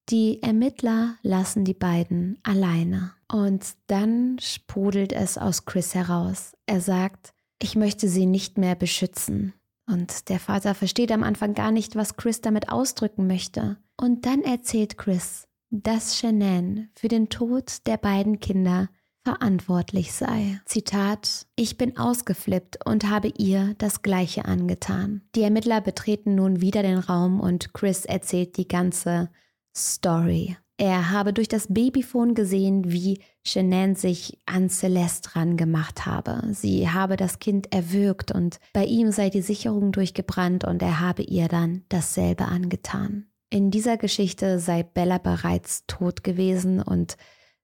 die 0.08 0.42
Ermittler 0.42 1.16
lassen 1.22 1.64
die 1.64 1.74
beiden 1.74 2.38
alleine. 2.42 3.12
Und 3.30 3.74
dann 3.86 4.38
sprudelt 4.40 5.12
es 5.12 5.38
aus 5.38 5.64
Chris 5.64 5.94
heraus. 5.94 6.52
Er 6.66 6.80
sagt, 6.80 7.32
ich 7.62 7.76
möchte 7.76 8.08
sie 8.08 8.26
nicht 8.26 8.58
mehr 8.58 8.74
beschützen. 8.74 9.54
Und 9.86 10.28
der 10.28 10.40
Vater 10.40 10.74
versteht 10.74 11.12
am 11.12 11.22
Anfang 11.22 11.54
gar 11.54 11.70
nicht, 11.72 11.96
was 11.96 12.16
Chris 12.16 12.40
damit 12.40 12.70
ausdrücken 12.70 13.26
möchte. 13.26 13.76
Und 13.96 14.26
dann 14.26 14.42
erzählt 14.42 14.98
Chris, 14.98 15.46
dass 15.70 16.18
Shanann 16.18 16.88
für 16.94 17.08
den 17.08 17.28
Tod 17.28 17.86
der 17.86 17.96
beiden 17.96 18.40
Kinder 18.40 18.88
verantwortlich 19.24 20.12
sei. 20.12 20.60
Zitat, 20.64 21.46
ich 21.54 21.76
bin 21.76 21.98
ausgeflippt 21.98 22.86
und 22.86 23.08
habe 23.08 23.32
ihr 23.36 23.74
das 23.78 24.02
gleiche 24.02 24.44
angetan. 24.46 25.22
Die 25.34 25.42
Ermittler 25.42 25.80
betreten 25.80 26.34
nun 26.34 26.60
wieder 26.60 26.82
den 26.82 26.98
Raum 26.98 27.40
und 27.40 27.74
Chris 27.74 28.04
erzählt 28.06 28.56
die 28.56 28.68
ganze 28.68 29.30
Story. 29.76 30.56
Er 30.76 31.10
habe 31.10 31.34
durch 31.34 31.48
das 31.48 31.66
Babyphone 31.68 32.34
gesehen, 32.34 32.90
wie 32.90 33.20
Shanann 33.44 33.96
sich 33.96 34.38
an 34.46 34.70
Celeste 34.70 35.36
rangemacht 35.36 36.06
habe. 36.06 36.42
Sie 36.52 36.88
habe 36.88 37.16
das 37.16 37.38
Kind 37.38 37.70
erwürgt 37.72 38.32
und 38.32 38.58
bei 38.72 38.86
ihm 38.86 39.12
sei 39.12 39.28
die 39.28 39.42
Sicherung 39.42 39.92
durchgebrannt 39.92 40.64
und 40.64 40.80
er 40.80 41.00
habe 41.00 41.22
ihr 41.22 41.48
dann 41.48 41.82
dasselbe 41.90 42.46
angetan. 42.46 43.26
In 43.50 43.70
dieser 43.70 43.98
Geschichte 43.98 44.58
sei 44.58 44.82
Bella 44.82 45.18
bereits 45.18 45.84
tot 45.86 46.24
gewesen 46.24 46.80
und 46.80 47.16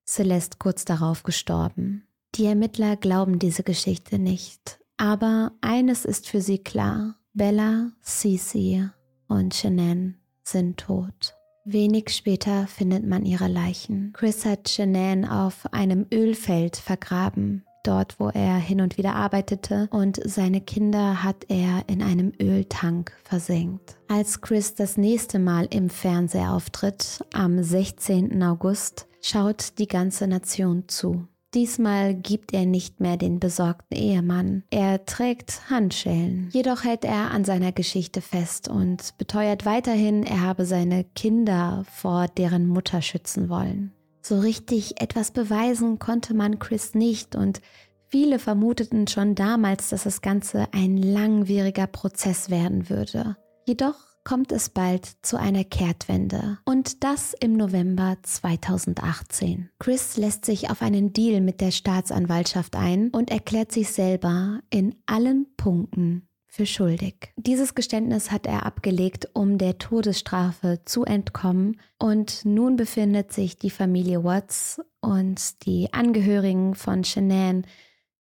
Celeste 0.05 0.57
kurz 0.59 0.85
darauf 0.85 1.23
gestorben. 1.23 2.07
Die 2.35 2.45
Ermittler 2.45 2.97
glauben 2.97 3.39
diese 3.39 3.63
Geschichte 3.63 4.19
nicht. 4.19 4.79
Aber 4.97 5.53
eines 5.61 6.05
ist 6.05 6.27
für 6.27 6.41
sie 6.41 6.59
klar. 6.59 7.15
Bella, 7.33 7.91
Cece 8.03 8.91
und 9.27 9.55
Shanann 9.55 10.17
sind 10.43 10.77
tot. 10.77 11.36
Wenig 11.69 12.11
später 12.11 12.65
findet 12.67 13.05
man 13.05 13.25
ihre 13.25 13.49
Leichen. 13.49 14.13
Chris 14.13 14.45
hat 14.45 14.69
Shanann 14.69 15.25
auf 15.25 15.65
einem 15.73 16.05
Ölfeld 16.13 16.77
vergraben, 16.77 17.65
dort 17.83 18.21
wo 18.21 18.29
er 18.29 18.55
hin 18.55 18.79
und 18.79 18.97
wieder 18.97 19.15
arbeitete, 19.15 19.89
und 19.91 20.17
seine 20.23 20.61
Kinder 20.61 21.25
hat 21.25 21.43
er 21.49 21.83
in 21.87 22.01
einem 22.01 22.31
Öltank 22.41 23.11
versenkt. 23.25 23.97
Als 24.07 24.39
Chris 24.39 24.75
das 24.75 24.95
nächste 24.95 25.39
Mal 25.39 25.67
im 25.69 25.89
Fernseher 25.89 26.53
auftritt, 26.53 27.21
am 27.33 27.61
16. 27.61 28.41
August, 28.43 29.05
schaut 29.21 29.77
die 29.77 29.89
ganze 29.89 30.25
Nation 30.25 30.85
zu. 30.87 31.27
Diesmal 31.53 32.13
gibt 32.13 32.53
er 32.53 32.65
nicht 32.65 32.99
mehr 32.99 33.17
den 33.17 33.39
besorgten 33.39 33.97
Ehemann. 33.97 34.63
Er 34.69 35.05
trägt 35.05 35.69
Handschellen. 35.69 36.49
Jedoch 36.51 36.83
hält 36.83 37.05
er 37.05 37.31
an 37.31 37.45
seiner 37.45 37.71
Geschichte 37.71 38.21
fest 38.21 38.67
und 38.67 39.17
beteuert 39.17 39.65
weiterhin, 39.65 40.23
er 40.23 40.41
habe 40.41 40.65
seine 40.65 41.05
Kinder 41.15 41.83
vor 41.89 42.27
deren 42.27 42.67
Mutter 42.67 43.01
schützen 43.01 43.49
wollen. 43.49 43.93
So 44.21 44.39
richtig 44.39 45.01
etwas 45.01 45.31
beweisen 45.31 45.99
konnte 45.99 46.33
man 46.33 46.59
Chris 46.59 46.93
nicht 46.93 47.35
und 47.35 47.61
viele 48.07 48.39
vermuteten 48.39 49.07
schon 49.07 49.35
damals, 49.35 49.89
dass 49.89 50.03
das 50.03 50.21
Ganze 50.21 50.67
ein 50.73 50.97
langwieriger 50.97 51.87
Prozess 51.87 52.49
werden 52.49 52.89
würde. 52.89 53.37
Jedoch 53.65 53.95
kommt 54.27 54.51
es 54.51 54.67
bald 54.67 55.05
zu 55.21 55.37
einer 55.37 55.63
Kehrtwende 55.63 56.57
und 56.65 57.05
das 57.05 57.33
im 57.33 57.53
November 57.53 58.17
2018. 58.23 59.69
Chris 59.79 60.17
lässt 60.17 60.43
sich 60.43 60.69
auf 60.69 60.81
einen 60.81 61.13
Deal 61.13 61.39
mit 61.39 61.61
der 61.61 61.71
Staatsanwaltschaft 61.71 62.75
ein 62.75 63.09
und 63.11 63.31
erklärt 63.31 63.71
sich 63.71 63.87
selber 63.87 64.59
in 64.69 64.95
allen 65.05 65.47
Punkten 65.55 66.27
für 66.45 66.65
schuldig. 66.65 67.31
Dieses 67.37 67.73
Geständnis 67.73 68.29
hat 68.29 68.47
er 68.47 68.65
abgelegt, 68.65 69.29
um 69.31 69.57
der 69.57 69.77
Todesstrafe 69.77 70.81
zu 70.83 71.05
entkommen 71.05 71.79
und 71.97 72.43
nun 72.43 72.75
befindet 72.75 73.31
sich 73.31 73.57
die 73.57 73.69
Familie 73.69 74.25
Watts 74.25 74.81
und 74.99 75.65
die 75.65 75.93
Angehörigen 75.93 76.75
von 76.75 77.05
Shanann 77.05 77.65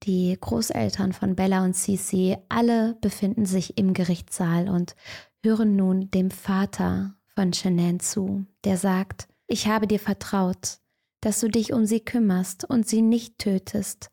die 0.04 0.36
Großeltern 0.40 1.12
von 1.12 1.34
Bella 1.34 1.64
und 1.64 1.74
Cece, 1.74 2.36
alle 2.48 2.96
befinden 3.00 3.46
sich 3.46 3.78
im 3.78 3.94
Gerichtssaal 3.94 4.68
und 4.68 4.94
hören 5.42 5.76
nun 5.76 6.10
dem 6.10 6.30
Vater 6.30 7.14
von 7.34 7.52
Shanann 7.52 8.00
zu, 8.00 8.46
der 8.64 8.76
sagt, 8.76 9.28
ich 9.46 9.66
habe 9.66 9.86
dir 9.86 10.00
vertraut, 10.00 10.78
dass 11.20 11.40
du 11.40 11.48
dich 11.48 11.72
um 11.72 11.86
sie 11.86 12.00
kümmerst 12.00 12.64
und 12.64 12.86
sie 12.88 13.02
nicht 13.02 13.38
tötest, 13.38 14.10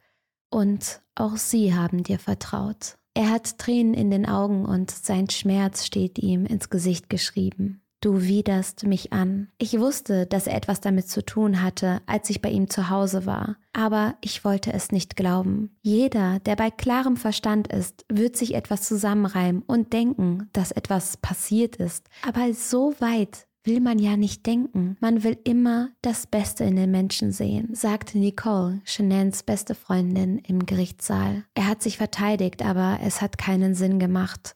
und 0.49 1.01
auch 1.15 1.37
sie 1.37 1.73
haben 1.73 2.03
dir 2.03 2.19
vertraut. 2.19 2.97
Er 3.13 3.29
hat 3.29 3.57
Tränen 3.57 3.93
in 3.93 4.11
den 4.11 4.25
Augen 4.25 4.65
und 4.65 4.91
sein 4.91 5.29
Schmerz 5.29 5.85
steht 5.85 6.19
ihm 6.19 6.45
ins 6.45 6.69
Gesicht 6.69 7.09
geschrieben. 7.09 7.81
Du 8.05 8.21
widerst 8.21 8.85
mich 8.85 9.13
an. 9.13 9.47
Ich 9.57 9.79
wusste, 9.79 10.27
dass 10.27 10.45
er 10.45 10.55
etwas 10.55 10.79
damit 10.79 11.09
zu 11.09 11.25
tun 11.25 11.63
hatte, 11.63 12.03
als 12.05 12.29
ich 12.29 12.39
bei 12.39 12.51
ihm 12.51 12.69
zu 12.69 12.91
Hause 12.91 13.25
war, 13.25 13.57
aber 13.73 14.13
ich 14.21 14.45
wollte 14.45 14.71
es 14.71 14.91
nicht 14.91 15.15
glauben. 15.15 15.75
Jeder, 15.81 16.37
der 16.41 16.55
bei 16.55 16.69
klarem 16.69 17.17
Verstand 17.17 17.67
ist, 17.67 18.05
wird 18.07 18.37
sich 18.37 18.53
etwas 18.53 18.83
zusammenreimen 18.83 19.63
und 19.65 19.91
denken, 19.91 20.51
dass 20.53 20.71
etwas 20.71 21.17
passiert 21.17 21.77
ist. 21.77 22.07
Aber 22.21 22.53
so 22.53 22.93
weit 22.99 23.47
will 23.63 23.79
man 23.79 23.97
ja 23.97 24.17
nicht 24.17 24.45
denken. 24.45 24.97
Man 24.99 25.23
will 25.23 25.39
immer 25.43 25.89
das 26.03 26.27
Beste 26.27 26.63
in 26.63 26.75
den 26.75 26.91
Menschen 26.91 27.31
sehen, 27.31 27.73
sagte 27.73 28.19
Nicole, 28.19 28.81
Shanans 28.83 29.41
beste 29.41 29.73
Freundin, 29.73 30.37
im 30.37 30.67
Gerichtssaal. 30.67 31.43
Er 31.55 31.67
hat 31.67 31.81
sich 31.81 31.97
verteidigt, 31.97 32.63
aber 32.63 32.99
es 33.01 33.23
hat 33.23 33.39
keinen 33.39 33.73
Sinn 33.73 33.97
gemacht. 33.97 34.55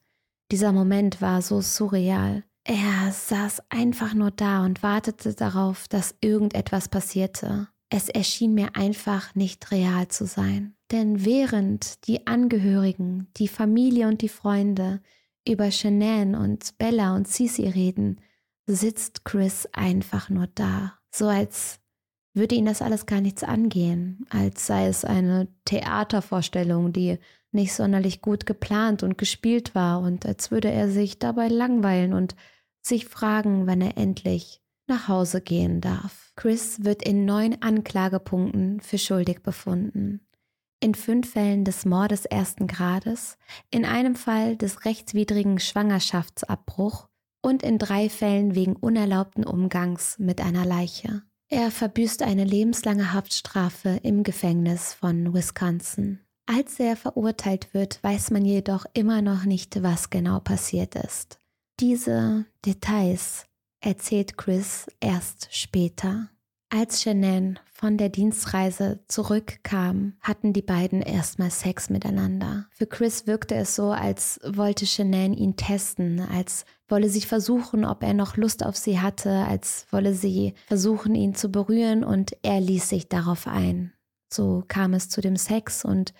Dieser 0.51 0.71
Moment 0.71 1.19
war 1.19 1.41
so 1.41 1.61
surreal. 1.61 2.43
Er 2.71 3.11
saß 3.11 3.63
einfach 3.69 4.13
nur 4.13 4.29
da 4.29 4.63
und 4.63 4.83
wartete 4.83 5.33
darauf, 5.33 5.87
dass 5.87 6.13
irgendetwas 6.21 6.87
passierte. 6.87 7.67
Es 7.89 8.09
erschien 8.09 8.53
mir 8.53 8.75
einfach 8.75 9.33
nicht 9.33 9.71
real 9.71 10.07
zu 10.09 10.27
sein. 10.27 10.75
Denn 10.91 11.25
während 11.25 12.05
die 12.05 12.27
Angehörigen, 12.27 13.27
die 13.37 13.47
Familie 13.47 14.07
und 14.07 14.21
die 14.21 14.29
Freunde 14.29 15.01
über 15.47 15.71
Shanann 15.71 16.35
und 16.35 16.77
Bella 16.77 17.15
und 17.15 17.27
Cici 17.27 17.67
reden, 17.67 18.21
sitzt 18.67 19.25
Chris 19.25 19.67
einfach 19.71 20.29
nur 20.29 20.45
da, 20.53 20.93
so 21.09 21.25
als 21.25 21.79
würde 22.35 22.53
ihn 22.53 22.67
das 22.67 22.83
alles 22.83 23.07
gar 23.07 23.19
nichts 23.19 23.43
angehen, 23.43 24.27
als 24.29 24.67
sei 24.67 24.85
es 24.85 25.03
eine 25.03 25.47
Theatervorstellung, 25.65 26.93
die 26.93 27.17
nicht 27.51 27.73
sonderlich 27.73 28.21
gut 28.21 28.45
geplant 28.45 29.01
und 29.01 29.17
gespielt 29.17 29.73
war 29.73 30.01
und 30.01 30.27
als 30.27 30.51
würde 30.51 30.69
er 30.69 30.87
sich 30.87 31.17
dabei 31.17 31.47
langweilen 31.47 32.13
und 32.13 32.35
sich 32.81 33.05
fragen, 33.05 33.67
wann 33.67 33.81
er 33.81 33.97
endlich 33.97 34.61
nach 34.87 35.07
Hause 35.07 35.41
gehen 35.41 35.81
darf. 35.81 36.33
Chris 36.35 36.83
wird 36.83 37.03
in 37.03 37.25
neun 37.25 37.61
Anklagepunkten 37.61 38.81
für 38.81 38.97
schuldig 38.97 39.41
befunden. 39.43 40.21
In 40.81 40.95
fünf 40.95 41.31
Fällen 41.31 41.65
des 41.65 41.85
Mordes 41.85 42.25
ersten 42.25 42.67
Grades, 42.67 43.37
in 43.69 43.85
einem 43.85 44.15
Fall 44.15 44.55
des 44.55 44.85
rechtswidrigen 44.85 45.59
Schwangerschaftsabbruch 45.59 47.09
und 47.41 47.63
in 47.63 47.77
drei 47.77 48.09
Fällen 48.09 48.55
wegen 48.55 48.75
unerlaubten 48.75 49.45
Umgangs 49.45 50.17
mit 50.19 50.41
einer 50.41 50.65
Leiche. 50.65 51.23
Er 51.49 51.71
verbüßt 51.71 52.21
eine 52.21 52.43
lebenslange 52.43 53.13
Haftstrafe 53.13 53.99
im 54.03 54.23
Gefängnis 54.23 54.93
von 54.93 55.33
Wisconsin. 55.33 56.19
Als 56.45 56.79
er 56.79 56.95
verurteilt 56.95 57.73
wird, 57.73 58.03
weiß 58.03 58.31
man 58.31 58.45
jedoch 58.45 58.85
immer 58.93 59.21
noch 59.21 59.45
nicht, 59.45 59.81
was 59.83 60.09
genau 60.09 60.39
passiert 60.39 60.95
ist. 60.95 61.38
Diese 61.79 62.45
Details 62.65 63.45
erzählt 63.79 64.37
Chris 64.37 64.87
erst 64.99 65.47
später. 65.55 66.29
Als 66.67 67.01
Shanann 67.01 67.57
von 67.71 67.97
der 67.97 68.09
Dienstreise 68.09 68.99
zurückkam, 69.07 70.17
hatten 70.19 70.51
die 70.51 70.61
beiden 70.61 71.01
erstmal 71.01 71.51
Sex 71.51 71.89
miteinander. 71.89 72.67
Für 72.71 72.85
Chris 72.85 73.27
wirkte 73.27 73.55
es 73.55 73.75
so, 73.75 73.91
als 73.91 74.41
wollte 74.45 74.85
Shanann 74.85 75.33
ihn 75.33 75.55
testen, 75.55 76.19
als 76.19 76.65
wolle 76.89 77.07
sie 77.07 77.21
versuchen, 77.21 77.85
ob 77.85 78.03
er 78.03 78.13
noch 78.13 78.35
Lust 78.35 78.65
auf 78.65 78.75
sie 78.75 78.99
hatte, 78.99 79.45
als 79.45 79.87
wolle 79.89 80.13
sie 80.13 80.55
versuchen, 80.67 81.15
ihn 81.15 81.33
zu 81.33 81.49
berühren 81.49 82.03
und 82.03 82.35
er 82.43 82.59
ließ 82.59 82.89
sich 82.89 83.07
darauf 83.07 83.47
ein. 83.47 83.93
So 84.29 84.65
kam 84.67 84.93
es 84.93 85.07
zu 85.07 85.21
dem 85.21 85.37
Sex 85.37 85.85
und 85.85 86.13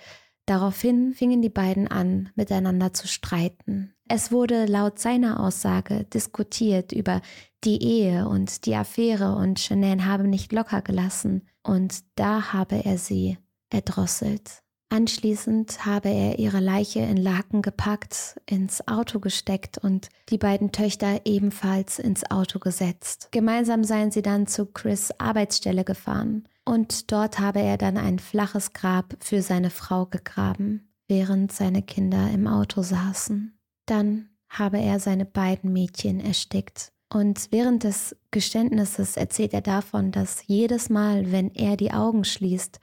daraufhin 0.46 1.14
fingen 1.14 1.42
die 1.42 1.50
beiden 1.50 1.90
an, 1.90 2.30
miteinander 2.36 2.94
zu 2.94 3.10
streiten. 3.10 3.94
Es 4.12 4.32
wurde 4.32 4.66
laut 4.66 4.98
seiner 4.98 5.40
Aussage 5.40 6.04
diskutiert 6.06 6.92
über 6.92 7.22
die 7.64 7.84
Ehe 7.84 8.28
und 8.28 8.66
die 8.66 8.76
Affäre 8.76 9.36
und 9.36 9.60
Chanel 9.60 10.04
habe 10.04 10.28
nicht 10.28 10.52
locker 10.52 10.82
gelassen 10.82 11.48
und 11.62 12.00
da 12.16 12.52
habe 12.52 12.84
er 12.84 12.98
sie 12.98 13.38
erdrosselt. 13.70 14.64
Anschließend 14.90 15.86
habe 15.86 16.10
er 16.10 16.40
ihre 16.40 16.60
Leiche 16.60 17.02
in 17.02 17.18
Laken 17.18 17.62
gepackt, 17.62 18.42
ins 18.48 18.88
Auto 18.88 19.20
gesteckt 19.20 19.78
und 19.78 20.10
die 20.30 20.40
beiden 20.40 20.72
Töchter 20.72 21.22
ebenfalls 21.26 22.00
ins 22.00 22.32
Auto 22.32 22.58
gesetzt. 22.58 23.28
Gemeinsam 23.30 23.84
seien 23.84 24.10
sie 24.10 24.24
dann 24.24 24.48
zu 24.48 24.66
Chris 24.66 25.12
Arbeitsstelle 25.20 25.84
gefahren 25.84 26.48
und 26.66 27.12
dort 27.12 27.38
habe 27.38 27.60
er 27.60 27.78
dann 27.78 27.98
ein 27.98 28.18
flaches 28.18 28.74
Grab 28.74 29.16
für 29.20 29.44
seine 29.44 29.70
Frau 29.70 30.08
gegraben, 30.08 30.90
während 31.08 31.52
seine 31.52 31.84
Kinder 31.84 32.32
im 32.32 32.48
Auto 32.48 32.82
saßen. 32.82 33.54
Dann 33.90 34.30
habe 34.50 34.80
er 34.80 35.00
seine 35.00 35.26
beiden 35.26 35.74
Mädchen 35.74 36.20
erstickt. 36.20 36.92
Und 37.12 37.48
während 37.52 37.84
des 37.84 38.16
Geständnisses 38.30 39.18
erzählt 39.18 39.54
er 39.54 39.62
davon, 39.62 40.12
dass 40.12 40.44
jedes 40.46 40.90
Mal, 40.90 41.32
wenn 41.32 41.54
er 41.56 41.76
die 41.76 41.92
Augen 41.92 42.24
schließt, 42.24 42.80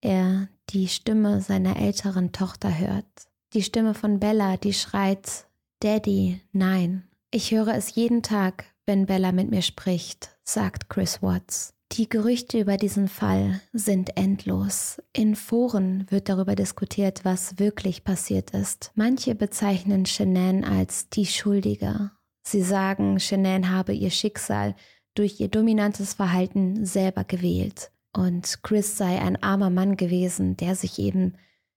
er 0.00 0.48
die 0.70 0.88
Stimme 0.88 1.42
seiner 1.42 1.76
älteren 1.76 2.32
Tochter 2.32 2.78
hört. 2.78 3.04
Die 3.52 3.62
Stimme 3.62 3.92
von 3.92 4.18
Bella, 4.18 4.56
die 4.56 4.72
schreit, 4.72 5.46
Daddy, 5.80 6.40
nein. 6.52 7.06
Ich 7.30 7.50
höre 7.50 7.74
es 7.74 7.94
jeden 7.94 8.22
Tag, 8.22 8.64
wenn 8.86 9.04
Bella 9.04 9.32
mit 9.32 9.50
mir 9.50 9.62
spricht, 9.62 10.38
sagt 10.42 10.88
Chris 10.88 11.20
Watts. 11.22 11.74
Die 11.92 12.08
Gerüchte 12.08 12.60
über 12.60 12.76
diesen 12.76 13.08
Fall 13.08 13.60
sind 13.72 14.16
endlos. 14.16 15.00
In 15.12 15.34
Foren 15.34 16.06
wird 16.10 16.28
darüber 16.28 16.54
diskutiert, 16.54 17.24
was 17.24 17.58
wirklich 17.58 18.04
passiert 18.04 18.50
ist. 18.50 18.92
Manche 18.94 19.34
bezeichnen 19.34 20.04
Shanann 20.04 20.64
als 20.64 21.08
die 21.08 21.26
Schuldige. 21.26 22.10
Sie 22.42 22.62
sagen, 22.62 23.18
Shanann 23.18 23.70
habe 23.70 23.94
ihr 23.94 24.10
Schicksal 24.10 24.74
durch 25.14 25.40
ihr 25.40 25.48
dominantes 25.48 26.14
Verhalten 26.14 26.84
selber 26.84 27.24
gewählt. 27.24 27.90
Und 28.12 28.62
Chris 28.62 28.98
sei 28.98 29.18
ein 29.20 29.42
armer 29.42 29.70
Mann 29.70 29.96
gewesen, 29.96 30.56
der 30.56 30.74
sich 30.74 30.98
eben 30.98 31.34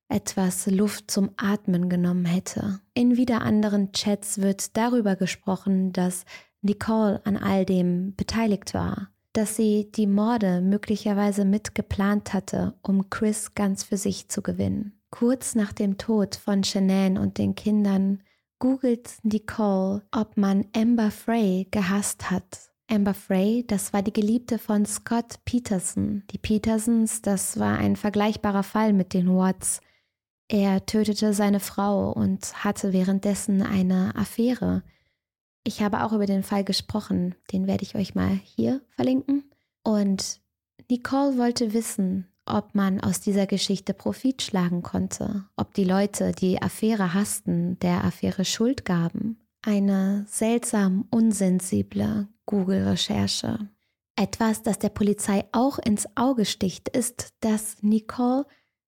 etwas 0.10 0.66
Luft 0.68 1.12
zum 1.12 1.30
Atmen 1.38 1.88
genommen 1.88 2.26
hätte. 2.26 2.82
In 2.93 3.16
wieder 3.16 3.41
anderen 3.41 3.93
Chats 3.93 4.41
wird 4.41 4.76
darüber 4.76 5.16
gesprochen, 5.16 5.93
dass 5.93 6.26
Nicole 6.62 7.22
an 7.26 7.38
all 7.38 7.64
dem 7.64 8.16
beteiligt 8.16 8.74
war 8.74 9.10
dass 9.34 9.55
sie 9.55 9.91
die 9.91 10.07
Morde 10.07 10.61
möglicherweise 10.61 11.45
mitgeplant 11.45 12.34
hatte, 12.34 12.73
um 12.82 13.09
Chris 13.09 13.53
ganz 13.53 13.84
für 13.84 13.97
sich 13.97 14.30
zu 14.30 14.41
gewinnen. 14.41 14.99
Kurz 15.11 15.55
nach 15.55 15.73
dem 15.73 15.97
Tod 15.97 16.36
von 16.36 16.63
Shanann 16.63 17.17
und 17.17 17.38
den 17.38 17.55
Kindern 17.55 18.21
googelt 18.59 19.09
Nicole, 19.23 20.03
ob 20.11 20.38
man 20.38 20.65
Amber 20.75 21.11
Frey 21.11 21.67
gehasst 21.71 22.30
hat. 22.30 22.69
Amber 22.88 23.13
Frey, 23.13 23.63
das 23.67 23.93
war 23.93 24.01
die 24.01 24.13
Geliebte 24.13 24.57
von 24.57 24.86
Scott 24.86 25.39
Peterson. 25.45 26.23
Die 26.32 26.38
Petersons, 26.38 27.21
das 27.21 27.59
war 27.59 27.77
ein 27.77 27.95
vergleichbarer 27.95 28.63
Fall 28.63 28.93
mit 28.93 29.13
den 29.13 29.30
Watts. 29.30 29.82
Er 30.47 30.86
tötete 30.86 31.34
seine 31.34 31.59
Frau 31.59 32.11
und 32.11 32.63
hatte 32.63 32.91
währenddessen 32.91 33.61
eine 33.61 34.15
Affäre 34.15 34.84
ich 35.64 35.82
habe 35.82 36.03
auch 36.03 36.14
über 36.14 36.26
den 36.26 36.43
Fall 36.43 36.64
gesprochen, 36.64 37.36
den 37.51 37.68
werde 37.68 37.84
ich 37.84 37.95
euch 37.95 38.16
mal 38.16 38.39
hier 38.43 38.82
verlinken. 38.95 39.43
Und 39.84 40.41
Nicole 40.89 41.38
wollte 41.38 41.74
wissen, 41.74 42.28
ob 42.45 42.74
man 42.74 42.99
aus 42.99 43.22
dieser 43.22 43.45
Geschichte 43.45 43.93
Profit 43.93 44.41
schlagen 44.41 44.82
konnte, 44.82 45.45
ob 45.55 45.74
die 45.74 45.84
Leute, 45.84 46.32
die 46.32 46.62
Affäre 46.62 47.14
hassten, 47.14 47.78
der 47.80 48.03
Affäre 48.03 48.45
Schuld 48.45 48.86
gaben. 48.86 49.39
Eine 49.62 50.26
seltsam 50.28 51.05
unsensible 51.12 52.28
Google-Recherche. 52.45 53.70
Etwas, 54.16 54.64
das 54.64 54.80
der 54.80 54.89
Polizei 54.89 55.45
auch 55.51 55.78
ins 55.78 56.07
Auge 56.16 56.45
sticht, 56.45 56.89
ist, 56.89 57.34
dass 57.41 57.78
Nicole 57.82 58.45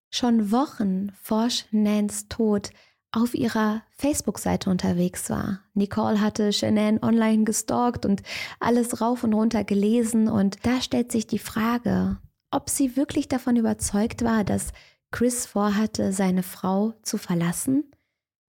schon 0.10 0.52
Wochen 0.52 1.12
vor 1.22 1.48
Nans 1.72 2.28
Tod 2.28 2.72
auf 3.12 3.34
ihrer 3.34 3.84
Facebook-Seite 3.92 4.70
unterwegs 4.70 5.30
war. 5.30 5.60
Nicole 5.74 6.22
hatte 6.22 6.54
Shanann 6.54 7.00
online 7.02 7.44
gestalkt 7.44 8.06
und 8.06 8.24
alles 8.60 9.02
rauf 9.02 9.24
und 9.24 9.34
runter 9.34 9.64
gelesen 9.64 10.28
und 10.28 10.66
da 10.66 10.82
stellt 10.82 11.12
sich 11.12 11.28
die 11.28 11.40
Frage, 11.40 12.18
ob 12.52 12.70
sie 12.70 12.96
wirklich 12.96 13.28
davon 13.28 13.56
überzeugt 13.56 14.24
war, 14.24 14.44
dass 14.44 14.72
Chris 15.12 15.46
vorhatte, 15.46 16.14
seine 16.14 16.44
Frau 16.44 16.94
zu 17.02 17.18
verlassen? 17.18 17.92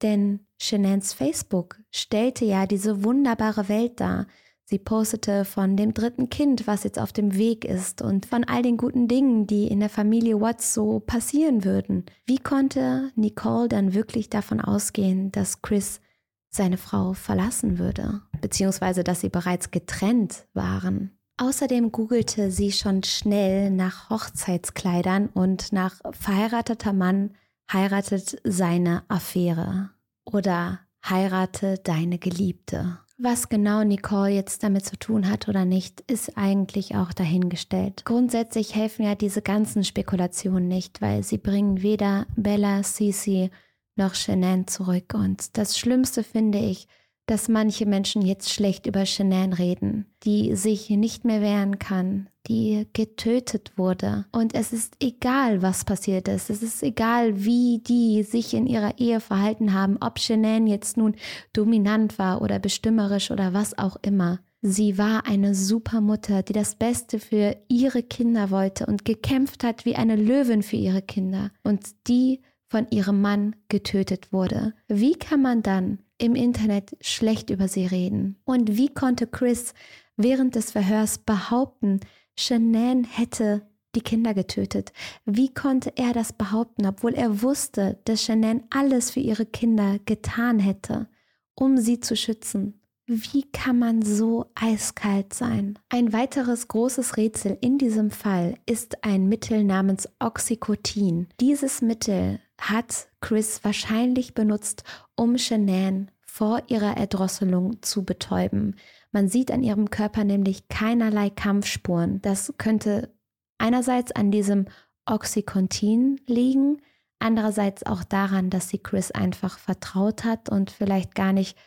Denn 0.01 0.41
Shananns 0.61 1.13
Facebook 1.13 1.81
stellte 1.91 2.45
ja 2.45 2.67
diese 2.67 3.05
wunderbare 3.05 3.69
Welt 3.69 4.01
dar, 4.01 4.27
Sie 4.73 4.79
postete 4.79 5.45
von 5.45 5.77
dem 5.77 5.93
dritten 5.93 6.31
Kind, 6.31 6.66
was 6.66 6.83
jetzt 6.83 6.99
auf 6.99 7.12
dem 7.12 7.37
Weg 7.37 7.66
ist 7.66 8.01
und 8.01 8.25
von 8.25 8.45
all 8.45 8.62
den 8.62 8.79
guten 8.79 9.07
Dingen, 9.07 9.47
die 9.47 9.66
in 9.68 9.81
der 9.81 9.91
Familie 9.91 10.41
Watts 10.41 10.73
so 10.73 10.99
passieren 10.99 11.62
würden. 11.62 12.07
Wie 12.25 12.39
konnte 12.39 13.12
Nicole 13.14 13.68
dann 13.68 13.93
wirklich 13.93 14.31
davon 14.31 14.62
ausgehen, 14.62 15.31
dass 15.31 15.61
Chris 15.61 16.01
seine 16.49 16.79
Frau 16.79 17.12
verlassen 17.12 17.79
würde, 17.79 18.23
beziehungsweise 18.41 19.05
dass 19.05 19.20
sie 19.20 19.29
bereits 19.29 19.73
getrennt 19.73 20.47
waren? 20.55 21.18
Außerdem 21.37 21.93
googelte 21.93 22.51
sie 22.51 22.73
schon 22.73 23.03
schnell 23.03 23.70
nach 23.70 24.09
Hochzeitskleidern 24.09 25.27
und 25.27 25.75
nach 25.75 26.01
verheirateter 26.12 26.95
Mann 26.95 27.35
heiratet 27.70 28.41
seine 28.43 29.03
Affäre 29.09 29.91
oder 30.25 30.81
heirate 31.07 31.77
deine 31.85 32.16
Geliebte. 32.16 33.01
Was 33.19 33.49
genau 33.49 33.85
Nicole 33.85 34.31
jetzt 34.31 34.63
damit 34.63 34.85
zu 34.85 34.99
tun 34.99 35.29
hat 35.29 35.49
oder 35.49 35.65
nicht, 35.65 36.01
ist 36.03 36.37
eigentlich 36.37 36.97
auch 36.97 37.13
dahingestellt. 37.13 38.05
Grundsätzlich 38.05 38.75
helfen 38.75 39.05
ja 39.05 39.15
diese 39.15 39.43
ganzen 39.43 39.85
Spekulationen 39.85 40.67
nicht, 40.67 41.01
weil 41.03 41.23
sie 41.23 41.39
bringen 41.39 41.83
weder 41.83 42.27
Bella, 42.37 42.83
Cece 42.83 43.51
noch 43.97 44.15
Shanann 44.15 44.67
zurück. 44.67 45.15
Und 45.15 45.57
das 45.57 45.79
Schlimmste 45.79 46.25
finde 46.25 46.59
ich, 46.59 46.89
dass 47.33 47.49
manche 47.49 47.87
Menschen 47.87 48.20
jetzt 48.20 48.53
schlecht 48.53 48.87
über 48.87 49.07
Shanann 49.07 49.55
reden, 49.55 50.05
die 50.22 50.55
sich 50.55 50.91
nicht 50.91 51.24
mehr 51.24 51.41
wehren 51.41 51.78
kann, 51.78 52.28
die 52.47 52.87
getötet 52.93 53.72
wurde. 53.76 54.26
Und 54.33 54.55
es 54.55 54.74
ist 54.74 54.97
egal, 55.03 55.62
was 55.62 55.87
passiert 55.87 56.28
ist. 56.28 56.51
Es 56.51 56.62
ist 56.62 56.83
egal, 56.83 57.43
wie 57.43 57.78
die 57.78 58.22
sich 58.22 58.53
in 58.53 58.66
ihrer 58.66 58.99
Ehe 58.99 59.18
verhalten 59.18 59.72
haben, 59.72 59.97
ob 59.99 60.18
Shanann 60.18 60.66
jetzt 60.66 60.99
nun 60.99 61.14
dominant 61.55 62.18
war 62.18 62.43
oder 62.43 62.59
bestimmerisch 62.59 63.30
oder 63.30 63.55
was 63.55 63.78
auch 63.78 63.97
immer. 64.03 64.41
Sie 64.61 64.99
war 64.99 65.26
eine 65.26 65.55
super 65.55 66.03
Mutter, 66.03 66.43
die 66.43 66.53
das 66.53 66.74
Beste 66.74 67.18
für 67.18 67.57
ihre 67.66 68.03
Kinder 68.03 68.51
wollte 68.51 68.85
und 68.85 69.07
gekämpft 69.07 69.64
hat 69.64 69.87
wie 69.87 69.97
eine 69.97 70.16
Löwin 70.16 70.62
für 70.62 70.76
ihre 70.76 71.01
Kinder. 71.01 71.51
Und 71.62 71.80
die 72.09 72.43
von 72.73 72.87
ihrem 72.91 73.20
Mann 73.20 73.55
getötet 73.68 74.33
wurde. 74.33 74.73
Wie 74.89 75.12
kann 75.12 75.43
man 75.43 75.62
dann 75.62 75.99
im 76.16 76.35
Internet 76.35 76.97
schlecht 77.03 77.51
über 77.51 77.68
sie 77.68 77.85
reden? 77.85 78.41
Und 78.45 78.79
wie 78.79 78.89
konnte 78.89 79.27
Chris 79.27 79.75
während 80.16 80.55
des 80.55 80.70
Verhörs 80.70 81.18
behaupten, 81.18 82.01
Shanann 82.35 83.05
hätte 83.05 83.61
die 83.95 84.01
Kinder 84.01 84.33
getötet? 84.33 84.95
Wie 85.27 85.53
konnte 85.53 85.93
er 85.97 86.14
das 86.14 86.33
behaupten, 86.33 86.87
obwohl 86.87 87.12
er 87.12 87.43
wusste, 87.43 87.99
dass 88.07 88.25
Shanann 88.25 88.62
alles 88.70 89.11
für 89.11 89.20
ihre 89.20 89.45
Kinder 89.45 89.99
getan 90.07 90.59
hätte, 90.59 91.11
um 91.55 91.77
sie 91.77 92.01
zu 92.01 92.16
schützen? 92.16 92.81
Wie 93.07 93.43
kann 93.53 93.79
man 93.79 94.01
so 94.01 94.47
eiskalt 94.55 95.35
sein? 95.35 95.79
Ein 95.91 96.14
weiteres 96.14 96.68
großes 96.68 97.18
Rätsel 97.18 97.59
in 97.61 97.77
diesem 97.77 98.11
Fall 98.11 98.55
ist 98.64 99.05
ein 99.05 99.29
Mittel 99.29 99.62
namens 99.62 100.09
Oxycotin. 100.20 101.29
Dieses 101.39 101.83
Mittel 101.83 102.41
hat 102.71 103.09
Chris 103.21 103.65
wahrscheinlich 103.65 104.35
benutzt, 104.35 104.85
um 105.17 105.39
Shanann 105.39 106.11
vor 106.25 106.63
ihrer 106.69 106.97
Erdrosselung 106.97 107.83
zu 107.83 108.05
betäuben. 108.05 108.77
Man 109.11 109.29
sieht 109.29 109.51
an 109.51 109.63
ihrem 109.63 109.91
Körper 109.91 110.25
nämlich 110.25 110.69
keinerlei 110.69 111.29
Kampfspuren. 111.29 112.23
Das 112.23 112.55
könnte 112.57 113.13
einerseits 113.59 114.13
an 114.13 114.31
diesem 114.31 114.67
Oxycontin 115.05 116.21
liegen, 116.27 116.81
andererseits 117.19 117.85
auch 117.85 118.05
daran, 118.05 118.49
dass 118.49 118.69
sie 118.69 118.79
Chris 118.79 119.11
einfach 119.11 119.59
vertraut 119.59 120.25
hat 120.25 120.49
und 120.49 120.71
vielleicht 120.71 121.15
gar 121.15 121.33
nicht 121.33 121.59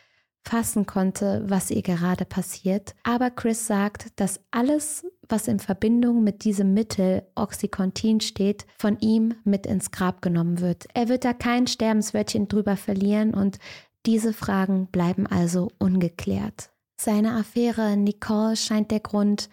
fassen 0.42 0.86
konnte, 0.86 1.42
was 1.46 1.70
ihr 1.70 1.82
gerade 1.82 2.24
passiert. 2.24 2.94
Aber 3.02 3.30
Chris 3.30 3.66
sagt, 3.66 4.18
dass 4.20 4.40
alles, 4.50 5.04
was 5.28 5.48
in 5.48 5.58
Verbindung 5.58 6.22
mit 6.22 6.44
diesem 6.44 6.74
Mittel 6.74 7.22
Oxycontin 7.34 8.20
steht, 8.20 8.66
von 8.78 8.98
ihm 9.00 9.34
mit 9.44 9.66
ins 9.66 9.90
Grab 9.90 10.22
genommen 10.22 10.60
wird. 10.60 10.86
Er 10.94 11.08
wird 11.08 11.24
da 11.24 11.32
kein 11.32 11.66
Sterbenswörtchen 11.66 12.48
drüber 12.48 12.76
verlieren 12.76 13.34
und 13.34 13.58
diese 14.06 14.32
Fragen 14.32 14.86
bleiben 14.86 15.26
also 15.26 15.70
ungeklärt. 15.78 16.70
Seine 16.98 17.32
Affäre 17.32 17.96
Nicole 17.96 18.56
scheint 18.56 18.90
der 18.90 19.00
Grund 19.00 19.48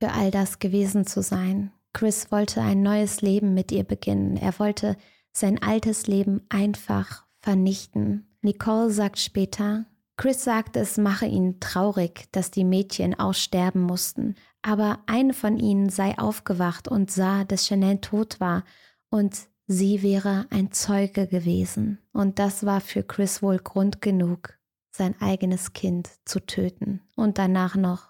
für 0.00 0.12
all 0.12 0.30
das 0.30 0.58
gewesen 0.58 1.06
zu 1.06 1.22
sein. 1.22 1.72
Chris 1.92 2.30
wollte 2.30 2.60
ein 2.60 2.82
neues 2.82 3.22
Leben 3.22 3.54
mit 3.54 3.72
ihr 3.72 3.84
beginnen. 3.84 4.36
Er 4.36 4.58
wollte 4.58 4.96
sein 5.32 5.60
altes 5.60 6.06
Leben 6.06 6.42
einfach 6.48 7.24
vernichten. 7.40 8.28
Nicole 8.40 8.90
sagt 8.90 9.18
später, 9.18 9.86
Chris 10.16 10.42
sagt, 10.42 10.76
es 10.76 10.96
mache 10.96 11.26
ihn 11.26 11.60
traurig, 11.60 12.26
dass 12.32 12.50
die 12.50 12.64
Mädchen 12.64 13.18
aussterben 13.18 13.82
mussten, 13.82 14.34
aber 14.62 15.00
eine 15.06 15.34
von 15.34 15.58
ihnen 15.58 15.88
sei 15.88 16.18
aufgewacht 16.18 16.88
und 16.88 17.10
sah, 17.10 17.44
dass 17.44 17.66
Chanel 17.66 18.00
tot 18.00 18.40
war 18.40 18.64
und 19.10 19.48
sie 19.66 20.02
wäre 20.02 20.46
ein 20.50 20.72
Zeuge 20.72 21.26
gewesen. 21.26 21.98
Und 22.12 22.38
das 22.38 22.66
war 22.66 22.80
für 22.80 23.02
Chris 23.02 23.42
wohl 23.42 23.58
Grund 23.58 24.00
genug, 24.00 24.58
sein 24.90 25.14
eigenes 25.20 25.72
Kind 25.72 26.10
zu 26.24 26.40
töten 26.40 27.00
und 27.16 27.38
danach 27.38 27.76
noch 27.76 28.08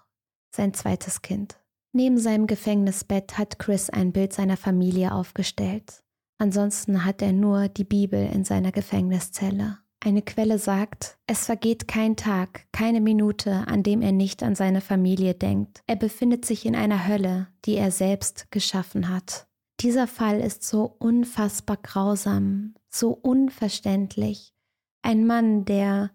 sein 0.51 0.73
zweites 0.73 1.21
Kind. 1.21 1.59
Neben 1.91 2.19
seinem 2.19 2.47
Gefängnisbett 2.47 3.37
hat 3.37 3.57
Chris 3.57 3.89
ein 3.89 4.11
Bild 4.11 4.33
seiner 4.33 4.57
Familie 4.57 5.13
aufgestellt. 5.13 6.03
Ansonsten 6.37 7.03
hat 7.03 7.21
er 7.21 7.33
nur 7.33 7.67
die 7.67 7.83
Bibel 7.83 8.25
in 8.31 8.45
seiner 8.45 8.71
Gefängniszelle. 8.71 9.79
Eine 10.01 10.21
Quelle 10.21 10.59
sagt, 10.59 11.17
es 11.27 11.45
vergeht 11.45 11.89
kein 11.89 12.15
Tag, 12.15 12.67
keine 12.71 13.01
Minute, 13.01 13.67
an 13.67 13.83
dem 13.83 14.01
er 14.01 14.13
nicht 14.13 14.43
an 14.43 14.55
seine 14.55 14.79
Familie 14.79 15.33
denkt. 15.33 15.83
Er 15.87 15.97
befindet 15.97 16.45
sich 16.45 16.65
in 16.65 16.75
einer 16.75 17.05
Hölle, 17.05 17.47
die 17.65 17.75
er 17.75 17.91
selbst 17.91 18.49
geschaffen 18.49 19.09
hat. 19.09 19.47
Dieser 19.81 20.07
Fall 20.07 20.39
ist 20.39 20.63
so 20.63 20.95
unfassbar 20.99 21.77
grausam, 21.77 22.75
so 22.89 23.11
unverständlich. 23.11 24.53
Ein 25.01 25.27
Mann, 25.27 25.65
der 25.65 26.11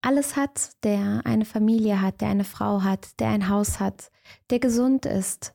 alles 0.00 0.34
hat, 0.36 0.72
der 0.82 1.22
eine 1.24 1.44
Familie 1.44 2.00
hat, 2.00 2.20
der 2.20 2.28
eine 2.28 2.44
Frau 2.44 2.82
hat, 2.82 3.20
der 3.20 3.28
ein 3.28 3.48
Haus 3.48 3.78
hat, 3.78 4.10
der 4.50 4.58
gesund 4.58 5.06
ist, 5.06 5.54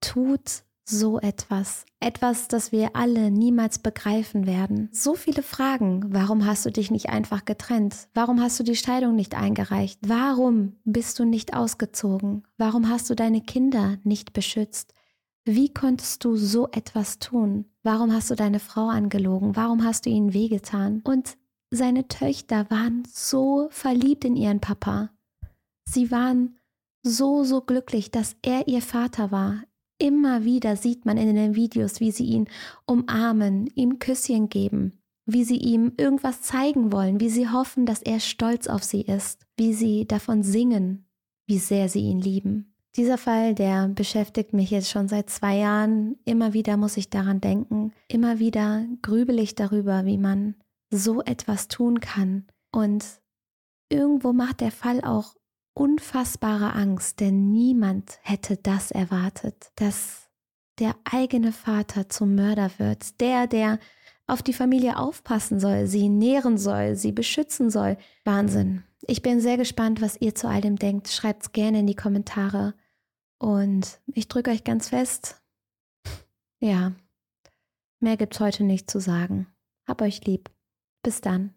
tut 0.00 0.64
so 0.84 1.20
etwas. 1.20 1.84
Etwas, 2.00 2.48
das 2.48 2.72
wir 2.72 2.96
alle 2.96 3.30
niemals 3.30 3.78
begreifen 3.78 4.46
werden. 4.46 4.88
So 4.92 5.14
viele 5.14 5.42
Fragen. 5.42 6.12
Warum 6.12 6.44
hast 6.46 6.66
du 6.66 6.70
dich 6.70 6.90
nicht 6.90 7.10
einfach 7.10 7.44
getrennt? 7.44 8.08
Warum 8.14 8.40
hast 8.40 8.58
du 8.58 8.64
die 8.64 8.76
Scheidung 8.76 9.14
nicht 9.14 9.34
eingereicht? 9.34 10.00
Warum 10.06 10.76
bist 10.84 11.18
du 11.18 11.24
nicht 11.24 11.54
ausgezogen? 11.54 12.44
Warum 12.58 12.88
hast 12.88 13.08
du 13.10 13.14
deine 13.14 13.40
Kinder 13.40 13.98
nicht 14.04 14.32
beschützt? 14.32 14.94
Wie 15.44 15.72
konntest 15.72 16.24
du 16.24 16.36
so 16.36 16.68
etwas 16.70 17.18
tun? 17.18 17.64
Warum 17.82 18.12
hast 18.12 18.30
du 18.30 18.34
deine 18.36 18.60
Frau 18.60 18.88
angelogen? 18.88 19.56
Warum 19.56 19.84
hast 19.84 20.06
du 20.06 20.10
ihnen 20.10 20.32
wehgetan? 20.32 21.00
Und 21.04 21.36
seine 21.70 22.06
Töchter 22.06 22.70
waren 22.70 23.02
so 23.10 23.68
verliebt 23.70 24.24
in 24.24 24.36
ihren 24.36 24.60
Papa. 24.60 25.10
Sie 25.84 26.10
waren 26.10 26.58
so, 27.02 27.42
so 27.42 27.60
glücklich, 27.60 28.10
dass 28.10 28.36
er 28.42 28.68
ihr 28.68 28.82
Vater 28.82 29.32
war. 29.32 29.62
Immer 30.02 30.42
wieder 30.42 30.74
sieht 30.74 31.06
man 31.06 31.16
in 31.16 31.32
den 31.36 31.54
Videos, 31.54 32.00
wie 32.00 32.10
sie 32.10 32.24
ihn 32.24 32.48
umarmen, 32.86 33.68
ihm 33.76 34.00
Küsschen 34.00 34.48
geben, 34.48 34.98
wie 35.26 35.44
sie 35.44 35.58
ihm 35.58 35.92
irgendwas 35.96 36.42
zeigen 36.42 36.90
wollen, 36.90 37.20
wie 37.20 37.28
sie 37.28 37.48
hoffen, 37.48 37.86
dass 37.86 38.02
er 38.02 38.18
stolz 38.18 38.66
auf 38.66 38.82
sie 38.82 39.02
ist, 39.02 39.46
wie 39.56 39.72
sie 39.72 40.04
davon 40.08 40.42
singen, 40.42 41.06
wie 41.46 41.58
sehr 41.58 41.88
sie 41.88 42.00
ihn 42.00 42.18
lieben. 42.18 42.74
Dieser 42.96 43.16
Fall, 43.16 43.54
der 43.54 43.86
beschäftigt 43.86 44.52
mich 44.54 44.72
jetzt 44.72 44.90
schon 44.90 45.06
seit 45.06 45.30
zwei 45.30 45.58
Jahren. 45.58 46.16
Immer 46.24 46.52
wieder 46.52 46.76
muss 46.76 46.96
ich 46.96 47.08
daran 47.08 47.40
denken. 47.40 47.92
Immer 48.08 48.40
wieder 48.40 48.84
grübel 49.02 49.38
ich 49.38 49.54
darüber, 49.54 50.04
wie 50.04 50.18
man 50.18 50.56
so 50.90 51.22
etwas 51.22 51.68
tun 51.68 52.00
kann. 52.00 52.48
Und 52.72 53.04
irgendwo 53.88 54.32
macht 54.32 54.62
der 54.62 54.72
Fall 54.72 55.00
auch 55.02 55.36
unfassbare 55.74 56.74
Angst, 56.74 57.20
denn 57.20 57.52
niemand 57.52 58.18
hätte 58.22 58.56
das 58.56 58.90
erwartet, 58.90 59.72
dass 59.76 60.28
der 60.78 60.94
eigene 61.04 61.52
Vater 61.52 62.08
zum 62.08 62.34
Mörder 62.34 62.70
wird, 62.78 63.20
der, 63.20 63.46
der 63.46 63.78
auf 64.26 64.42
die 64.42 64.52
Familie 64.52 64.98
aufpassen 64.98 65.60
soll, 65.60 65.86
sie 65.86 66.08
nähren 66.08 66.58
soll, 66.58 66.96
sie 66.96 67.12
beschützen 67.12 67.70
soll. 67.70 67.96
Wahnsinn. 68.24 68.84
Ich 69.02 69.22
bin 69.22 69.40
sehr 69.40 69.56
gespannt, 69.56 70.00
was 70.00 70.20
ihr 70.20 70.34
zu 70.34 70.48
all 70.48 70.60
dem 70.60 70.76
denkt. 70.76 71.08
Schreibt 71.08 71.42
es 71.42 71.52
gerne 71.52 71.80
in 71.80 71.86
die 71.86 71.96
Kommentare. 71.96 72.74
Und 73.38 74.00
ich 74.06 74.28
drücke 74.28 74.50
euch 74.50 74.62
ganz 74.62 74.90
fest. 74.90 75.42
Ja, 76.60 76.92
mehr 77.98 78.16
gibt's 78.16 78.38
heute 78.38 78.62
nicht 78.62 78.88
zu 78.88 79.00
sagen. 79.00 79.48
Hab 79.86 80.00
euch 80.00 80.24
lieb. 80.24 80.50
Bis 81.02 81.20
dann. 81.20 81.52